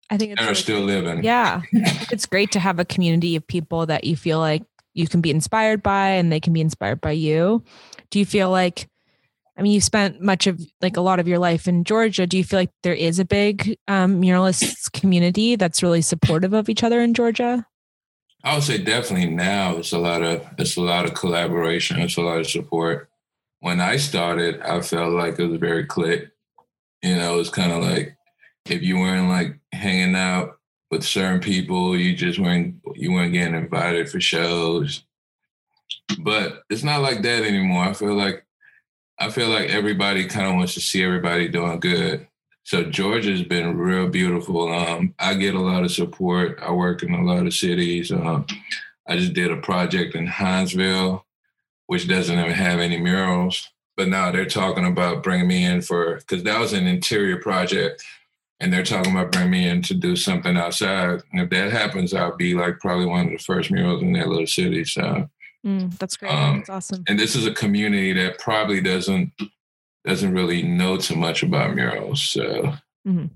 I 0.09 0.19
think 0.19 0.31
it's 0.31 0.41
and 0.41 0.49
are 0.49 0.55
still 0.55 0.83
living. 0.83 1.25
Yeah. 1.25 1.63
it's 1.73 2.27
great 2.27 2.53
to 2.53 2.61
have 2.61 2.79
a 2.79 2.85
community 2.85 3.35
of 3.35 3.45
people 3.45 3.87
that 3.87 4.05
you 4.05 4.15
feel 4.15 4.39
like 4.39 4.63
you 4.95 5.09
can 5.09 5.21
be 5.21 5.33
inspired 5.33 5.83
by 5.83 6.11
and 6.11 6.31
they 6.31 6.39
can 6.39 6.53
be 6.53 6.61
inspired 6.61 7.01
by 7.01 7.11
you. 7.11 7.65
Do 8.11 8.21
you 8.21 8.25
feel 8.25 8.51
like 8.51 8.87
I 9.59 9.63
mean 9.63 9.73
you 9.73 9.81
spent 9.81 10.21
much 10.21 10.47
of 10.47 10.61
like 10.81 10.97
a 10.97 11.01
lot 11.01 11.19
of 11.19 11.27
your 11.27 11.41
life 11.41 11.67
in 11.67 11.83
Georgia. 11.83 12.25
Do 12.25 12.39
you 12.39 12.45
feel 12.45 12.61
like 12.61 12.71
there 12.85 12.95
is 12.95 13.19
a 13.19 13.25
big 13.25 13.77
um 13.89 14.23
muralists 14.23 14.93
community 14.93 15.57
that's 15.57 15.83
really 15.83 16.03
supportive 16.03 16.53
of 16.53 16.69
each 16.69 16.85
other 16.85 17.01
in 17.01 17.15
Georgia? 17.15 17.67
I 18.45 18.55
would 18.55 18.63
say 18.63 18.79
definitely 18.79 19.31
now 19.31 19.79
it's 19.79 19.91
a 19.91 19.99
lot 19.99 20.23
of 20.23 20.47
it's 20.57 20.77
a 20.77 20.83
lot 20.83 21.05
of 21.05 21.15
collaboration, 21.15 21.99
it's 21.99 22.17
a 22.17 22.23
lot 22.23 22.39
of 22.39 22.47
support 22.47 23.10
when 23.61 23.81
I 23.81 23.97
started, 23.97 24.61
I 24.63 24.81
felt 24.81 25.13
like 25.13 25.39
it 25.39 25.47
was 25.47 25.61
very 25.61 25.85
click. 25.85 26.31
You 27.03 27.17
know, 27.17 27.35
it 27.35 27.39
was 27.39 27.51
kind 27.51 27.73
of 27.73 27.83
like 27.83 28.17
if 28.67 28.83
you 28.83 28.99
weren't 28.99 29.29
like 29.29 29.59
hanging 29.73 30.17
out 30.17 30.59
with 30.91 31.05
certain 31.05 31.41
people, 31.41 31.97
you 31.97 32.15
just 32.15 32.39
weren't 32.39 32.77
you 32.95 33.13
weren't 33.13 33.33
getting 33.33 33.55
invited 33.55 34.09
for 34.09 34.21
shows. 34.21 35.05
But 36.19 36.63
it's 36.69 36.83
not 36.83 37.03
like 37.03 37.23
that 37.23 37.45
anymore. 37.45 37.85
I 37.85 37.93
feel 37.93 38.15
like 38.15 38.45
I 39.19 39.31
feel 39.31 39.49
like 39.49 39.69
everybody 39.69 40.27
kind 40.27 40.49
of 40.49 40.55
wants 40.55 40.75
to 40.75 40.81
see 40.81 41.05
everybody 41.05 41.49
doing 41.49 41.79
good. 41.81 42.27
So 42.65 42.85
Georgia's 42.85 43.43
been 43.43 43.77
real 43.77 44.09
beautiful. 44.09 44.73
Um 44.73 45.15
I 45.19 45.35
get 45.35 45.55
a 45.55 45.61
lot 45.61 45.85
of 45.85 45.93
support. 45.93 46.59
I 46.63 46.73
work 46.73 47.03
in 47.03 47.15
a 47.15 47.25
lot 47.25 47.47
of 47.47 47.55
cities. 47.55 48.11
Um 48.11 48.47
I 49.07 49.17
just 49.17 49.33
did 49.33 49.51
a 49.51 49.57
project 49.57 50.15
in 50.15 50.27
Hinesville 50.27 51.23
which 51.91 52.07
doesn't 52.07 52.39
even 52.39 52.53
have 52.53 52.79
any 52.79 52.97
murals. 52.97 53.69
But 53.97 54.07
now 54.07 54.31
they're 54.31 54.47
talking 54.47 54.85
about 54.85 55.25
bringing 55.25 55.49
me 55.49 55.65
in 55.65 55.83
for, 55.83 56.19
because 56.19 56.45
that 56.45 56.61
was 56.61 56.73
an 56.73 56.87
interior 56.87 57.39
project. 57.39 58.05
And 58.61 58.73
they're 58.73 58.85
talking 58.85 59.11
about 59.11 59.33
bringing 59.33 59.51
me 59.51 59.69
in 59.69 59.83
to 59.83 59.95
do 59.95 60.15
something 60.15 60.57
outside. 60.57 61.21
And 61.33 61.41
if 61.41 61.51
that 61.51 61.73
happens, 61.73 62.15
I'll 62.15 62.37
be 62.37 62.55
like 62.55 62.79
probably 62.79 63.07
one 63.07 63.27
of 63.27 63.33
the 63.33 63.39
first 63.39 63.73
murals 63.73 64.03
in 64.03 64.13
that 64.13 64.29
little 64.29 64.47
city. 64.47 64.85
So 64.85 65.29
mm, 65.67 65.99
that's 65.99 66.17
great. 66.17 66.31
Um, 66.31 66.59
that's 66.59 66.71
awesome. 66.71 67.03
And 67.09 67.19
this 67.19 67.35
is 67.35 67.45
a 67.45 67.53
community 67.53 68.13
that 68.13 68.39
probably 68.39 68.81
doesn't 68.81 69.33
doesn't 70.07 70.33
really 70.33 70.63
know 70.63 70.97
too 70.97 71.17
much 71.17 71.43
about 71.43 71.75
murals. 71.75 72.23
So 72.23 72.73
mm 73.05 73.17
-hmm 73.19 73.31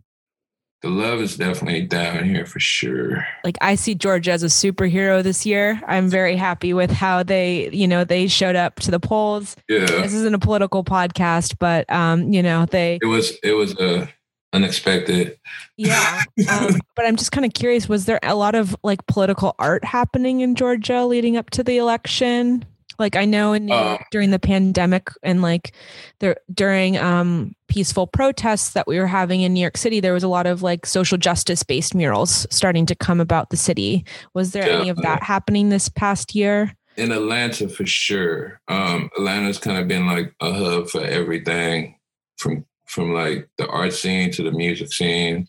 the 0.85 0.91
love 0.91 1.23
is 1.23 1.39
definitely 1.39 1.81
down 1.81 2.25
here 2.25 2.45
for 2.45 2.61
sure. 2.61 3.27
Like 3.43 3.57
I 3.63 3.75
see 3.75 3.95
Georgia 3.95 4.33
as 4.33 4.43
a 4.43 4.49
superhero 4.49 5.23
this 5.23 5.47
year. 5.47 5.81
I'm 5.87 6.11
very 6.11 6.37
happy 6.37 6.75
with 6.75 6.91
how 6.91 7.23
they, 7.23 7.71
you 7.71 7.89
know, 7.89 8.05
they 8.05 8.27
showed 8.27 8.55
up 8.55 8.81
to 8.81 8.91
the 8.91 9.01
polls. 9.01 9.57
Yeah. 9.67 9.87
This 9.87 10.13
isn't 10.13 10.35
a 10.35 10.39
political 10.39 10.85
podcast, 10.85 11.57
but 11.59 11.91
um, 11.91 12.31
you 12.35 12.43
know, 12.43 12.67
they 12.67 12.99
It 13.01 13.07
was 13.07 13.33
it 13.43 13.53
was 13.53 13.73
a 13.81 14.11
unexpected. 14.53 15.39
Yeah. 15.79 16.23
Um, 16.51 16.79
but 16.95 17.07
I'm 17.07 17.17
just 17.17 17.33
kind 17.33 17.47
of 17.47 17.55
curious 17.55 17.89
was 17.89 18.05
there 18.05 18.21
a 18.23 18.35
lot 18.35 18.55
of 18.55 18.77
like 18.83 19.07
political 19.07 19.55
art 19.59 19.83
happening 19.85 20.41
in 20.41 20.55
Georgia 20.55 21.07
leading 21.07 21.39
up 21.39 21.49
to 21.51 21.63
the 21.65 21.79
election? 21.79 22.67
like 22.99 23.17
i 23.17 23.25
know 23.25 23.53
in 23.53 23.71
uh, 23.71 23.99
during 24.11 24.31
the 24.31 24.39
pandemic 24.39 25.09
and 25.23 25.43
like 25.43 25.73
there 26.21 26.37
during 26.53 26.97
um 26.97 27.55
peaceful 27.69 28.07
protests 28.07 28.73
that 28.73 28.87
we 28.87 28.99
were 28.99 29.07
having 29.07 29.41
in 29.41 29.53
new 29.53 29.61
york 29.61 29.77
city 29.77 30.01
there 30.01 30.13
was 30.13 30.23
a 30.23 30.29
lot 30.29 30.47
of 30.47 30.63
like 30.63 30.87
social 30.87 31.19
justice 31.19 31.63
based 31.63 31.95
murals 31.95 32.47
starting 32.51 32.87
to 32.87 32.95
come 32.95 33.21
about 33.21 33.51
the 33.51 33.57
city. 33.57 34.05
Was 34.35 34.53
there 34.53 34.67
yeah, 34.67 34.79
any 34.79 34.89
of 34.89 34.99
that 34.99 35.23
happening 35.23 35.69
this 35.69 35.89
past 35.89 36.35
year? 36.35 36.75
In 36.97 37.11
atlanta 37.11 37.69
for 37.69 37.87
sure. 37.87 38.61
Um 38.69 39.11
atlanta's 39.17 39.59
kind 39.59 39.79
of 39.79 39.89
been 39.89 40.07
like 40.07 40.35
a 40.41 40.53
hub 40.53 40.89
for 40.89 41.03
everything 41.03 41.97
from 42.37 42.65
from 42.87 43.13
like 43.13 43.49
the 43.59 43.67
art 43.67 43.93
scene 43.93 44.31
to 44.33 44.43
the 44.43 44.53
music 44.53 44.93
scene 44.93 45.49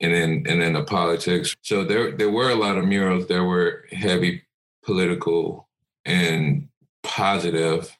and 0.00 0.14
then 0.14 0.44
and 0.48 0.60
then 0.62 0.72
the 0.72 0.84
politics. 0.84 1.54
So 1.62 1.84
there 1.84 2.12
there 2.16 2.30
were 2.30 2.50
a 2.50 2.56
lot 2.56 2.78
of 2.78 2.86
murals 2.86 3.26
that 3.28 3.44
were 3.44 3.84
heavy 3.92 4.42
political 4.82 5.68
and 6.04 6.68
positive 7.02 7.96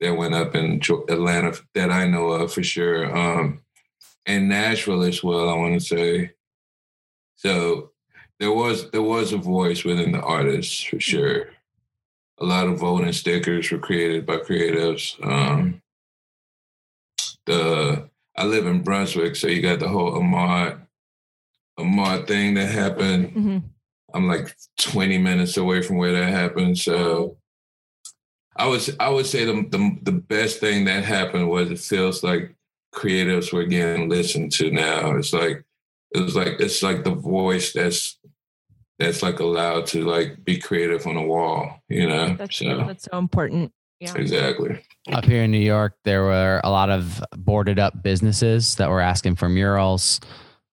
that 0.00 0.16
went 0.16 0.34
up 0.34 0.54
in 0.54 0.80
Atlanta 1.08 1.52
that 1.74 1.90
I 1.90 2.06
know 2.06 2.28
of 2.28 2.52
for 2.52 2.62
sure. 2.62 3.16
Um, 3.16 3.62
and 4.26 4.48
Nashville 4.48 5.02
as 5.02 5.22
well, 5.22 5.48
I 5.48 5.54
want 5.54 5.80
to 5.80 5.86
say. 5.86 6.32
So 7.36 7.90
there 8.38 8.52
was 8.52 8.90
there 8.90 9.02
was 9.02 9.32
a 9.32 9.38
voice 9.38 9.84
within 9.84 10.12
the 10.12 10.20
artists 10.20 10.82
for 10.82 11.00
sure. 11.00 11.50
A 12.38 12.44
lot 12.44 12.68
of 12.68 12.78
voting 12.78 13.12
stickers 13.12 13.70
were 13.70 13.78
created 13.78 14.24
by 14.24 14.38
creatives. 14.38 15.14
Um, 15.24 15.82
the 17.46 18.08
I 18.36 18.44
live 18.44 18.66
in 18.66 18.82
Brunswick, 18.82 19.36
so 19.36 19.48
you 19.48 19.60
got 19.60 19.80
the 19.80 19.88
whole 19.88 20.16
Ahmad 20.16 20.86
Ahmad 21.78 22.26
thing 22.26 22.54
that 22.54 22.70
happened. 22.70 23.34
Mm 23.34 23.44
-hmm. 23.44 23.62
I'm 24.14 24.28
like 24.28 24.54
20 24.76 25.18
minutes 25.18 25.58
away 25.58 25.82
from 25.82 25.96
where 25.96 26.12
that 26.12 26.32
happened, 26.32 26.78
so 26.78 27.36
I 28.56 28.66
was 28.66 28.90
I 28.98 29.08
would 29.08 29.26
say 29.26 29.44
the 29.44 29.66
the 29.70 29.98
the 30.02 30.12
best 30.12 30.60
thing 30.60 30.84
that 30.84 31.04
happened 31.04 31.48
was 31.48 31.70
it 31.70 31.78
feels 31.78 32.22
like 32.22 32.54
creatives 32.94 33.52
were 33.52 33.64
getting 33.64 34.08
listened 34.08 34.52
to 34.52 34.70
now. 34.70 35.12
It's 35.16 35.32
like 35.32 35.64
it 36.14 36.20
was 36.20 36.34
like 36.34 36.60
it's 36.60 36.82
like 36.82 37.04
the 37.04 37.14
voice 37.14 37.72
that's 37.72 38.18
that's 38.98 39.22
like 39.22 39.40
allowed 39.40 39.86
to 39.86 40.04
like 40.04 40.44
be 40.44 40.58
creative 40.58 41.06
on 41.06 41.16
a 41.16 41.22
wall, 41.22 41.80
you 41.88 42.08
know. 42.08 42.34
That's 42.34 42.56
so 42.56 42.84
that's 42.86 43.04
so 43.04 43.18
important. 43.18 43.72
Yeah. 44.00 44.14
Exactly. 44.14 44.82
Up 45.12 45.24
here 45.24 45.42
in 45.44 45.50
New 45.50 45.58
York, 45.58 45.94
there 46.04 46.22
were 46.22 46.60
a 46.64 46.70
lot 46.70 46.90
of 46.90 47.22
boarded 47.36 47.78
up 47.78 48.02
businesses 48.02 48.76
that 48.76 48.88
were 48.88 49.00
asking 49.00 49.36
for 49.36 49.48
murals 49.48 50.20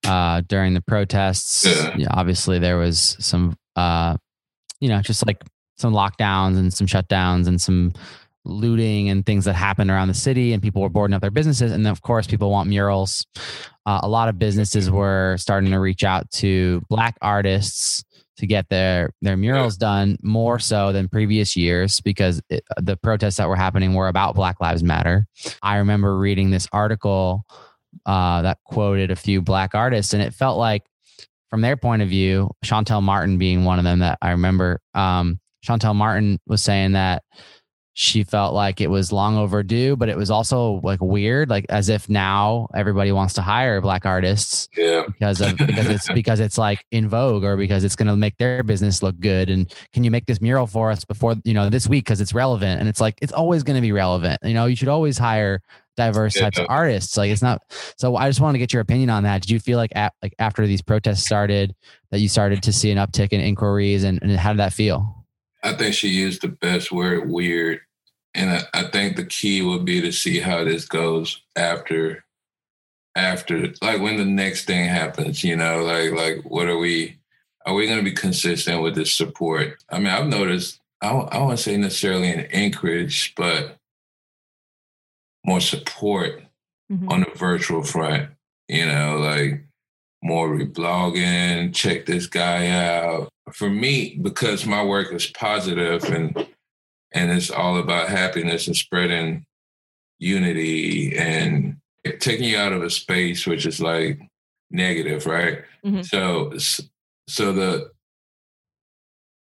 uh 0.06 0.42
during 0.48 0.74
the 0.74 0.82
protests. 0.82 1.66
Yeah. 1.66 1.96
yeah 1.98 2.08
obviously 2.12 2.60
there 2.60 2.78
was 2.78 3.18
some 3.20 3.58
uh 3.76 4.16
you 4.80 4.90
know, 4.90 5.02
just 5.02 5.26
like 5.26 5.44
some 5.78 5.94
lockdowns 5.94 6.58
and 6.58 6.74
some 6.74 6.88
shutdowns 6.88 7.48
and 7.48 7.62
some 7.62 7.94
looting 8.48 9.10
and 9.10 9.26
things 9.26 9.46
that 9.46 9.54
happened 9.54 9.92
around 9.92 10.08
the 10.08 10.14
city 10.14 10.54
and 10.54 10.64
people 10.64 10.82
were 10.82 10.90
boarding 10.90 11.14
up 11.14 11.22
their 11.22 11.32
businesses 11.32 11.72
and 11.72 11.86
then 11.86 11.92
of 11.92 12.02
course 12.02 12.28
people 12.28 12.50
want 12.50 12.70
murals 12.70 13.26
uh, 13.86 14.00
a 14.04 14.08
lot 14.08 14.30
of 14.30 14.40
businesses 14.40 14.90
were 14.90 15.36
starting 15.38 15.72
to 15.72 15.80
reach 15.80 16.04
out 16.04 16.30
to 16.32 16.82
black 16.90 17.18
artists 17.22 18.04
to 18.38 18.48
get 18.48 18.70
their 18.70 19.12
their 19.22 19.36
murals 19.36 19.76
yeah. 19.76 19.88
done 19.88 20.18
more 20.22 20.60
so 20.60 20.94
than 20.94 21.10
previous 21.10 21.58
years 21.58 22.00
because 22.02 22.42
it, 22.50 22.64
the 22.78 22.96
protests 22.96 23.38
that 23.38 23.50
were 23.50 23.56
happening 23.56 23.94
were 23.94 24.08
about 24.08 24.36
black 24.36 24.62
lives 24.62 24.84
matter 24.84 25.26
i 25.62 25.78
remember 25.78 26.18
reading 26.18 26.50
this 26.50 26.68
article 26.72 27.44
uh 28.06 28.42
that 28.44 28.60
quoted 28.64 29.12
a 29.12 29.16
few 29.16 29.42
black 29.42 29.76
artists 29.76 30.14
and 30.14 30.24
it 30.24 30.34
felt 30.34 30.58
like 30.58 30.84
from 31.50 31.62
their 31.62 31.78
point 31.78 32.02
of 32.02 32.10
view 32.10 32.50
Chantel 32.64 33.02
Martin 33.02 33.38
being 33.38 33.66
one 33.66 33.78
of 33.78 33.84
them 33.84 34.00
that 34.00 34.18
i 34.22 34.32
remember 34.32 34.80
um 34.94 35.40
Chantel 35.68 35.96
Martin 35.96 36.40
was 36.48 36.64
saying 36.64 36.94
that 36.94 37.24
she 38.00 38.24
felt 38.24 38.54
like 38.54 38.80
it 38.80 38.92
was 38.92 39.12
long 39.12 39.38
overdue, 39.38 39.96
but 39.96 40.08
it 40.08 40.16
was 40.16 40.30
also 40.30 40.80
like 40.84 41.02
weird, 41.02 41.50
like 41.50 41.66
as 41.70 41.90
if 41.90 42.08
now 42.08 42.68
everybody 42.76 43.12
wants 43.12 43.34
to 43.34 43.42
hire 43.42 43.82
black 43.82 44.06
artists 44.06 44.70
yeah. 44.78 45.04
because 45.08 45.42
of 45.42 45.58
because 45.58 45.90
it's 45.90 46.08
because 46.10 46.40
it's 46.40 46.60
like 46.60 46.86
in 46.92 47.10
vogue 47.10 47.44
or 47.44 47.58
because 47.58 47.84
it's 47.84 47.96
going 47.96 48.08
to 48.08 48.16
make 48.16 48.38
their 48.38 48.62
business 48.62 49.02
look 49.02 49.20
good. 49.20 49.50
And 49.50 49.74
can 49.94 50.04
you 50.04 50.12
make 50.12 50.28
this 50.28 50.40
mural 50.40 50.68
for 50.68 50.92
us 50.92 51.06
before 51.06 51.38
you 51.44 51.56
know 51.56 51.72
this 51.72 51.88
week 51.88 52.06
because 52.06 52.22
it's 52.22 52.36
relevant? 52.36 52.80
And 52.80 52.88
it's 52.88 53.02
like 53.02 53.18
it's 53.20 53.34
always 53.34 53.64
going 53.64 53.78
to 53.78 53.82
be 53.82 53.92
relevant. 53.92 54.42
You 54.44 54.54
know, 54.54 54.68
you 54.68 54.76
should 54.76 54.90
always 54.90 55.18
hire 55.18 55.64
diverse 55.96 56.36
yeah. 56.36 56.44
types 56.44 56.60
of 56.60 56.68
artists. 56.70 57.18
Like 57.18 57.32
it's 57.32 57.42
not. 57.42 57.64
So 57.98 58.16
I 58.16 58.30
just 58.30 58.42
want 58.42 58.54
to 58.54 58.60
get 58.60 58.74
your 58.74 58.82
opinion 58.84 59.10
on 59.10 59.24
that. 59.24 59.42
Did 59.42 59.50
you 59.50 59.60
feel 59.60 59.80
like 59.80 59.92
at, 59.96 60.14
like 60.22 60.36
after 60.38 60.68
these 60.68 60.84
protests 60.84 61.26
started 61.26 61.76
that 62.12 62.20
you 62.20 62.30
started 62.30 62.62
to 62.62 62.72
see 62.72 62.92
an 62.92 63.00
uptick 63.00 63.30
in 63.34 63.42
inquiries 63.42 64.04
and, 64.04 64.22
and 64.22 64.32
how 64.34 64.52
did 64.54 64.60
that 64.60 64.74
feel? 64.74 65.17
I 65.64 65.74
think 65.74 65.94
she 65.94 66.10
used 66.10 66.42
the 66.42 66.50
best 66.50 66.92
word, 66.92 67.30
weird. 67.30 67.82
And 68.34 68.52
I, 68.52 68.62
I 68.74 68.84
think 68.84 69.16
the 69.16 69.26
key 69.26 69.62
would 69.62 69.86
be 69.86 70.02
to 70.02 70.12
see 70.12 70.40
how 70.40 70.64
this 70.64 70.86
goes 70.86 71.42
after, 71.56 72.26
after, 73.16 73.74
like 73.82 74.02
when 74.02 74.18
the 74.18 74.26
next 74.26 74.66
thing 74.66 74.88
happens, 74.88 75.44
you 75.44 75.56
know, 75.56 75.84
like, 75.84 76.12
like 76.12 76.46
what 76.46 76.68
are 76.68 76.78
we, 76.78 77.18
are 77.66 77.74
we 77.74 77.86
going 77.86 77.98
to 77.98 78.04
be 78.04 78.12
consistent 78.12 78.82
with 78.82 78.96
this 78.96 79.14
support? 79.14 79.84
I 79.90 79.98
mean, 79.98 80.08
I've 80.08 80.28
noticed, 80.28 80.80
I, 81.02 81.10
I 81.10 81.40
won't 81.40 81.60
say 81.60 81.78
necessarily 81.78 82.30
an 82.30 82.46
increase, 82.52 83.32
but 83.36 83.78
more 85.46 85.62
support 85.62 86.44
mm 86.92 87.00
-hmm. 87.00 87.12
on 87.12 87.20
the 87.22 87.32
virtual 87.36 87.84
front, 87.84 88.30
you 88.68 88.86
know, 88.86 89.20
like 89.20 89.68
more 90.22 90.58
reblogging, 90.58 91.74
check 91.74 92.06
this 92.06 92.28
guy 92.28 92.70
out, 92.70 93.30
for 93.54 93.70
me 93.70 94.20
because 94.22 94.66
my 94.66 94.84
work 94.84 95.14
is 95.14 95.28
positive 95.28 96.04
and 96.06 96.48
and 97.14 97.32
it's 97.32 97.50
all 97.50 97.78
about 97.78 98.10
happiness 98.10 98.68
and 98.68 98.76
spreading 98.76 99.46
unity 100.20 101.18
and 101.18 101.78
taking 102.20 102.50
you 102.50 102.58
out 102.58 102.74
of 102.74 102.84
a 102.84 102.90
space 102.90 103.48
which 103.48 103.66
is 103.66 103.80
like 103.80 104.20
negative 104.70 105.26
right? 105.26 105.64
Mm 105.84 105.94
-hmm. 105.94 106.04
so 106.04 106.52
so 107.30 107.54
the 107.54 107.92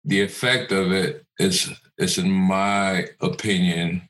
the 0.05 0.21
effect 0.21 0.71
of 0.71 0.91
it 0.91 1.25
is 1.39 1.69
is 1.97 2.17
in 2.17 2.31
my 2.31 3.07
opinion 3.19 4.09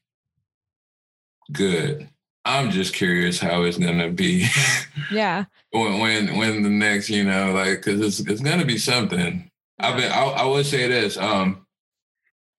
good. 1.52 2.10
I'm 2.44 2.72
just 2.72 2.94
curious 2.94 3.40
how 3.40 3.64
it's 3.64 3.78
going 3.78 4.00
to 4.00 4.10
be 4.10 4.48
yeah. 5.12 5.46
when 5.72 6.00
when 6.00 6.38
when 6.38 6.64
the 6.64 6.70
next 6.70 7.10
you 7.10 7.24
know 7.24 7.54
like 7.54 7.82
cuz 7.82 8.00
it's 8.00 8.20
it's 8.22 8.42
going 8.42 8.60
to 8.60 8.66
be 8.66 8.78
something. 8.78 9.51
I've 9.82 9.98
been, 9.98 10.12
I, 10.12 10.24
I 10.24 10.46
would 10.46 10.66
say 10.66 10.88
this, 10.88 11.18
um, 11.18 11.66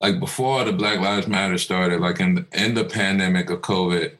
like 0.00 0.18
before 0.18 0.64
the 0.64 0.72
Black 0.72 0.98
Lives 0.98 1.28
Matter 1.28 1.58
started, 1.58 2.00
like 2.00 2.20
in 2.20 2.34
the, 2.34 2.46
in 2.52 2.74
the 2.74 2.84
pandemic 2.84 3.50
of 3.50 3.60
COVID, 3.60 4.16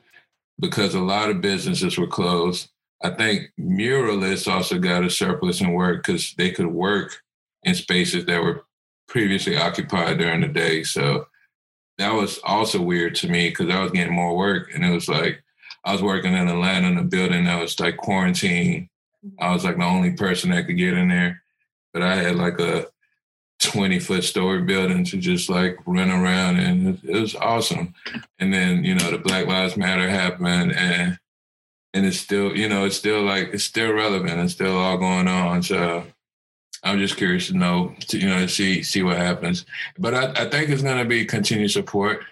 because 0.61 0.95
a 0.95 1.01
lot 1.01 1.31
of 1.31 1.41
businesses 1.41 1.99
were 1.99 2.07
closed, 2.07 2.69
I 3.03 3.11
think 3.11 3.51
muralists 3.59 4.51
also 4.51 4.79
got 4.79 5.05
a 5.05 5.11
surplus 5.11 5.61
in 5.61 5.73
work 5.73 6.07
because 6.07 6.35
they 6.35 6.53
could 6.53 6.69
work 6.69 7.23
in 7.65 7.75
spaces 7.75 8.27
that 8.27 8.43
were 8.43 8.65
previously 9.09 9.57
occupied 9.57 10.19
during 10.19 10.41
the 10.41 10.49
day. 10.49 10.85
So 10.85 11.27
that 11.99 12.13
was 12.13 12.39
also 12.45 12.81
weird 12.81 13.17
to 13.17 13.29
me 13.29 13.49
because 13.49 13.69
I 13.69 13.83
was 13.83 13.93
getting 13.93 14.15
more 14.15 14.37
work. 14.37 14.71
And 14.73 14.85
it 14.85 14.91
was 14.91 15.09
like, 15.09 15.43
I 15.85 15.93
was 15.93 16.03
working 16.03 16.33
in 16.35 16.49
Atlanta 16.49 16.89
in 16.89 16.99
a 16.99 17.03
building 17.03 17.45
that 17.45 17.61
was 17.61 17.79
like 17.81 17.97
quarantine. 17.97 18.89
I 19.41 19.53
was 19.53 19.65
like 19.65 19.77
the 19.77 19.85
only 19.85 20.13
person 20.13 20.51
that 20.51 20.67
could 20.67 20.79
get 20.79 20.95
in 20.95 21.09
there 21.09 21.43
but 21.93 22.03
I 22.03 22.17
had 22.17 22.37
like 22.37 22.59
a 22.59 22.87
20 23.63 24.01
foot 24.01 24.25
story 24.25 24.63
building 24.63 25.05
to 25.05 25.19
just 25.19 25.49
like 25.49 25.79
run 25.87 26.11
around 26.11 26.59
and 26.59 26.89
it, 26.89 27.05
it 27.05 27.21
was 27.21 27.37
awesome. 27.37 27.95
And 28.39 28.53
then, 28.53 28.85
you 28.85 28.95
know, 28.95 29.11
the 29.11 29.19
Black 29.19 29.47
Lives 29.47 29.77
Matter 29.77 30.09
happened 30.09 30.73
and 30.73 31.19
and 31.95 32.07
it's 32.07 32.19
still, 32.19 32.57
you 32.57 32.69
know, 32.69 32.87
it's 32.87 32.97
still 32.97 33.23
like 33.23 33.51
it's 33.53 33.65
still 33.65 33.93
relevant. 33.93 34.41
It's 34.41 34.55
still 34.55 34.77
all 34.77 34.97
going 34.97 35.29
on. 35.29 35.63
So 35.63 36.05
I'm 36.83 36.99
just 36.99 37.17
curious 37.17 37.49
to 37.49 37.57
know, 37.57 37.95
to, 38.09 38.19
you 38.19 38.29
know, 38.29 38.41
to 38.41 38.49
see 38.49 38.83
see 38.83 39.03
what 39.03 39.19
happens. 39.19 39.65
But 39.99 40.15
I 40.15 40.33
I 40.33 40.51
think 40.51 40.71
it's 40.71 40.83
going 40.83 40.99
to 40.99 41.05
be 41.05 41.25
continued 41.25 41.71
support. 41.71 42.25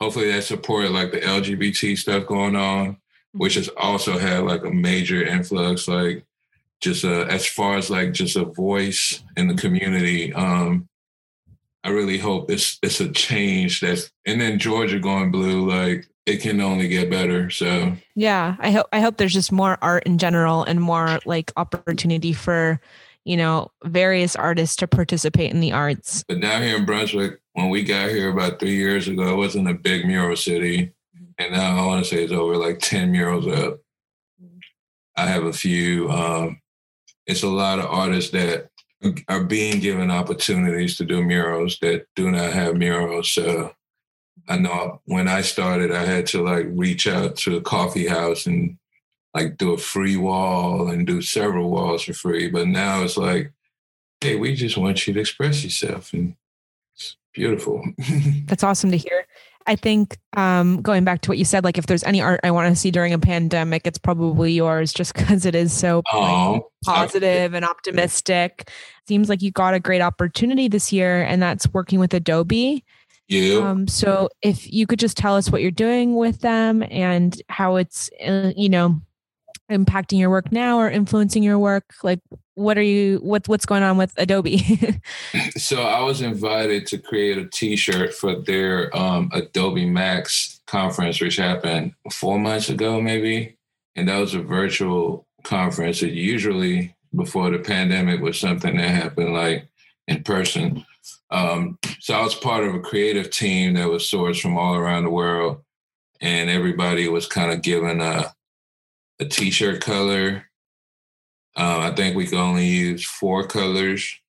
Hopefully 0.00 0.30
that 0.30 0.44
support 0.44 0.90
like 0.90 1.10
the 1.10 1.20
LGBT 1.20 1.98
stuff 1.98 2.26
going 2.26 2.56
on, 2.56 2.96
which 3.32 3.54
has 3.54 3.68
also 3.76 4.16
had 4.16 4.44
like 4.44 4.64
a 4.64 4.70
major 4.70 5.22
influx 5.22 5.88
like 5.88 6.24
just 6.80 7.04
uh, 7.04 7.26
as 7.28 7.46
far 7.46 7.76
as 7.76 7.90
like 7.90 8.12
just 8.12 8.36
a 8.36 8.44
voice 8.44 9.22
in 9.36 9.48
the 9.48 9.54
community 9.54 10.32
um 10.34 10.88
I 11.84 11.90
really 11.90 12.18
hope 12.18 12.50
it's 12.50 12.78
it's 12.82 13.00
a 13.00 13.10
change 13.10 13.80
that's 13.80 14.10
and 14.26 14.40
then 14.40 14.58
Georgia 14.58 14.98
going 14.98 15.30
blue 15.30 15.68
like 15.68 16.06
it 16.26 16.42
can 16.42 16.60
only 16.60 16.88
get 16.88 17.08
better 17.08 17.48
so. 17.50 17.94
Yeah 18.14 18.56
I 18.58 18.72
hope 18.72 18.86
I 18.92 19.00
hope 19.00 19.16
there's 19.16 19.32
just 19.32 19.52
more 19.52 19.78
art 19.80 20.04
in 20.04 20.18
general 20.18 20.64
and 20.64 20.80
more 20.80 21.18
like 21.24 21.52
opportunity 21.56 22.32
for 22.32 22.80
you 23.24 23.36
know 23.36 23.70
various 23.84 24.36
artists 24.36 24.76
to 24.76 24.86
participate 24.86 25.52
in 25.52 25.60
the 25.60 25.72
arts. 25.72 26.24
But 26.28 26.40
down 26.40 26.62
here 26.62 26.76
in 26.76 26.84
Brunswick 26.84 27.40
when 27.54 27.70
we 27.70 27.84
got 27.84 28.10
here 28.10 28.30
about 28.30 28.60
3 28.60 28.74
years 28.74 29.08
ago 29.08 29.32
it 29.32 29.36
wasn't 29.36 29.70
a 29.70 29.74
big 29.74 30.04
mural 30.04 30.36
city. 30.36 30.92
And 31.38 31.52
now 31.52 31.82
I 31.82 31.86
want 31.86 32.04
to 32.04 32.10
say 32.10 32.24
it's 32.24 32.32
over 32.32 32.56
like 32.56 32.80
10 32.80 33.12
murals 33.12 33.46
up. 33.46 33.78
I 35.16 35.26
have 35.26 35.44
a 35.44 35.52
few 35.52 36.10
um 36.10 36.60
it's 37.28 37.44
a 37.44 37.48
lot 37.48 37.78
of 37.78 37.84
artists 37.84 38.30
that 38.32 38.70
are 39.28 39.44
being 39.44 39.78
given 39.78 40.10
opportunities 40.10 40.96
to 40.96 41.04
do 41.04 41.22
murals 41.22 41.78
that 41.80 42.06
do 42.16 42.30
not 42.32 42.52
have 42.52 42.74
murals 42.74 43.30
so 43.30 43.72
I 44.48 44.58
know 44.58 45.00
when 45.04 45.28
I 45.28 45.42
started 45.42 45.92
I 45.92 46.04
had 46.04 46.26
to 46.28 46.42
like 46.42 46.66
reach 46.70 47.06
out 47.06 47.36
to 47.36 47.56
a 47.56 47.60
coffee 47.60 48.08
house 48.08 48.46
and 48.46 48.76
like 49.34 49.56
do 49.56 49.74
a 49.74 49.78
free 49.78 50.16
wall 50.16 50.88
and 50.88 51.06
do 51.06 51.22
several 51.22 51.70
walls 51.70 52.02
for 52.02 52.12
free 52.12 52.50
but 52.50 52.66
now 52.66 53.02
it's 53.02 53.16
like 53.16 53.52
hey 54.20 54.34
we 54.34 54.56
just 54.56 54.76
want 54.76 55.06
you 55.06 55.14
to 55.14 55.20
express 55.20 55.62
yourself 55.62 56.12
and 56.12 56.34
it's 56.98 57.16
beautiful. 57.32 57.84
That's 58.46 58.64
awesome 58.64 58.90
to 58.90 58.96
hear. 58.96 59.26
I 59.68 59.76
think 59.76 60.18
um, 60.34 60.80
going 60.80 61.04
back 61.04 61.20
to 61.20 61.30
what 61.30 61.36
you 61.36 61.44
said, 61.44 61.62
like 61.62 61.76
if 61.76 61.86
there's 61.86 62.02
any 62.04 62.22
art 62.22 62.40
I 62.42 62.50
want 62.50 62.74
to 62.74 62.74
see 62.74 62.90
during 62.90 63.12
a 63.12 63.18
pandemic, 63.18 63.86
it's 63.86 63.98
probably 63.98 64.52
yours 64.52 64.94
just 64.94 65.14
cuz 65.14 65.44
it 65.44 65.54
is 65.54 65.72
so 65.72 66.02
oh, 66.10 66.70
positive 66.84 67.52
and 67.52 67.66
optimistic. 67.66 68.70
Seems 69.06 69.28
like 69.28 69.42
you 69.42 69.50
got 69.50 69.74
a 69.74 69.80
great 69.80 70.00
opportunity 70.00 70.68
this 70.68 70.90
year 70.90 71.22
and 71.22 71.42
that's 71.42 71.72
working 71.74 72.00
with 72.00 72.14
Adobe. 72.14 72.82
Yeah. 73.28 73.58
Um, 73.58 73.86
so 73.86 74.30
if 74.40 74.72
you 74.72 74.86
could 74.86 74.98
just 74.98 75.18
tell 75.18 75.36
us 75.36 75.50
what 75.50 75.60
you're 75.60 75.70
doing 75.70 76.16
with 76.16 76.40
them 76.40 76.82
and 76.90 77.40
how 77.50 77.76
it's, 77.76 78.08
uh, 78.24 78.52
you 78.56 78.70
know, 78.70 79.02
impacting 79.70 80.18
your 80.18 80.30
work 80.30 80.50
now 80.50 80.78
or 80.78 80.90
influencing 80.90 81.42
your 81.42 81.58
work? 81.58 81.94
Like 82.02 82.20
what 82.54 82.76
are 82.76 82.82
you 82.82 83.18
what 83.18 83.46
what's 83.46 83.66
going 83.66 83.82
on 83.82 83.96
with 83.96 84.12
Adobe? 84.16 85.00
So 85.56 85.82
I 85.82 86.00
was 86.00 86.22
invited 86.22 86.86
to 86.86 86.98
create 86.98 87.36
a 87.36 87.46
t-shirt 87.46 88.14
for 88.14 88.34
their 88.36 88.94
um 88.96 89.30
Adobe 89.32 89.86
Max 89.86 90.60
conference 90.66 91.20
which 91.20 91.36
happened 91.36 91.92
4 92.12 92.38
months 92.38 92.68
ago 92.68 93.00
maybe. 93.00 93.56
And 93.94 94.08
that 94.08 94.18
was 94.18 94.34
a 94.34 94.42
virtual 94.42 95.26
conference. 95.44 96.02
It 96.02 96.12
usually 96.12 96.94
before 97.14 97.50
the 97.50 97.58
pandemic 97.58 98.20
was 98.20 98.38
something 98.38 98.76
that 98.76 98.90
happened 98.90 99.34
like 99.34 99.68
in 100.06 100.22
person. 100.22 100.84
Um 101.30 101.78
so 102.00 102.14
I 102.14 102.22
was 102.22 102.34
part 102.34 102.64
of 102.64 102.74
a 102.74 102.80
creative 102.80 103.30
team 103.30 103.74
that 103.74 103.88
was 103.88 104.10
sourced 104.10 104.40
from 104.40 104.56
all 104.56 104.74
around 104.74 105.04
the 105.04 105.10
world. 105.10 105.62
And 106.20 106.50
everybody 106.50 107.08
was 107.08 107.26
kind 107.26 107.52
of 107.52 107.62
given 107.62 108.00
a 108.00 108.34
a 109.20 109.24
t-shirt 109.24 109.80
color. 109.80 110.44
Um 111.56 111.80
I 111.80 111.90
think 111.94 112.16
we 112.16 112.26
could 112.26 112.38
only 112.38 112.66
use 112.66 113.04
four 113.04 113.46
colors, 113.46 114.20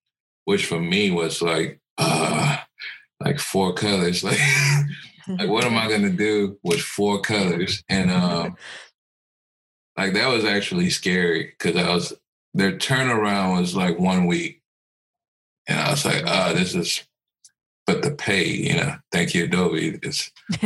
which 0.46 0.66
for 0.66 0.80
me 0.80 1.12
was 1.12 1.42
like 1.42 1.80
uh 1.98 2.58
like 3.20 3.40
four 3.40 3.74
colors 3.74 4.24
like 4.24 4.40
like 5.28 5.50
what 5.50 5.64
am 5.64 5.78
I 5.78 5.88
going 5.88 6.04
to 6.04 6.10
do 6.10 6.58
with 6.64 6.82
four 6.82 7.22
colors? 7.22 7.84
And 7.90 8.10
um 8.12 8.56
like 9.98 10.14
that 10.14 10.28
was 10.28 10.46
actually 10.46 10.90
scary 10.90 11.54
cuz 11.60 11.76
I 11.76 11.94
was 11.94 12.14
their 12.54 12.72
turnaround 12.72 13.60
was 13.60 13.76
like 13.76 14.00
one 14.00 14.26
week. 14.26 14.62
And 15.68 15.80
I 15.80 15.92
was 15.92 16.04
like, 16.04 16.24
"Ah, 16.26 16.50
oh, 16.50 16.54
this 16.56 16.74
is 16.74 17.04
but 17.86 18.02
the 18.04 18.12
pay, 18.12 18.48
you 18.48 18.76
know, 18.76 18.96
thank 19.12 19.34
you 19.34 19.46
Adobe. 19.46 20.00
It's 20.04 20.32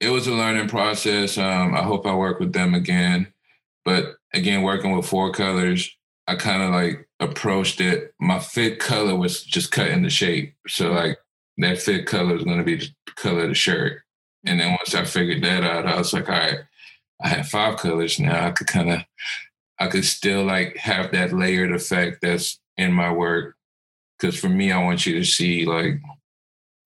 it 0.00 0.10
was 0.10 0.26
a 0.26 0.32
learning 0.32 0.68
process. 0.68 1.36
Um 1.36 1.74
I 1.74 1.82
hope 1.82 2.06
I 2.06 2.14
work 2.14 2.40
with 2.40 2.52
them 2.52 2.74
again. 2.74 3.32
But 3.88 4.16
again, 4.34 4.60
working 4.60 4.94
with 4.94 5.06
four 5.06 5.32
colors, 5.32 5.90
I 6.26 6.34
kind 6.34 6.62
of 6.62 6.72
like 6.72 7.08
approached 7.20 7.80
it. 7.80 8.12
My 8.20 8.38
fifth 8.38 8.80
color 8.80 9.16
was 9.16 9.42
just 9.42 9.72
cutting 9.72 10.02
the 10.02 10.10
shape. 10.10 10.54
So 10.66 10.92
like 10.92 11.16
that 11.56 11.78
fifth 11.78 12.04
color 12.04 12.36
is 12.36 12.44
going 12.44 12.58
to 12.58 12.64
be 12.64 12.76
the 12.76 12.90
color 13.16 13.44
of 13.44 13.48
the 13.48 13.54
shirt. 13.54 14.02
And 14.44 14.60
then 14.60 14.72
once 14.72 14.94
I 14.94 15.04
figured 15.04 15.42
that 15.42 15.64
out, 15.64 15.86
I 15.86 15.96
was 15.96 16.12
like, 16.12 16.28
all 16.28 16.34
right, 16.34 16.58
I 17.22 17.28
have 17.28 17.48
five 17.48 17.78
colors 17.78 18.20
now. 18.20 18.48
I 18.48 18.50
could 18.50 18.66
kind 18.66 18.90
of, 18.90 19.00
I 19.78 19.86
could 19.86 20.04
still 20.04 20.44
like 20.44 20.76
have 20.76 21.10
that 21.12 21.32
layered 21.32 21.72
effect 21.72 22.18
that's 22.20 22.60
in 22.76 22.92
my 22.92 23.10
work. 23.10 23.56
cuz 24.18 24.38
for 24.38 24.50
me, 24.50 24.70
I 24.70 24.84
want 24.84 25.06
you 25.06 25.14
to 25.14 25.24
see 25.24 25.64
like 25.64 25.98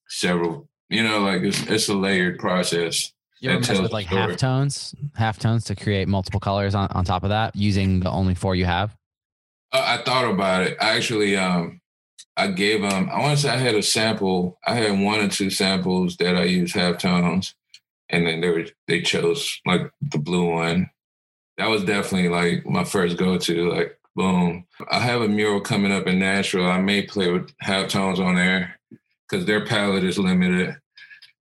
several, 0.07 0.69
you 0.89 1.03
know, 1.03 1.19
like 1.19 1.43
it's, 1.43 1.63
it's 1.63 1.89
a 1.89 1.95
layered 1.95 2.39
process. 2.39 3.13
You 3.43 3.51
ever 3.51 3.83
with 3.83 3.93
like 3.93 4.07
half 4.07 4.37
tones, 4.37 4.95
half 5.17 5.37
tones 5.37 5.65
to 5.65 5.75
create 5.75 6.07
multiple 6.07 6.39
colors 6.39 6.77
on, 6.77 6.87
on 6.93 7.05
top 7.05 7.25
of 7.25 7.31
that 7.31 7.57
using 7.57 7.99
the 7.99 8.09
only 8.09 8.37
four 8.37 8.55
you 8.55 8.67
have? 8.67 8.97
Uh, 9.73 9.83
I 9.85 10.03
thought 10.05 10.31
about 10.31 10.63
it. 10.63 10.77
I 10.81 10.97
actually, 10.97 11.37
um, 11.37 11.81
I 12.37 12.47
gave 12.47 12.85
um, 12.85 13.11
I 13.13 13.19
want 13.19 13.37
to 13.37 13.43
say 13.43 13.51
I 13.51 13.57
had 13.57 13.75
a 13.75 13.83
sample. 13.83 14.61
I 14.65 14.77
had 14.77 15.01
one 15.01 15.19
or 15.19 15.29
two 15.29 15.51
samples 15.51 16.17
that 16.19 16.37
I 16.37 16.45
used 16.45 16.77
half 16.77 16.99
tones, 16.99 17.53
and 18.09 18.29
then 18.29 18.41
they 18.41 18.49
were 18.49 18.67
they 18.87 19.03
chose 19.03 19.61
like 19.67 19.91
the 20.01 20.19
blue 20.19 20.53
one. 20.53 20.89
That 21.59 21.69
was 21.69 21.85
definitely 21.85 22.29
like 22.29 22.65
my 22.65 22.85
first 22.85 23.17
go 23.17 23.39
to. 23.39 23.71
Like 23.71 23.99
boom, 24.15 24.67
I 24.89 25.01
have 25.01 25.21
a 25.21 25.29
mural 25.29 25.61
coming 25.61 25.91
up 25.91 26.07
in 26.07 26.21
Nashville. 26.21 26.71
I 26.71 26.81
may 26.81 27.03
play 27.03 27.31
with 27.31 27.53
half 27.59 27.89
tones 27.89 28.21
on 28.21 28.37
there 28.37 28.79
cuz 29.29 29.47
their 29.47 29.67
palette 29.67 30.05
is 30.05 30.19
limited 30.19 30.77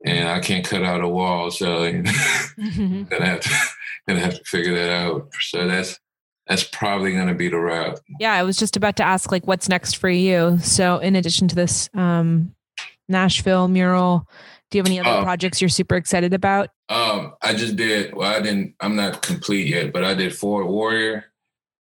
and 0.05 0.29
I 0.29 0.41
can't 0.41 0.65
cut 0.65 0.83
out 0.83 1.03
a 1.03 1.09
wall, 1.09 1.51
so 1.51 1.85
you 1.85 2.03
know, 2.03 2.11
mm-hmm. 2.11 3.03
gonna 3.05 3.27
have 3.27 3.41
to 3.41 3.51
gonna 4.09 4.21
have 4.21 4.39
to 4.39 4.45
figure 4.45 4.75
that 4.75 4.91
out. 4.91 5.29
So 5.41 5.67
that's 5.67 5.99
that's 6.51 6.65
probably 6.65 7.13
going 7.13 7.29
to 7.29 7.35
be 7.35 7.49
the 7.49 7.59
route. 7.59 8.01
Yeah, 8.19 8.33
I 8.33 8.43
was 8.43 8.57
just 8.57 8.77
about 8.77 8.97
to 8.97 9.05
ask 9.05 9.31
like 9.31 9.47
what's 9.47 9.69
next 9.69 9.99
for 9.99 10.11
you. 10.11 10.59
So 10.59 10.99
in 10.99 11.15
addition 11.15 11.49
to 11.49 11.55
this 11.55 11.89
um 11.95 12.55
Nashville 13.09 13.69
mural, 13.69 14.27
do 14.71 14.79
you 14.79 14.81
have 14.83 14.87
any 14.89 15.01
other 15.01 15.21
uh, 15.21 15.23
projects 15.23 15.61
you're 15.61 15.69
super 15.69 15.97
excited 15.97 16.35
about? 16.35 16.71
Um 16.89 17.35
I 17.41 17.55
just 17.55 17.77
did 17.77 18.15
well 18.15 18.35
I 18.35 18.41
didn't 18.41 18.75
I'm 18.81 18.97
not 18.97 19.23
complete 19.23 19.69
yet, 19.69 19.93
but 19.93 20.05
I 20.05 20.15
did 20.15 20.35
Fort 20.35 20.67
Warrior. 20.67 21.27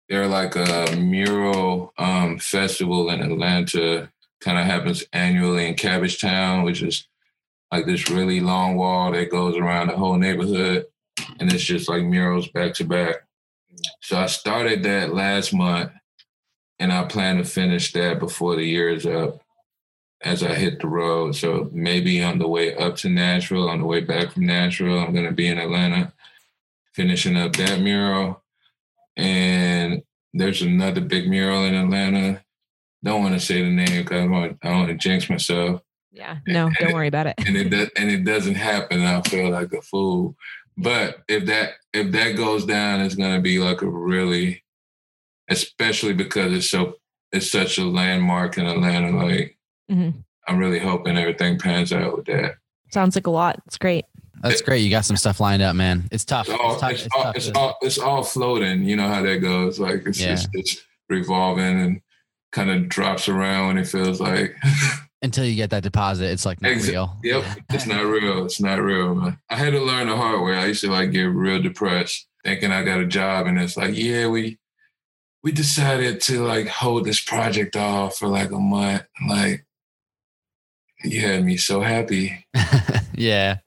They're 0.08 0.26
like 0.26 0.56
a 0.56 0.96
mural 0.96 1.92
um 1.96 2.38
festival 2.38 3.08
in 3.10 3.20
Atlanta 3.20 4.10
kind 4.40 4.58
of 4.58 4.64
happens 4.64 5.04
annually 5.12 5.66
in 5.66 5.74
Cabbage 5.74 6.20
Town, 6.20 6.62
which 6.62 6.82
is 6.82 7.08
like 7.72 7.86
this 7.86 8.10
really 8.10 8.40
long 8.40 8.76
wall 8.76 9.12
that 9.12 9.30
goes 9.30 9.56
around 9.56 9.88
the 9.88 9.96
whole 9.96 10.16
neighborhood 10.16 10.86
and 11.40 11.52
it's 11.52 11.64
just 11.64 11.88
like 11.88 12.04
murals 12.04 12.48
back 12.48 12.74
to 12.74 12.84
back. 12.84 13.16
So 14.00 14.18
I 14.18 14.26
started 14.26 14.82
that 14.84 15.14
last 15.14 15.52
month 15.52 15.92
and 16.78 16.92
I 16.92 17.04
plan 17.04 17.38
to 17.38 17.44
finish 17.44 17.92
that 17.92 18.18
before 18.18 18.56
the 18.56 18.64
year 18.64 18.90
is 18.90 19.06
up 19.06 19.40
as 20.22 20.42
I 20.42 20.54
hit 20.54 20.80
the 20.80 20.88
road. 20.88 21.34
So 21.34 21.68
maybe 21.72 22.22
on 22.22 22.38
the 22.38 22.48
way 22.48 22.74
up 22.76 22.96
to 22.96 23.08
Nashville, 23.08 23.68
on 23.68 23.80
the 23.80 23.86
way 23.86 24.00
back 24.00 24.32
from 24.32 24.46
Nashville, 24.46 24.98
I'm 24.98 25.12
going 25.12 25.26
to 25.26 25.32
be 25.32 25.48
in 25.48 25.58
Atlanta 25.58 26.12
finishing 26.94 27.36
up 27.36 27.54
that 27.56 27.80
mural 27.80 28.42
and 29.16 30.02
there's 30.32 30.62
another 30.62 31.00
big 31.00 31.28
mural 31.28 31.64
in 31.64 31.74
Atlanta. 31.74 32.42
Don't 33.02 33.22
want 33.22 33.34
to 33.34 33.40
say 33.40 33.62
the 33.62 33.70
name 33.70 34.04
cuz 34.04 34.18
I 34.18 34.26
want 34.26 34.58
I 34.62 34.70
want 34.70 34.88
to 34.88 34.94
jinx 34.94 35.28
myself. 35.30 35.82
Yeah. 36.16 36.38
No, 36.46 36.66
and, 36.66 36.76
don't 36.80 36.94
worry 36.94 37.08
about 37.08 37.26
it. 37.26 37.34
and 37.46 37.56
it 37.56 37.68
does, 37.68 37.90
and 37.96 38.10
it 38.10 38.24
doesn't 38.24 38.54
happen. 38.54 39.02
I 39.02 39.20
feel 39.22 39.50
like 39.50 39.72
a 39.72 39.82
fool. 39.82 40.34
But 40.78 41.22
if 41.28 41.46
that 41.46 41.74
if 41.92 42.10
that 42.12 42.36
goes 42.36 42.64
down, 42.64 43.00
it's 43.00 43.14
going 43.14 43.34
to 43.34 43.40
be 43.40 43.58
like 43.58 43.82
a 43.82 43.88
really 43.88 44.64
especially 45.48 46.12
because 46.12 46.52
it's 46.52 46.70
so 46.70 46.94
it's 47.32 47.50
such 47.50 47.78
a 47.78 47.84
landmark 47.84 48.58
in 48.58 48.66
Atlanta 48.66 49.10
like 49.10 49.56
mm 49.90 49.98
-hmm. 49.98 50.24
I'm 50.48 50.58
really 50.58 50.78
hoping 50.78 51.18
everything 51.18 51.58
pans 51.58 51.92
out 51.92 52.16
with 52.16 52.26
that. 52.26 52.56
Sounds 52.92 53.14
like 53.14 53.28
a 53.28 53.32
lot. 53.32 53.60
It's 53.66 53.78
great. 53.78 54.04
That's 54.42 54.62
great. 54.62 54.82
You 54.82 54.90
got 54.90 55.04
some 55.04 55.16
stuff 55.16 55.40
lined 55.40 55.62
up, 55.62 55.74
man. 55.74 56.08
It's 56.12 56.24
tough. 56.24 56.48
It's 56.48 56.58
all, 56.60 56.72
it's, 56.72 56.80
tough. 56.80 56.92
It's, 56.92 57.06
it's, 57.06 57.14
all, 57.14 57.22
tough. 57.22 57.36
it's 57.36 57.48
all 57.56 57.78
it's 57.82 57.98
all 57.98 58.22
floating. 58.22 58.84
You 58.88 58.96
know 58.96 59.08
how 59.08 59.22
that 59.22 59.40
goes. 59.40 59.78
Like 59.78 60.06
it's 60.06 60.20
yeah. 60.20 60.34
just 60.34 60.48
it's 60.52 60.84
revolving 61.08 61.80
and 61.80 62.00
kind 62.52 62.70
of 62.70 62.88
drops 62.88 63.28
around 63.28 63.68
when 63.68 63.78
it 63.78 63.88
feels 63.88 64.20
like 64.20 64.56
until 65.26 65.44
you 65.44 65.54
get 65.54 65.70
that 65.70 65.82
deposit, 65.82 66.30
it's 66.30 66.46
like 66.46 66.62
not 66.62 66.72
Exa 66.72 66.88
real. 66.88 67.18
Yep, 67.22 67.44
it's 67.70 67.86
not 67.86 68.04
real. 68.04 68.44
It's 68.46 68.60
not 68.60 68.80
real. 68.80 69.14
Man. 69.14 69.38
I 69.50 69.56
had 69.56 69.72
to 69.72 69.80
learn 69.80 70.08
the 70.08 70.16
hard 70.16 70.42
way. 70.42 70.56
I 70.56 70.66
used 70.66 70.80
to 70.80 70.90
like 70.90 71.12
get 71.12 71.24
real 71.24 71.60
depressed 71.60 72.26
thinking 72.46 72.70
I 72.70 72.84
got 72.84 73.00
a 73.00 73.06
job 73.06 73.46
and 73.46 73.58
it's 73.60 73.76
like, 73.76 73.96
yeah, 73.96 74.28
we 74.28 74.58
we 75.42 75.52
decided 75.52 76.20
to 76.22 76.44
like 76.44 76.68
hold 76.68 77.04
this 77.04 77.22
project 77.22 77.76
off 77.76 78.16
for 78.16 78.28
like 78.28 78.50
a 78.50 78.58
month. 78.58 79.02
Like 79.28 79.66
you 81.04 81.20
had 81.20 81.44
me 81.44 81.56
so 81.56 81.80
happy. 81.80 82.46
yeah. 83.14 83.58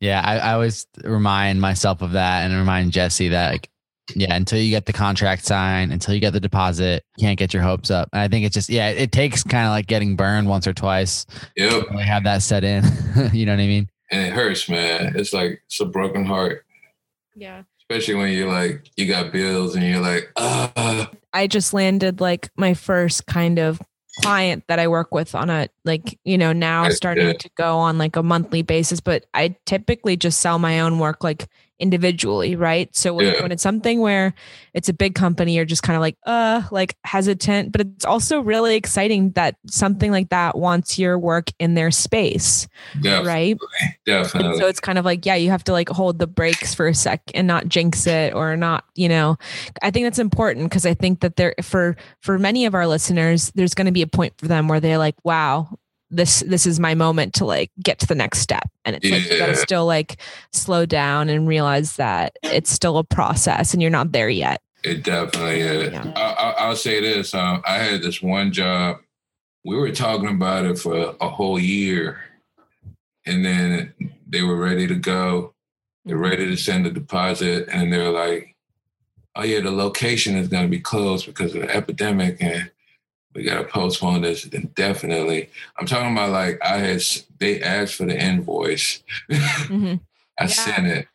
Yeah, 0.00 0.20
I 0.22 0.38
I 0.38 0.52
always 0.52 0.86
remind 1.02 1.60
myself 1.60 2.02
of 2.02 2.12
that 2.12 2.44
and 2.44 2.54
remind 2.54 2.92
Jesse 2.92 3.28
that 3.28 3.52
like 3.52 3.70
yeah, 4.14 4.34
until 4.34 4.58
you 4.58 4.70
get 4.70 4.86
the 4.86 4.92
contract 4.92 5.44
signed, 5.44 5.92
until 5.92 6.14
you 6.14 6.20
get 6.20 6.32
the 6.32 6.40
deposit, 6.40 7.04
you 7.16 7.22
can't 7.22 7.38
get 7.38 7.54
your 7.54 7.62
hopes 7.62 7.90
up. 7.90 8.08
And 8.12 8.20
I 8.20 8.28
think 8.28 8.44
it's 8.44 8.54
just 8.54 8.68
yeah, 8.68 8.88
it 8.88 9.12
takes 9.12 9.42
kind 9.42 9.66
of 9.66 9.70
like 9.70 9.86
getting 9.86 10.16
burned 10.16 10.48
once 10.48 10.66
or 10.66 10.72
twice. 10.72 11.26
Yep. 11.56 11.90
Really 11.90 12.04
have 12.04 12.24
that 12.24 12.42
set 12.42 12.64
in. 12.64 12.84
you 13.32 13.46
know 13.46 13.52
what 13.52 13.60
I 13.60 13.66
mean? 13.66 13.88
And 14.10 14.26
it 14.26 14.32
hurts, 14.32 14.68
man. 14.68 15.14
It's 15.16 15.32
like 15.32 15.62
it's 15.66 15.80
a 15.80 15.86
broken 15.86 16.24
heart. 16.24 16.64
Yeah. 17.34 17.62
Especially 17.80 18.14
when 18.14 18.32
you're 18.32 18.50
like 18.50 18.88
you 18.96 19.06
got 19.06 19.32
bills 19.32 19.74
and 19.74 19.84
you're 19.84 20.00
like, 20.00 20.30
"Uh." 20.36 21.06
I 21.32 21.46
just 21.46 21.74
landed 21.74 22.20
like 22.20 22.50
my 22.56 22.74
first 22.74 23.26
kind 23.26 23.58
of 23.58 23.82
client 24.22 24.64
that 24.68 24.78
I 24.78 24.86
work 24.86 25.12
with 25.12 25.34
on 25.34 25.50
a 25.50 25.68
like, 25.84 26.18
you 26.24 26.38
know, 26.38 26.52
now 26.52 26.88
starting 26.90 27.36
to 27.36 27.50
go 27.56 27.78
on 27.78 27.98
like 27.98 28.16
a 28.16 28.22
monthly 28.22 28.62
basis, 28.62 29.00
but 29.00 29.26
I 29.34 29.56
typically 29.66 30.16
just 30.16 30.40
sell 30.40 30.58
my 30.58 30.80
own 30.80 30.98
work 30.98 31.24
like 31.24 31.48
individually, 31.78 32.56
right? 32.56 32.94
So 32.94 33.14
when, 33.14 33.26
yeah. 33.26 33.42
when 33.42 33.52
it's 33.52 33.62
something 33.62 34.00
where 34.00 34.34
it's 34.72 34.88
a 34.88 34.92
big 34.92 35.14
company, 35.14 35.56
you're 35.56 35.64
just 35.64 35.82
kind 35.82 35.96
of 35.96 36.00
like, 36.00 36.16
uh, 36.24 36.62
like 36.70 36.96
hesitant, 37.04 37.72
but 37.72 37.80
it's 37.80 38.04
also 38.04 38.40
really 38.40 38.76
exciting 38.76 39.32
that 39.32 39.56
something 39.66 40.10
like 40.10 40.30
that 40.30 40.56
wants 40.56 40.98
your 40.98 41.18
work 41.18 41.50
in 41.58 41.74
their 41.74 41.90
space, 41.90 42.68
Definitely. 42.94 43.28
right? 43.28 43.56
Definitely. 44.06 44.50
And 44.50 44.58
so 44.58 44.66
it's 44.68 44.80
kind 44.80 44.98
of 44.98 45.04
like, 45.04 45.26
yeah, 45.26 45.34
you 45.34 45.50
have 45.50 45.64
to 45.64 45.72
like 45.72 45.88
hold 45.88 46.18
the 46.18 46.26
brakes 46.26 46.74
for 46.74 46.86
a 46.86 46.94
sec 46.94 47.22
and 47.34 47.46
not 47.46 47.68
jinx 47.68 48.06
it 48.06 48.34
or 48.34 48.56
not, 48.56 48.84
you 48.94 49.08
know. 49.08 49.36
I 49.82 49.90
think 49.90 50.06
that's 50.06 50.18
important 50.18 50.68
because 50.68 50.86
I 50.86 50.94
think 50.94 51.20
that 51.20 51.36
there 51.36 51.54
for 51.62 51.96
for 52.20 52.38
many 52.38 52.66
of 52.66 52.74
our 52.74 52.86
listeners, 52.86 53.50
there's 53.54 53.74
going 53.74 53.86
to 53.86 53.92
be 53.92 54.02
a 54.02 54.06
point 54.06 54.34
for 54.38 54.46
them 54.46 54.68
where 54.68 54.80
they're 54.80 54.98
like, 54.98 55.16
wow, 55.24 55.76
this 56.14 56.40
this 56.40 56.66
is 56.66 56.78
my 56.78 56.94
moment 56.94 57.34
to 57.34 57.44
like 57.44 57.70
get 57.82 57.98
to 58.00 58.06
the 58.06 58.14
next 58.14 58.38
step. 58.38 58.68
And 58.84 58.96
it's 58.96 59.06
yeah. 59.06 59.16
like 59.16 59.30
you 59.30 59.38
got 59.38 59.46
to 59.46 59.56
still 59.56 59.86
like 59.86 60.20
slow 60.52 60.86
down 60.86 61.28
and 61.28 61.48
realize 61.48 61.96
that 61.96 62.36
it's 62.42 62.70
still 62.70 62.98
a 62.98 63.04
process 63.04 63.72
and 63.72 63.82
you're 63.82 63.90
not 63.90 64.12
there 64.12 64.28
yet. 64.28 64.62
It 64.82 65.02
definitely 65.02 65.60
is. 65.60 65.92
Yeah. 65.92 66.12
I, 66.14 66.20
I 66.20 66.50
I'll 66.58 66.76
say 66.76 67.00
this 67.00 67.34
um 67.34 67.62
I 67.66 67.78
had 67.78 68.02
this 68.02 68.22
one 68.22 68.52
job. 68.52 68.98
We 69.64 69.76
were 69.76 69.92
talking 69.92 70.28
about 70.28 70.66
it 70.66 70.78
for 70.78 71.16
a 71.20 71.28
whole 71.28 71.58
year. 71.58 72.20
And 73.26 73.44
then 73.44 73.94
they 74.28 74.42
were 74.42 74.56
ready 74.56 74.86
to 74.86 74.96
go. 74.96 75.54
They're 76.04 76.18
ready 76.18 76.44
to 76.44 76.56
send 76.56 76.84
the 76.84 76.90
deposit. 76.90 77.68
And 77.70 77.92
they're 77.92 78.10
like 78.10 78.54
oh 79.36 79.42
yeah 79.42 79.60
the 79.60 79.70
location 79.70 80.36
is 80.36 80.46
going 80.46 80.62
to 80.62 80.70
be 80.70 80.78
closed 80.80 81.26
because 81.26 81.54
of 81.54 81.62
the 81.62 81.74
epidemic. 81.74 82.42
And 82.42 82.70
we 83.34 83.42
got 83.42 83.58
to 83.58 83.64
postpone 83.64 84.22
this 84.22 84.46
indefinitely. 84.46 85.50
I'm 85.78 85.86
talking 85.86 86.12
about 86.12 86.30
like 86.30 86.58
I 86.62 86.78
had 86.78 87.02
they 87.38 87.60
asked 87.60 87.94
for 87.94 88.06
the 88.06 88.18
invoice. 88.18 89.02
Mm 89.28 89.82
-hmm. 89.82 90.00
I 90.40 90.44
yeah. 90.44 90.48
sent 90.48 90.86
it. 90.86 91.08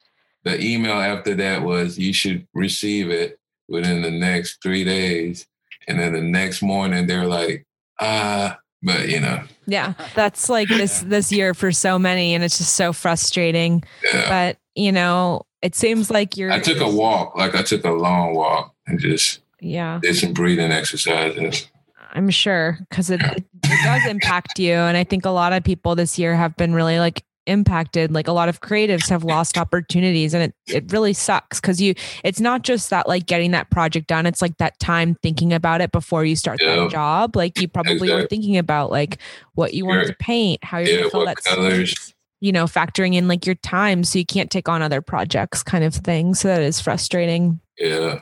The 0.43 0.57
email 0.59 1.15
after 1.15 1.35
that 1.35 1.63
was 1.63 1.97
you 1.97 2.13
should 2.13 2.47
receive 2.53 3.23
it 3.23 3.39
within 3.67 4.01
the 4.01 4.11
next 4.11 4.61
3 4.63 4.83
days 4.83 5.47
and 5.87 5.99
then 5.99 6.13
the 6.13 6.21
next 6.21 6.61
morning 6.61 7.07
they're 7.07 7.27
like 7.27 7.65
ah 7.99 8.57
but 8.81 9.09
you 9.09 9.19
know 9.19 9.41
yeah 9.65 9.93
that's 10.15 10.49
like 10.49 10.69
this 10.69 11.01
this 11.01 11.31
year 11.31 11.53
for 11.53 11.71
so 11.71 11.99
many 11.99 12.33
and 12.35 12.43
it's 12.43 12.57
just 12.57 12.75
so 12.75 12.93
frustrating 12.93 13.83
yeah. 14.03 14.29
but 14.29 14.57
you 14.75 14.91
know 14.91 15.45
it 15.61 15.75
seems 15.75 16.09
like 16.09 16.37
you're 16.37 16.51
I 16.51 16.59
took 16.59 16.79
a 16.79 16.89
walk 16.89 17.35
like 17.35 17.55
I 17.55 17.63
took 17.63 17.83
a 17.83 17.91
long 17.91 18.33
walk 18.33 18.73
and 18.87 18.99
just 18.99 19.41
yeah 19.59 19.99
did 20.01 20.15
some 20.15 20.33
breathing 20.33 20.71
exercises 20.71 21.67
I'm 22.13 22.29
sure 22.29 22.77
because 22.89 23.09
it, 23.09 23.21
it, 23.21 23.45
does 23.83 24.05
impact 24.07 24.59
you. 24.59 24.73
And 24.73 24.97
I 24.97 25.03
think 25.03 25.25
a 25.25 25.29
lot 25.29 25.53
of 25.53 25.63
people 25.63 25.95
this 25.95 26.17
year 26.17 26.35
have 26.35 26.55
been 26.57 26.73
really 26.73 26.99
like 26.99 27.23
impacted. 27.45 28.11
Like 28.11 28.27
a 28.27 28.31
lot 28.31 28.49
of 28.49 28.61
creatives 28.61 29.09
have 29.09 29.23
lost 29.23 29.57
opportunities 29.57 30.33
and 30.33 30.43
it, 30.43 30.55
it 30.67 30.91
really 30.91 31.13
sucks 31.13 31.59
because 31.59 31.81
you, 31.81 31.95
it's 32.23 32.39
not 32.39 32.61
just 32.61 32.89
that 32.91 33.07
like 33.07 33.25
getting 33.25 33.51
that 33.51 33.69
project 33.69 34.07
done, 34.07 34.25
it's 34.25 34.41
like 34.41 34.57
that 34.57 34.79
time 34.79 35.15
thinking 35.21 35.51
about 35.51 35.81
it 35.81 35.91
before 35.91 36.25
you 36.25 36.35
start 36.35 36.61
yeah. 36.61 36.75
that 36.75 36.91
job. 36.91 37.35
Like 37.35 37.59
you 37.59 37.67
probably 37.67 37.93
exactly. 37.93 38.15
were 38.15 38.27
thinking 38.27 38.57
about 38.57 38.91
like 38.91 39.17
what 39.55 39.73
you 39.73 39.85
wanted 39.85 40.07
to 40.07 40.15
paint, 40.15 40.63
how 40.63 40.77
you're 40.77 40.87
yeah, 40.87 40.95
going 40.97 41.03
to 41.05 41.11
fill 41.11 41.25
that 41.25 41.43
colors. 41.43 42.13
You 42.41 42.53
know, 42.53 42.65
factoring 42.65 43.15
in 43.15 43.27
like 43.27 43.45
your 43.45 43.55
time 43.55 44.05
so 44.05 44.17
you 44.17 44.25
can't 44.25 44.49
take 44.49 44.69
on 44.69 44.81
other 44.81 45.01
projects 45.01 45.61
kind 45.61 45.83
of 45.83 45.93
thing. 45.93 46.33
So 46.35 46.47
that 46.47 46.61
is 46.61 46.79
frustrating. 46.79 47.59
Yeah. 47.77 48.19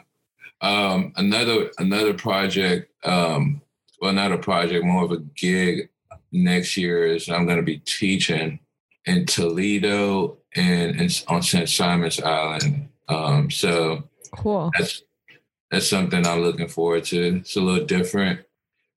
Um, 0.59 1.13
another, 1.17 1.69
another 1.77 2.15
project, 2.15 2.91
um, 3.03 3.61
well, 3.99 4.13
not 4.13 4.31
a 4.31 4.37
project, 4.37 4.85
more 4.85 5.03
of 5.03 5.11
a 5.11 5.17
gig 5.35 5.89
next 6.31 6.77
year 6.77 7.05
is 7.05 7.29
I'm 7.29 7.45
going 7.45 7.57
to 7.57 7.63
be 7.63 7.79
teaching 7.79 8.59
in 9.05 9.25
Toledo 9.25 10.37
and, 10.55 10.99
and 10.99 11.23
on 11.27 11.41
St. 11.41 11.69
Simon's 11.69 12.21
Island. 12.21 12.89
Um, 13.07 13.49
so 13.49 14.03
cool. 14.33 14.71
That's, 14.77 15.03
that's 15.71 15.89
something 15.89 16.25
I'm 16.25 16.41
looking 16.41 16.67
forward 16.67 17.05
to. 17.05 17.37
It's 17.37 17.55
a 17.55 17.61
little 17.61 17.85
different, 17.85 18.41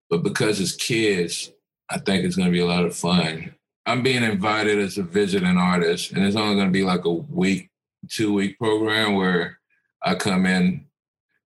but 0.08 0.22
because 0.22 0.60
it's 0.60 0.76
kids, 0.76 1.52
I 1.88 1.98
think 1.98 2.24
it's 2.24 2.36
going 2.36 2.48
to 2.48 2.52
be 2.52 2.60
a 2.60 2.66
lot 2.66 2.84
of 2.84 2.96
fun. 2.96 3.54
I'm 3.86 4.02
being 4.02 4.22
invited 4.22 4.78
as 4.78 4.98
a 4.98 5.02
visiting 5.02 5.56
artist 5.56 6.12
and 6.12 6.24
it's 6.24 6.36
only 6.36 6.54
going 6.54 6.68
to 6.68 6.72
be 6.72 6.84
like 6.84 7.04
a 7.04 7.12
week, 7.12 7.70
two 8.08 8.32
week 8.32 8.58
program 8.58 9.14
where 9.14 9.58
I 10.02 10.14
come 10.14 10.46
in 10.46 10.86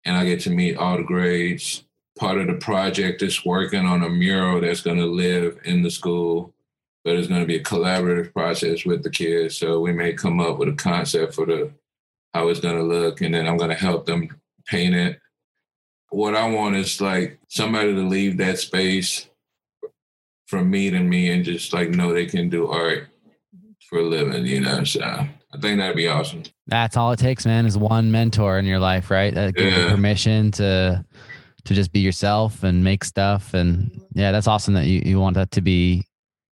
and 0.05 0.15
I 0.15 0.25
get 0.25 0.41
to 0.41 0.49
meet 0.49 0.77
all 0.77 0.97
the 0.97 1.03
grades 1.03 1.83
part 2.17 2.37
of 2.37 2.47
the 2.47 2.53
project 2.53 3.21
is 3.21 3.45
working 3.45 3.85
on 3.85 4.03
a 4.03 4.09
mural 4.09 4.61
that's 4.61 4.81
going 4.81 4.97
to 4.97 5.05
live 5.05 5.59
in 5.65 5.81
the 5.81 5.91
school 5.91 6.53
but 7.03 7.15
it's 7.15 7.27
going 7.27 7.39
to 7.39 7.47
be 7.47 7.55
a 7.55 7.63
collaborative 7.63 8.33
process 8.33 8.85
with 8.85 9.03
the 9.03 9.09
kids 9.09 9.57
so 9.57 9.79
we 9.79 9.93
may 9.93 10.13
come 10.13 10.39
up 10.39 10.57
with 10.57 10.69
a 10.69 10.73
concept 10.73 11.33
for 11.33 11.45
the 11.45 11.71
how 12.33 12.49
it's 12.49 12.59
going 12.59 12.75
to 12.75 12.83
look 12.83 13.21
and 13.21 13.33
then 13.33 13.47
I'm 13.47 13.57
going 13.57 13.69
to 13.69 13.75
help 13.75 14.05
them 14.05 14.29
paint 14.65 14.95
it 14.95 15.19
what 16.09 16.35
I 16.35 16.49
want 16.49 16.75
is 16.75 17.01
like 17.01 17.39
somebody 17.47 17.93
to 17.93 18.01
leave 18.01 18.37
that 18.37 18.59
space 18.59 19.27
from 20.47 20.69
me 20.69 20.89
to 20.89 20.99
me 20.99 21.31
and 21.31 21.43
just 21.43 21.73
like 21.73 21.89
know 21.89 22.13
they 22.13 22.25
can 22.25 22.49
do 22.49 22.67
art 22.67 23.07
for 23.89 23.99
a 23.99 24.03
living 24.03 24.45
you 24.45 24.61
know 24.61 24.83
so 24.83 25.27
I 25.53 25.57
think 25.59 25.79
that'd 25.79 25.95
be 25.95 26.07
awesome. 26.07 26.43
That's 26.67 26.97
all 26.97 27.11
it 27.11 27.19
takes, 27.19 27.45
man, 27.45 27.65
is 27.65 27.77
one 27.77 28.11
mentor 28.11 28.59
in 28.59 28.65
your 28.65 28.79
life, 28.79 29.09
right? 29.09 29.33
That 29.33 29.55
gives 29.55 29.75
yeah. 29.75 29.85
you 29.85 29.89
permission 29.89 30.51
to 30.51 31.05
to 31.67 31.73
just 31.73 31.91
be 31.91 31.99
yourself 31.99 32.63
and 32.63 32.81
make 32.83 33.03
stuff 33.03 33.53
and 33.53 33.91
yeah 34.13 34.31
that's 34.31 34.47
awesome 34.47 34.73
that 34.73 34.85
you 34.85 35.01
you 35.03 35.19
want 35.19 35.35
that 35.35 35.51
to 35.51 35.61
be 35.61 36.05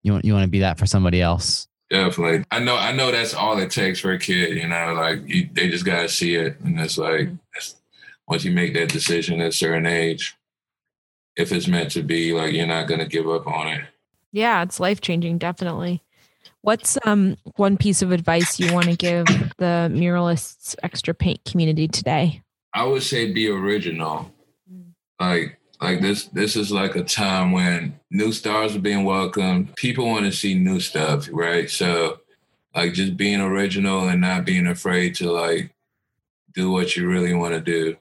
you 0.03 0.11
want 0.11 0.25
you 0.25 0.33
want 0.33 0.43
to 0.43 0.49
be 0.49 0.59
that 0.59 0.77
for 0.77 0.85
somebody 0.85 1.21
else. 1.21 1.67
Definitely. 1.89 2.43
I 2.51 2.59
know 2.59 2.75
i 2.75 2.91
know 2.91 3.11
that's 3.11 3.33
all 3.33 3.57
it 3.57 3.71
takes 3.71 3.99
for 3.99 4.11
a 4.11 4.19
kid 4.19 4.57
you 4.57 4.67
know 4.67 4.93
like 4.93 5.21
you, 5.25 5.49
they 5.53 5.69
just 5.69 5.85
got 5.85 6.01
to 6.01 6.09
see 6.09 6.35
it 6.35 6.59
and 6.59 6.79
it's 6.79 6.97
like 6.97 7.29
it's, 7.55 7.75
once 8.27 8.43
you 8.43 8.51
make 8.51 8.73
that 8.73 8.89
decision 8.89 9.39
at 9.39 9.47
a 9.47 9.51
certain 9.53 9.85
age 9.85 10.35
if 11.37 11.53
it's 11.53 11.67
meant 11.67 11.91
to 11.91 12.03
be 12.03 12.33
like 12.33 12.53
you're 12.53 12.67
not 12.67 12.87
going 12.87 12.99
to 12.99 13.05
give 13.05 13.29
up 13.29 13.47
on 13.47 13.67
it. 13.67 13.85
Yeah 14.33 14.61
it's 14.63 14.81
life 14.81 14.99
changing 14.99 15.37
definitely. 15.37 16.03
What's 16.61 16.97
um 17.05 17.37
one 17.55 17.77
piece 17.77 18.01
of 18.01 18.11
advice 18.11 18.59
you 18.59 18.73
want 18.73 18.87
to 18.87 18.97
give 18.97 19.25
the 19.57 19.89
muralists 19.89 20.75
extra 20.83 21.13
paint 21.13 21.45
community 21.45 21.87
today? 21.87 22.41
I 22.73 22.83
would 22.83 23.03
say 23.03 23.31
be 23.31 23.47
original 23.47 24.29
like 25.19 25.57
like 25.81 26.01
this 26.01 26.25
this 26.25 26.55
is 26.55 26.71
like 26.71 26.95
a 26.95 27.03
time 27.03 27.51
when 27.51 27.99
new 28.09 28.31
stars 28.31 28.75
are 28.75 28.79
being 28.79 29.03
welcomed. 29.03 29.75
People 29.75 30.07
want 30.07 30.25
to 30.25 30.31
see 30.31 30.53
new 30.55 30.79
stuff 30.79 31.27
right? 31.31 31.69
So 31.69 32.19
like 32.75 32.93
just 32.93 33.17
being 33.17 33.41
original 33.41 34.07
and 34.07 34.21
not 34.21 34.45
being 34.45 34.67
afraid 34.67 35.15
to 35.15 35.31
like 35.31 35.73
do 36.53 36.71
what 36.71 36.95
you 36.95 37.07
really 37.07 37.33
want 37.33 37.53
to 37.53 37.61
do. 37.61 37.95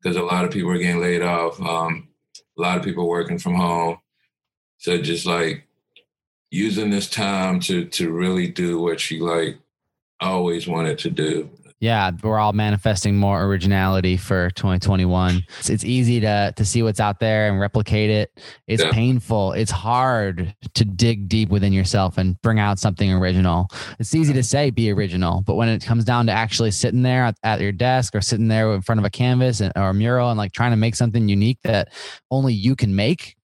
Because 0.00 0.16
a 0.16 0.22
lot 0.22 0.44
of 0.44 0.50
people 0.50 0.70
are 0.70 0.78
getting 0.78 1.00
laid 1.00 1.22
off 1.22 1.60
um 1.60 2.08
a 2.56 2.60
lot 2.60 2.78
of 2.78 2.84
people 2.84 3.08
working 3.08 3.38
from 3.38 3.54
home. 3.54 3.98
So 4.78 4.98
just 4.98 5.26
like 5.26 5.66
using 6.50 6.90
this 6.90 7.10
time 7.10 7.60
to 7.60 7.84
to 7.86 8.12
really 8.12 8.48
do 8.48 8.80
what 8.80 9.10
you 9.10 9.24
like 9.24 9.58
always 10.20 10.66
wanted 10.66 10.98
to 11.00 11.10
do 11.10 11.50
yeah, 11.78 12.10
we're 12.22 12.38
all 12.38 12.54
manifesting 12.54 13.16
more 13.16 13.44
originality 13.44 14.16
for 14.16 14.50
2021. 14.52 15.42
It's, 15.58 15.68
it's 15.68 15.84
easy 15.84 16.20
to 16.20 16.54
to 16.56 16.64
see 16.64 16.82
what's 16.82 17.00
out 17.00 17.20
there 17.20 17.48
and 17.48 17.60
replicate 17.60 18.08
it. 18.08 18.32
It's 18.66 18.82
yeah. 18.82 18.90
painful. 18.92 19.52
It's 19.52 19.70
hard 19.70 20.54
to 20.74 20.84
dig 20.84 21.28
deep 21.28 21.50
within 21.50 21.74
yourself 21.74 22.16
and 22.16 22.40
bring 22.40 22.58
out 22.58 22.78
something 22.78 23.12
original. 23.12 23.68
It's 23.98 24.14
easy 24.14 24.32
to 24.32 24.42
say 24.42 24.70
be 24.70 24.90
original, 24.90 25.42
but 25.42 25.56
when 25.56 25.68
it 25.68 25.84
comes 25.84 26.04
down 26.04 26.26
to 26.26 26.32
actually 26.32 26.70
sitting 26.70 27.02
there 27.02 27.24
at, 27.24 27.36
at 27.42 27.60
your 27.60 27.72
desk 27.72 28.14
or 28.14 28.22
sitting 28.22 28.48
there 28.48 28.72
in 28.74 28.80
front 28.80 28.98
of 28.98 29.04
a 29.04 29.10
canvas 29.10 29.60
and, 29.60 29.72
or 29.76 29.90
a 29.90 29.94
mural 29.94 30.30
and 30.30 30.38
like 30.38 30.52
trying 30.52 30.72
to 30.72 30.76
make 30.76 30.94
something 30.94 31.28
unique 31.28 31.58
that 31.62 31.92
only 32.30 32.54
you 32.54 32.74
can 32.74 32.96
make, 32.96 33.36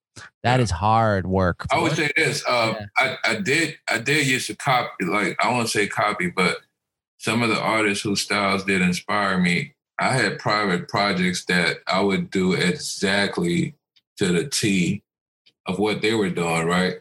that 0.43 0.57
yeah. 0.57 0.63
is 0.63 0.71
hard 0.71 1.27
work. 1.27 1.67
I 1.71 1.79
would 1.79 1.93
say 1.93 2.11
this. 2.17 2.43
Uh, 2.49 2.75
yeah. 2.79 2.87
I 2.97 3.33
I 3.33 3.35
did 3.41 3.77
I 3.89 3.99
did 3.99 4.27
use 4.27 4.47
to 4.47 4.57
copy 4.57 5.05
like 5.05 5.37
I 5.45 5.51
won't 5.51 5.69
say 5.69 5.87
copy, 5.87 6.31
but 6.31 6.59
some 7.23 7.41
of 7.41 7.51
the 7.51 7.61
artists 7.61 8.03
whose 8.03 8.21
styles 8.21 8.65
did 8.65 8.83
inspire 8.83 9.39
me, 9.39 9.75
I 10.01 10.09
had 10.15 10.41
private 10.41 10.89
projects 10.89 11.45
that 11.45 11.77
I 11.87 12.01
would 12.01 12.33
do 12.33 12.55
exactly 12.55 13.77
to 14.17 14.33
the 14.33 14.49
T 14.49 15.05
of 15.67 15.79
what 15.79 16.03
they 16.03 16.15
were 16.15 16.31
doing, 16.31 16.67
right? 16.67 16.97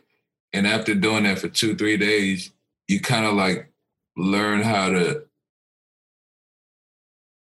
And 0.53 0.67
after 0.67 0.93
doing 0.93 1.23
that 1.23 1.39
for 1.39 1.47
two, 1.47 1.75
three 1.75 1.97
days, 1.97 2.51
you 2.87 2.99
kind 2.99 3.25
of 3.25 3.33
like 3.33 3.71
learn 4.15 4.61
how 4.61 4.89
to, 4.89 5.23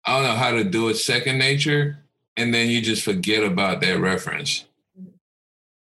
I 0.05 0.17
don't 0.17 0.29
know 0.29 0.37
how 0.37 0.51
to 0.51 0.65
do 0.65 0.91
it 0.91 0.97
second 0.97 1.39
nature. 1.39 2.05
And 2.37 2.53
then 2.53 2.69
you 2.69 2.83
just 2.83 3.03
forget 3.03 3.43
about 3.43 3.81
that 3.81 3.99
reference. 3.99 4.67
Mm 4.99 5.15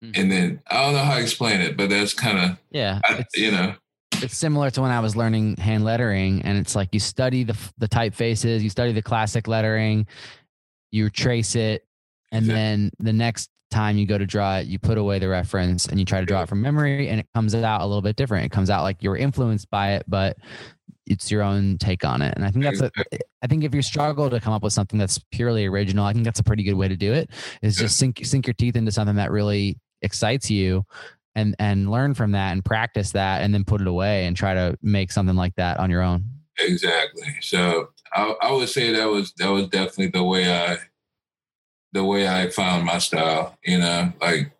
-hmm. 0.01 0.21
And 0.21 0.31
then 0.31 0.63
I 0.71 0.77
don't 0.77 0.95
know 0.95 1.05
how 1.05 1.17
to 1.17 1.23
explain 1.23 1.61
it, 1.61 1.77
but 1.77 1.91
that's 1.91 2.15
kind 2.15 2.39
of, 2.39 2.57
yeah, 2.71 3.01
I, 3.05 3.25
you 3.35 3.51
know 3.51 3.75
it's 4.23 4.37
similar 4.37 4.71
to 4.71 4.83
when 4.83 4.91
I 4.91 5.01
was 5.01 5.17
learning 5.17 5.57
hand 5.57 5.85
lettering 5.85 6.43
and 6.43 6.59
it's 6.59 6.75
like 6.75 6.91
you 6.93 7.01
study 7.01 7.45
the 7.45 7.57
the 7.79 7.89
typefaces, 7.89 8.61
you 8.61 8.71
study 8.71 8.93
the 8.93 9.03
classic 9.03 9.49
lettering, 9.49 10.07
you 10.91 11.11
trace 11.11 11.55
it 11.57 11.87
and 12.33 12.47
yeah. 12.47 12.55
then 12.55 12.91
the 12.99 13.12
next 13.12 13.51
time 13.71 13.97
you 13.97 14.07
go 14.07 14.19
to 14.19 14.27
draw 14.27 14.59
it, 14.59 14.67
you 14.67 14.79
put 14.79 14.99
away 14.99 15.19
the 15.19 15.29
reference 15.29 15.87
and 15.87 15.99
you 15.99 16.05
try 16.05 16.21
to 16.21 16.27
draw 16.27 16.43
it 16.43 16.49
from 16.49 16.61
memory 16.61 17.09
and 17.09 17.21
it 17.21 17.27
comes 17.35 17.55
out 17.55 17.81
a 17.81 17.87
little 17.87 18.03
bit 18.03 18.17
different. 18.17 18.45
It 18.45 18.53
comes 18.53 18.71
out 18.71 18.83
like 18.83 19.03
you 19.03 19.11
were 19.11 19.17
influenced 19.17 19.71
by 19.71 19.93
it, 19.95 20.05
but 20.07 20.37
it's 21.07 21.31
your 21.31 21.43
own 21.43 21.77
take 21.79 22.05
on 22.05 22.23
it. 22.23 22.35
And 22.37 22.45
I 22.45 22.51
think 22.51 22.65
that's 22.65 22.81
a, 22.81 22.91
I 23.43 23.47
think 23.47 23.65
if 23.65 23.75
you 23.75 23.83
struggle 23.83 24.31
to 24.31 24.41
come 24.41 24.53
up 24.53 24.62
with 24.62 24.73
something 24.73 24.99
that's 24.99 25.19
purely 25.33 25.67
original, 25.67 26.07
I 26.07 26.12
think 26.12 26.25
that's 26.25 26.41
a 26.41 26.45
pretty 26.45 26.62
good 26.62 26.75
way 26.75 26.89
to 26.89 26.97
do 26.97 27.12
it 27.12 27.31
is 27.62 27.77
just 27.77 27.99
sink, 27.99 28.21
sink 28.25 28.47
your 28.47 28.55
teeth 28.55 28.77
into 28.77 28.93
something 28.93 29.17
that 29.17 29.31
really 29.31 29.79
excites 30.03 30.51
you 30.51 30.85
and 31.35 31.57
and 31.59 31.91
learn 31.91 32.14
from 32.14 32.32
that 32.32 32.53
and 32.53 32.64
practice 32.64 33.12
that 33.12 33.43
and 33.43 33.53
then 33.53 33.64
put 33.64 33.80
it 33.80 33.87
away 33.87 34.26
and 34.26 34.37
try 34.37 34.55
to 34.55 34.76
make 34.82 35.12
something 35.12 35.37
like 35.37 35.55
that 35.57 35.78
on 35.78 35.91
your 35.91 36.03
own. 36.03 36.24
Exactly. 36.59 37.28
So 37.41 37.89
i 38.14 38.35
i 38.43 38.53
would 38.53 38.68
say 38.68 38.93
that 38.93 39.09
was 39.09 39.32
that 39.35 39.51
was 39.51 39.68
definitely 39.68 40.09
the 40.09 40.22
way 40.22 40.53
i 40.53 40.78
the 41.93 42.05
way 42.05 42.28
i 42.28 42.49
found 42.49 42.85
my 42.85 42.99
style 42.99 43.57
you 43.64 43.78
know 43.78 44.12
like 44.20 44.53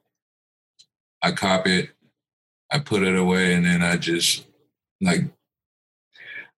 i 1.23 1.31
copied 1.31 1.91
i 2.71 2.79
put 2.79 3.03
it 3.03 3.17
away 3.17 3.55
and 3.55 3.65
then 3.65 3.83
i 3.83 3.97
just 3.97 4.47
like 5.01 5.21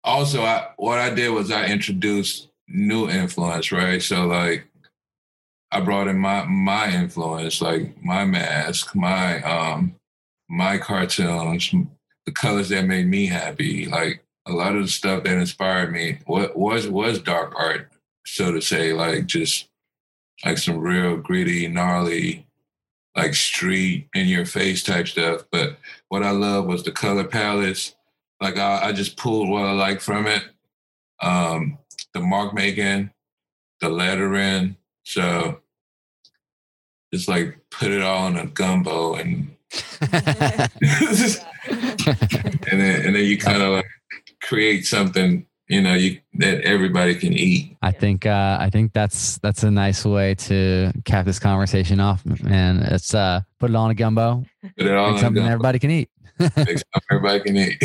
also 0.05 0.43
i 0.43 0.69
what 0.77 0.99
i 0.99 1.11
did 1.11 1.29
was 1.31 1.51
i 1.51 1.67
introduced 1.67 2.49
new 2.69 3.09
influence 3.09 3.71
right? 3.71 4.03
So 4.03 4.27
like 4.27 4.67
I 5.71 5.81
brought 5.81 6.09
in 6.09 6.19
my 6.19 6.45
my 6.45 6.91
influence 6.93 7.61
like 7.61 8.03
my 8.03 8.25
mask 8.25 8.95
my 8.95 9.43
um 9.43 9.95
my 10.49 10.79
cartoons, 10.79 11.73
the 12.25 12.33
colors 12.33 12.69
that 12.69 12.85
made 12.87 13.07
me 13.07 13.27
happy, 13.27 13.87
like 13.87 14.23
a 14.47 14.53
lot 14.53 14.77
of 14.77 14.83
the 14.83 14.89
stuff 14.89 15.25
that 15.25 15.37
inspired 15.37 15.93
me 15.93 16.19
what 16.27 16.57
was 16.57 16.87
was 16.87 17.19
dark 17.19 17.53
art 17.57 17.91
so 18.25 18.53
to 18.53 18.61
say 18.61 18.93
like 18.93 19.27
just 19.27 19.69
like 20.45 20.57
some 20.59 20.79
real 20.79 21.17
gritty 21.17 21.67
gnarly 21.67 22.47
like 23.17 23.35
street 23.35 24.09
in 24.15 24.29
your 24.29 24.45
face 24.45 24.83
type 24.83 25.09
stuff. 25.09 25.45
But 25.51 25.79
what 26.09 26.23
I 26.23 26.31
love 26.31 26.67
was 26.67 26.85
the 26.85 26.93
color 26.93 27.25
palettes. 27.25 27.95
Like 28.41 28.59
I 28.59 28.89
I 28.89 28.93
just 28.93 29.17
pulled 29.17 29.49
what 29.49 29.65
I 29.65 29.73
like 29.73 30.01
from 30.01 30.27
it. 30.27 30.45
Um 31.23 31.79
the 32.13 32.21
mark 32.21 32.53
making 32.53 33.11
the 33.81 33.89
lettering. 33.89 34.77
So 35.05 35.61
it's 37.11 37.29
like 37.29 37.59
put 37.71 37.91
it 37.91 38.03
all 38.03 38.27
in 38.29 38.37
a 38.37 38.47
gumbo 38.47 39.15
and 39.15 39.56
and 40.01 40.11
then, 42.81 43.07
and 43.07 43.17
then 43.17 43.25
you 43.25 43.39
kind 43.39 43.63
of 43.63 43.71
like 43.71 43.87
create 44.43 44.87
something 44.87 45.47
you 45.69 45.83
know 45.83 45.95
you 45.95 46.19
that 46.35 46.61
everybody 46.63 47.15
can 47.15 47.33
eat. 47.33 47.77
I 47.83 47.91
think 47.91 48.25
uh 48.27 48.59
i 48.61 48.71
think 48.71 48.93
that's 48.93 49.39
that's 49.39 49.65
a 49.65 49.71
nice 49.71 50.05
way 50.05 50.35
to 50.35 50.93
cap 51.05 51.25
this 51.25 51.39
conversation 51.39 52.01
off 52.01 52.25
man. 52.25 52.83
It's 52.83 53.15
uh 53.15 53.41
put 53.59 53.71
it 53.71 53.77
on 53.77 53.91
a 53.91 53.95
gumbo. 53.95 54.45
Put 54.77 54.87
it 54.87 54.93
on 54.93 55.15
a 55.15 55.19
something 55.19 55.43
gumbo. 55.43 55.53
everybody 55.53 55.79
can 55.79 55.91
eat. 55.91 56.11
Something 56.39 56.77
everybody 57.11 57.41
can 57.41 57.57
eat. 57.57 57.83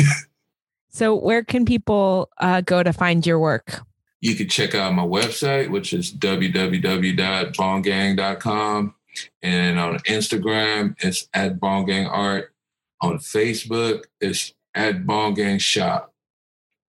So 0.90 1.14
where 1.14 1.42
can 1.42 1.64
people 1.64 2.28
uh 2.38 2.60
go 2.60 2.82
to 2.82 2.92
find 2.92 3.26
your 3.26 3.38
work? 3.38 3.80
You 4.20 4.34
can 4.36 4.48
check 4.48 4.74
out 4.74 4.92
my 4.94 5.04
website 5.04 5.70
which 5.70 5.92
is 5.92 6.12
www.bonggang.com 6.12 8.94
And 9.42 9.78
on 9.78 9.98
Instagram, 10.00 10.94
it's 11.00 11.28
at 11.34 11.60
Ball 11.60 11.86
Art. 12.06 12.52
On 13.00 13.18
Facebook, 13.18 14.04
it's 14.20 14.54
at 14.74 15.06
Ball 15.06 15.34
Shop. 15.58 16.12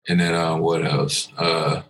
And 0.09 0.21
then 0.21 0.35
uh, 0.35 0.57
what 0.57 0.85
else? 0.85 1.29
Uh, 1.39 1.83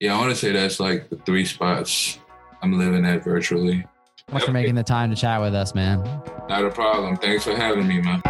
yeah, 0.00 0.14
I 0.14 0.18
want 0.18 0.30
to 0.30 0.36
say 0.36 0.52
that's 0.52 0.80
like 0.80 1.10
the 1.10 1.16
three 1.16 1.44
spots 1.44 2.18
I'm 2.62 2.78
living 2.78 3.04
at 3.04 3.22
virtually. 3.22 3.86
Thanks 4.28 4.44
for 4.44 4.52
making 4.52 4.74
the 4.74 4.82
time 4.82 5.10
to 5.10 5.16
chat 5.16 5.40
with 5.40 5.54
us, 5.54 5.74
man. 5.74 6.00
Not 6.48 6.64
a 6.64 6.70
problem. 6.70 7.16
Thanks 7.16 7.44
for 7.44 7.54
having 7.54 7.86
me, 7.86 8.00
man. 8.00 8.22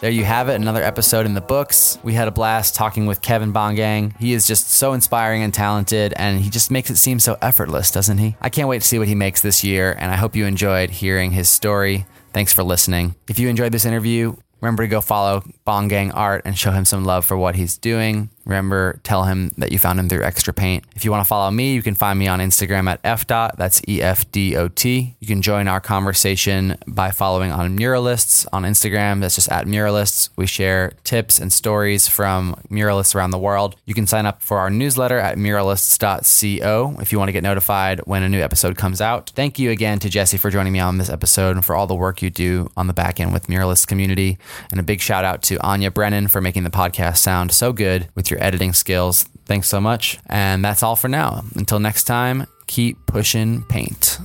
There 0.00 0.10
you 0.10 0.24
have 0.24 0.48
it, 0.48 0.54
another 0.54 0.82
episode 0.82 1.26
in 1.26 1.34
the 1.34 1.42
books. 1.42 1.98
We 2.02 2.14
had 2.14 2.26
a 2.26 2.30
blast 2.30 2.74
talking 2.74 3.04
with 3.04 3.20
Kevin 3.20 3.52
Bongang. 3.52 4.16
He 4.18 4.32
is 4.32 4.46
just 4.46 4.70
so 4.70 4.94
inspiring 4.94 5.42
and 5.42 5.52
talented, 5.52 6.14
and 6.16 6.40
he 6.40 6.48
just 6.48 6.70
makes 6.70 6.88
it 6.88 6.96
seem 6.96 7.20
so 7.20 7.36
effortless, 7.42 7.90
doesn't 7.90 8.16
he? 8.16 8.34
I 8.40 8.48
can't 8.48 8.66
wait 8.66 8.80
to 8.80 8.88
see 8.88 8.98
what 8.98 9.08
he 9.08 9.14
makes 9.14 9.42
this 9.42 9.62
year, 9.62 9.94
and 9.98 10.10
I 10.10 10.16
hope 10.16 10.34
you 10.34 10.46
enjoyed 10.46 10.88
hearing 10.88 11.32
his 11.32 11.50
story. 11.50 12.06
Thanks 12.32 12.50
for 12.50 12.62
listening. 12.62 13.14
If 13.28 13.38
you 13.38 13.50
enjoyed 13.50 13.72
this 13.72 13.84
interview, 13.84 14.36
remember 14.62 14.84
to 14.84 14.88
go 14.88 15.02
follow 15.02 15.44
Bongang 15.66 16.12
Art 16.14 16.42
and 16.46 16.56
show 16.56 16.70
him 16.70 16.86
some 16.86 17.04
love 17.04 17.26
for 17.26 17.36
what 17.36 17.56
he's 17.56 17.76
doing. 17.76 18.30
Remember, 18.44 18.98
tell 19.02 19.24
him 19.24 19.52
that 19.58 19.72
you 19.72 19.78
found 19.78 20.00
him 20.00 20.08
through 20.08 20.24
Extra 20.24 20.52
Paint. 20.52 20.84
If 20.96 21.04
you 21.04 21.10
want 21.10 21.24
to 21.24 21.28
follow 21.28 21.50
me, 21.50 21.74
you 21.74 21.82
can 21.82 21.94
find 21.94 22.18
me 22.18 22.26
on 22.26 22.40
Instagram 22.40 22.88
at 22.88 23.02
fdot. 23.02 23.56
That's 23.56 23.82
E 23.88 24.00
F 24.02 24.30
D 24.32 24.56
O 24.56 24.68
T. 24.68 25.14
You 25.20 25.26
can 25.26 25.42
join 25.42 25.68
our 25.68 25.80
conversation 25.80 26.76
by 26.86 27.10
following 27.10 27.52
on 27.52 27.76
Muralists 27.76 28.46
on 28.52 28.62
Instagram. 28.64 29.20
That's 29.20 29.34
just 29.34 29.50
at 29.50 29.66
Muralists. 29.66 30.30
We 30.36 30.46
share 30.46 30.92
tips 31.04 31.38
and 31.38 31.52
stories 31.52 32.08
from 32.08 32.54
muralists 32.70 33.14
around 33.14 33.30
the 33.30 33.38
world. 33.38 33.76
You 33.84 33.94
can 33.94 34.06
sign 34.06 34.26
up 34.26 34.42
for 34.42 34.58
our 34.58 34.70
newsletter 34.70 35.18
at 35.18 35.36
muralists.co 35.36 36.96
if 37.00 37.12
you 37.12 37.18
want 37.18 37.28
to 37.28 37.32
get 37.32 37.42
notified 37.42 38.00
when 38.00 38.22
a 38.22 38.28
new 38.28 38.40
episode 38.40 38.76
comes 38.76 39.00
out. 39.00 39.30
Thank 39.30 39.58
you 39.58 39.70
again 39.70 39.98
to 40.00 40.08
Jesse 40.08 40.38
for 40.38 40.50
joining 40.50 40.72
me 40.72 40.80
on 40.80 40.98
this 40.98 41.10
episode 41.10 41.56
and 41.56 41.64
for 41.64 41.74
all 41.74 41.86
the 41.86 41.94
work 41.94 42.22
you 42.22 42.30
do 42.30 42.70
on 42.76 42.86
the 42.86 42.92
back 42.92 43.20
end 43.20 43.32
with 43.32 43.48
Muralists 43.48 43.86
community. 43.86 44.38
And 44.70 44.80
a 44.80 44.82
big 44.82 45.00
shout 45.00 45.24
out 45.24 45.42
to 45.44 45.60
Anya 45.60 45.90
Brennan 45.90 46.28
for 46.28 46.40
making 46.40 46.64
the 46.64 46.70
podcast 46.70 47.18
sound 47.18 47.52
so 47.52 47.72
good 47.72 48.08
with 48.14 48.29
with 48.30 48.38
your 48.38 48.46
editing 48.46 48.72
skills. 48.72 49.24
Thanks 49.46 49.68
so 49.68 49.80
much. 49.80 50.18
And 50.26 50.64
that's 50.64 50.82
all 50.82 50.96
for 50.96 51.08
now. 51.08 51.42
Until 51.56 51.80
next 51.80 52.04
time, 52.04 52.46
keep 52.66 53.04
pushing 53.06 53.62
paint. 53.64 54.18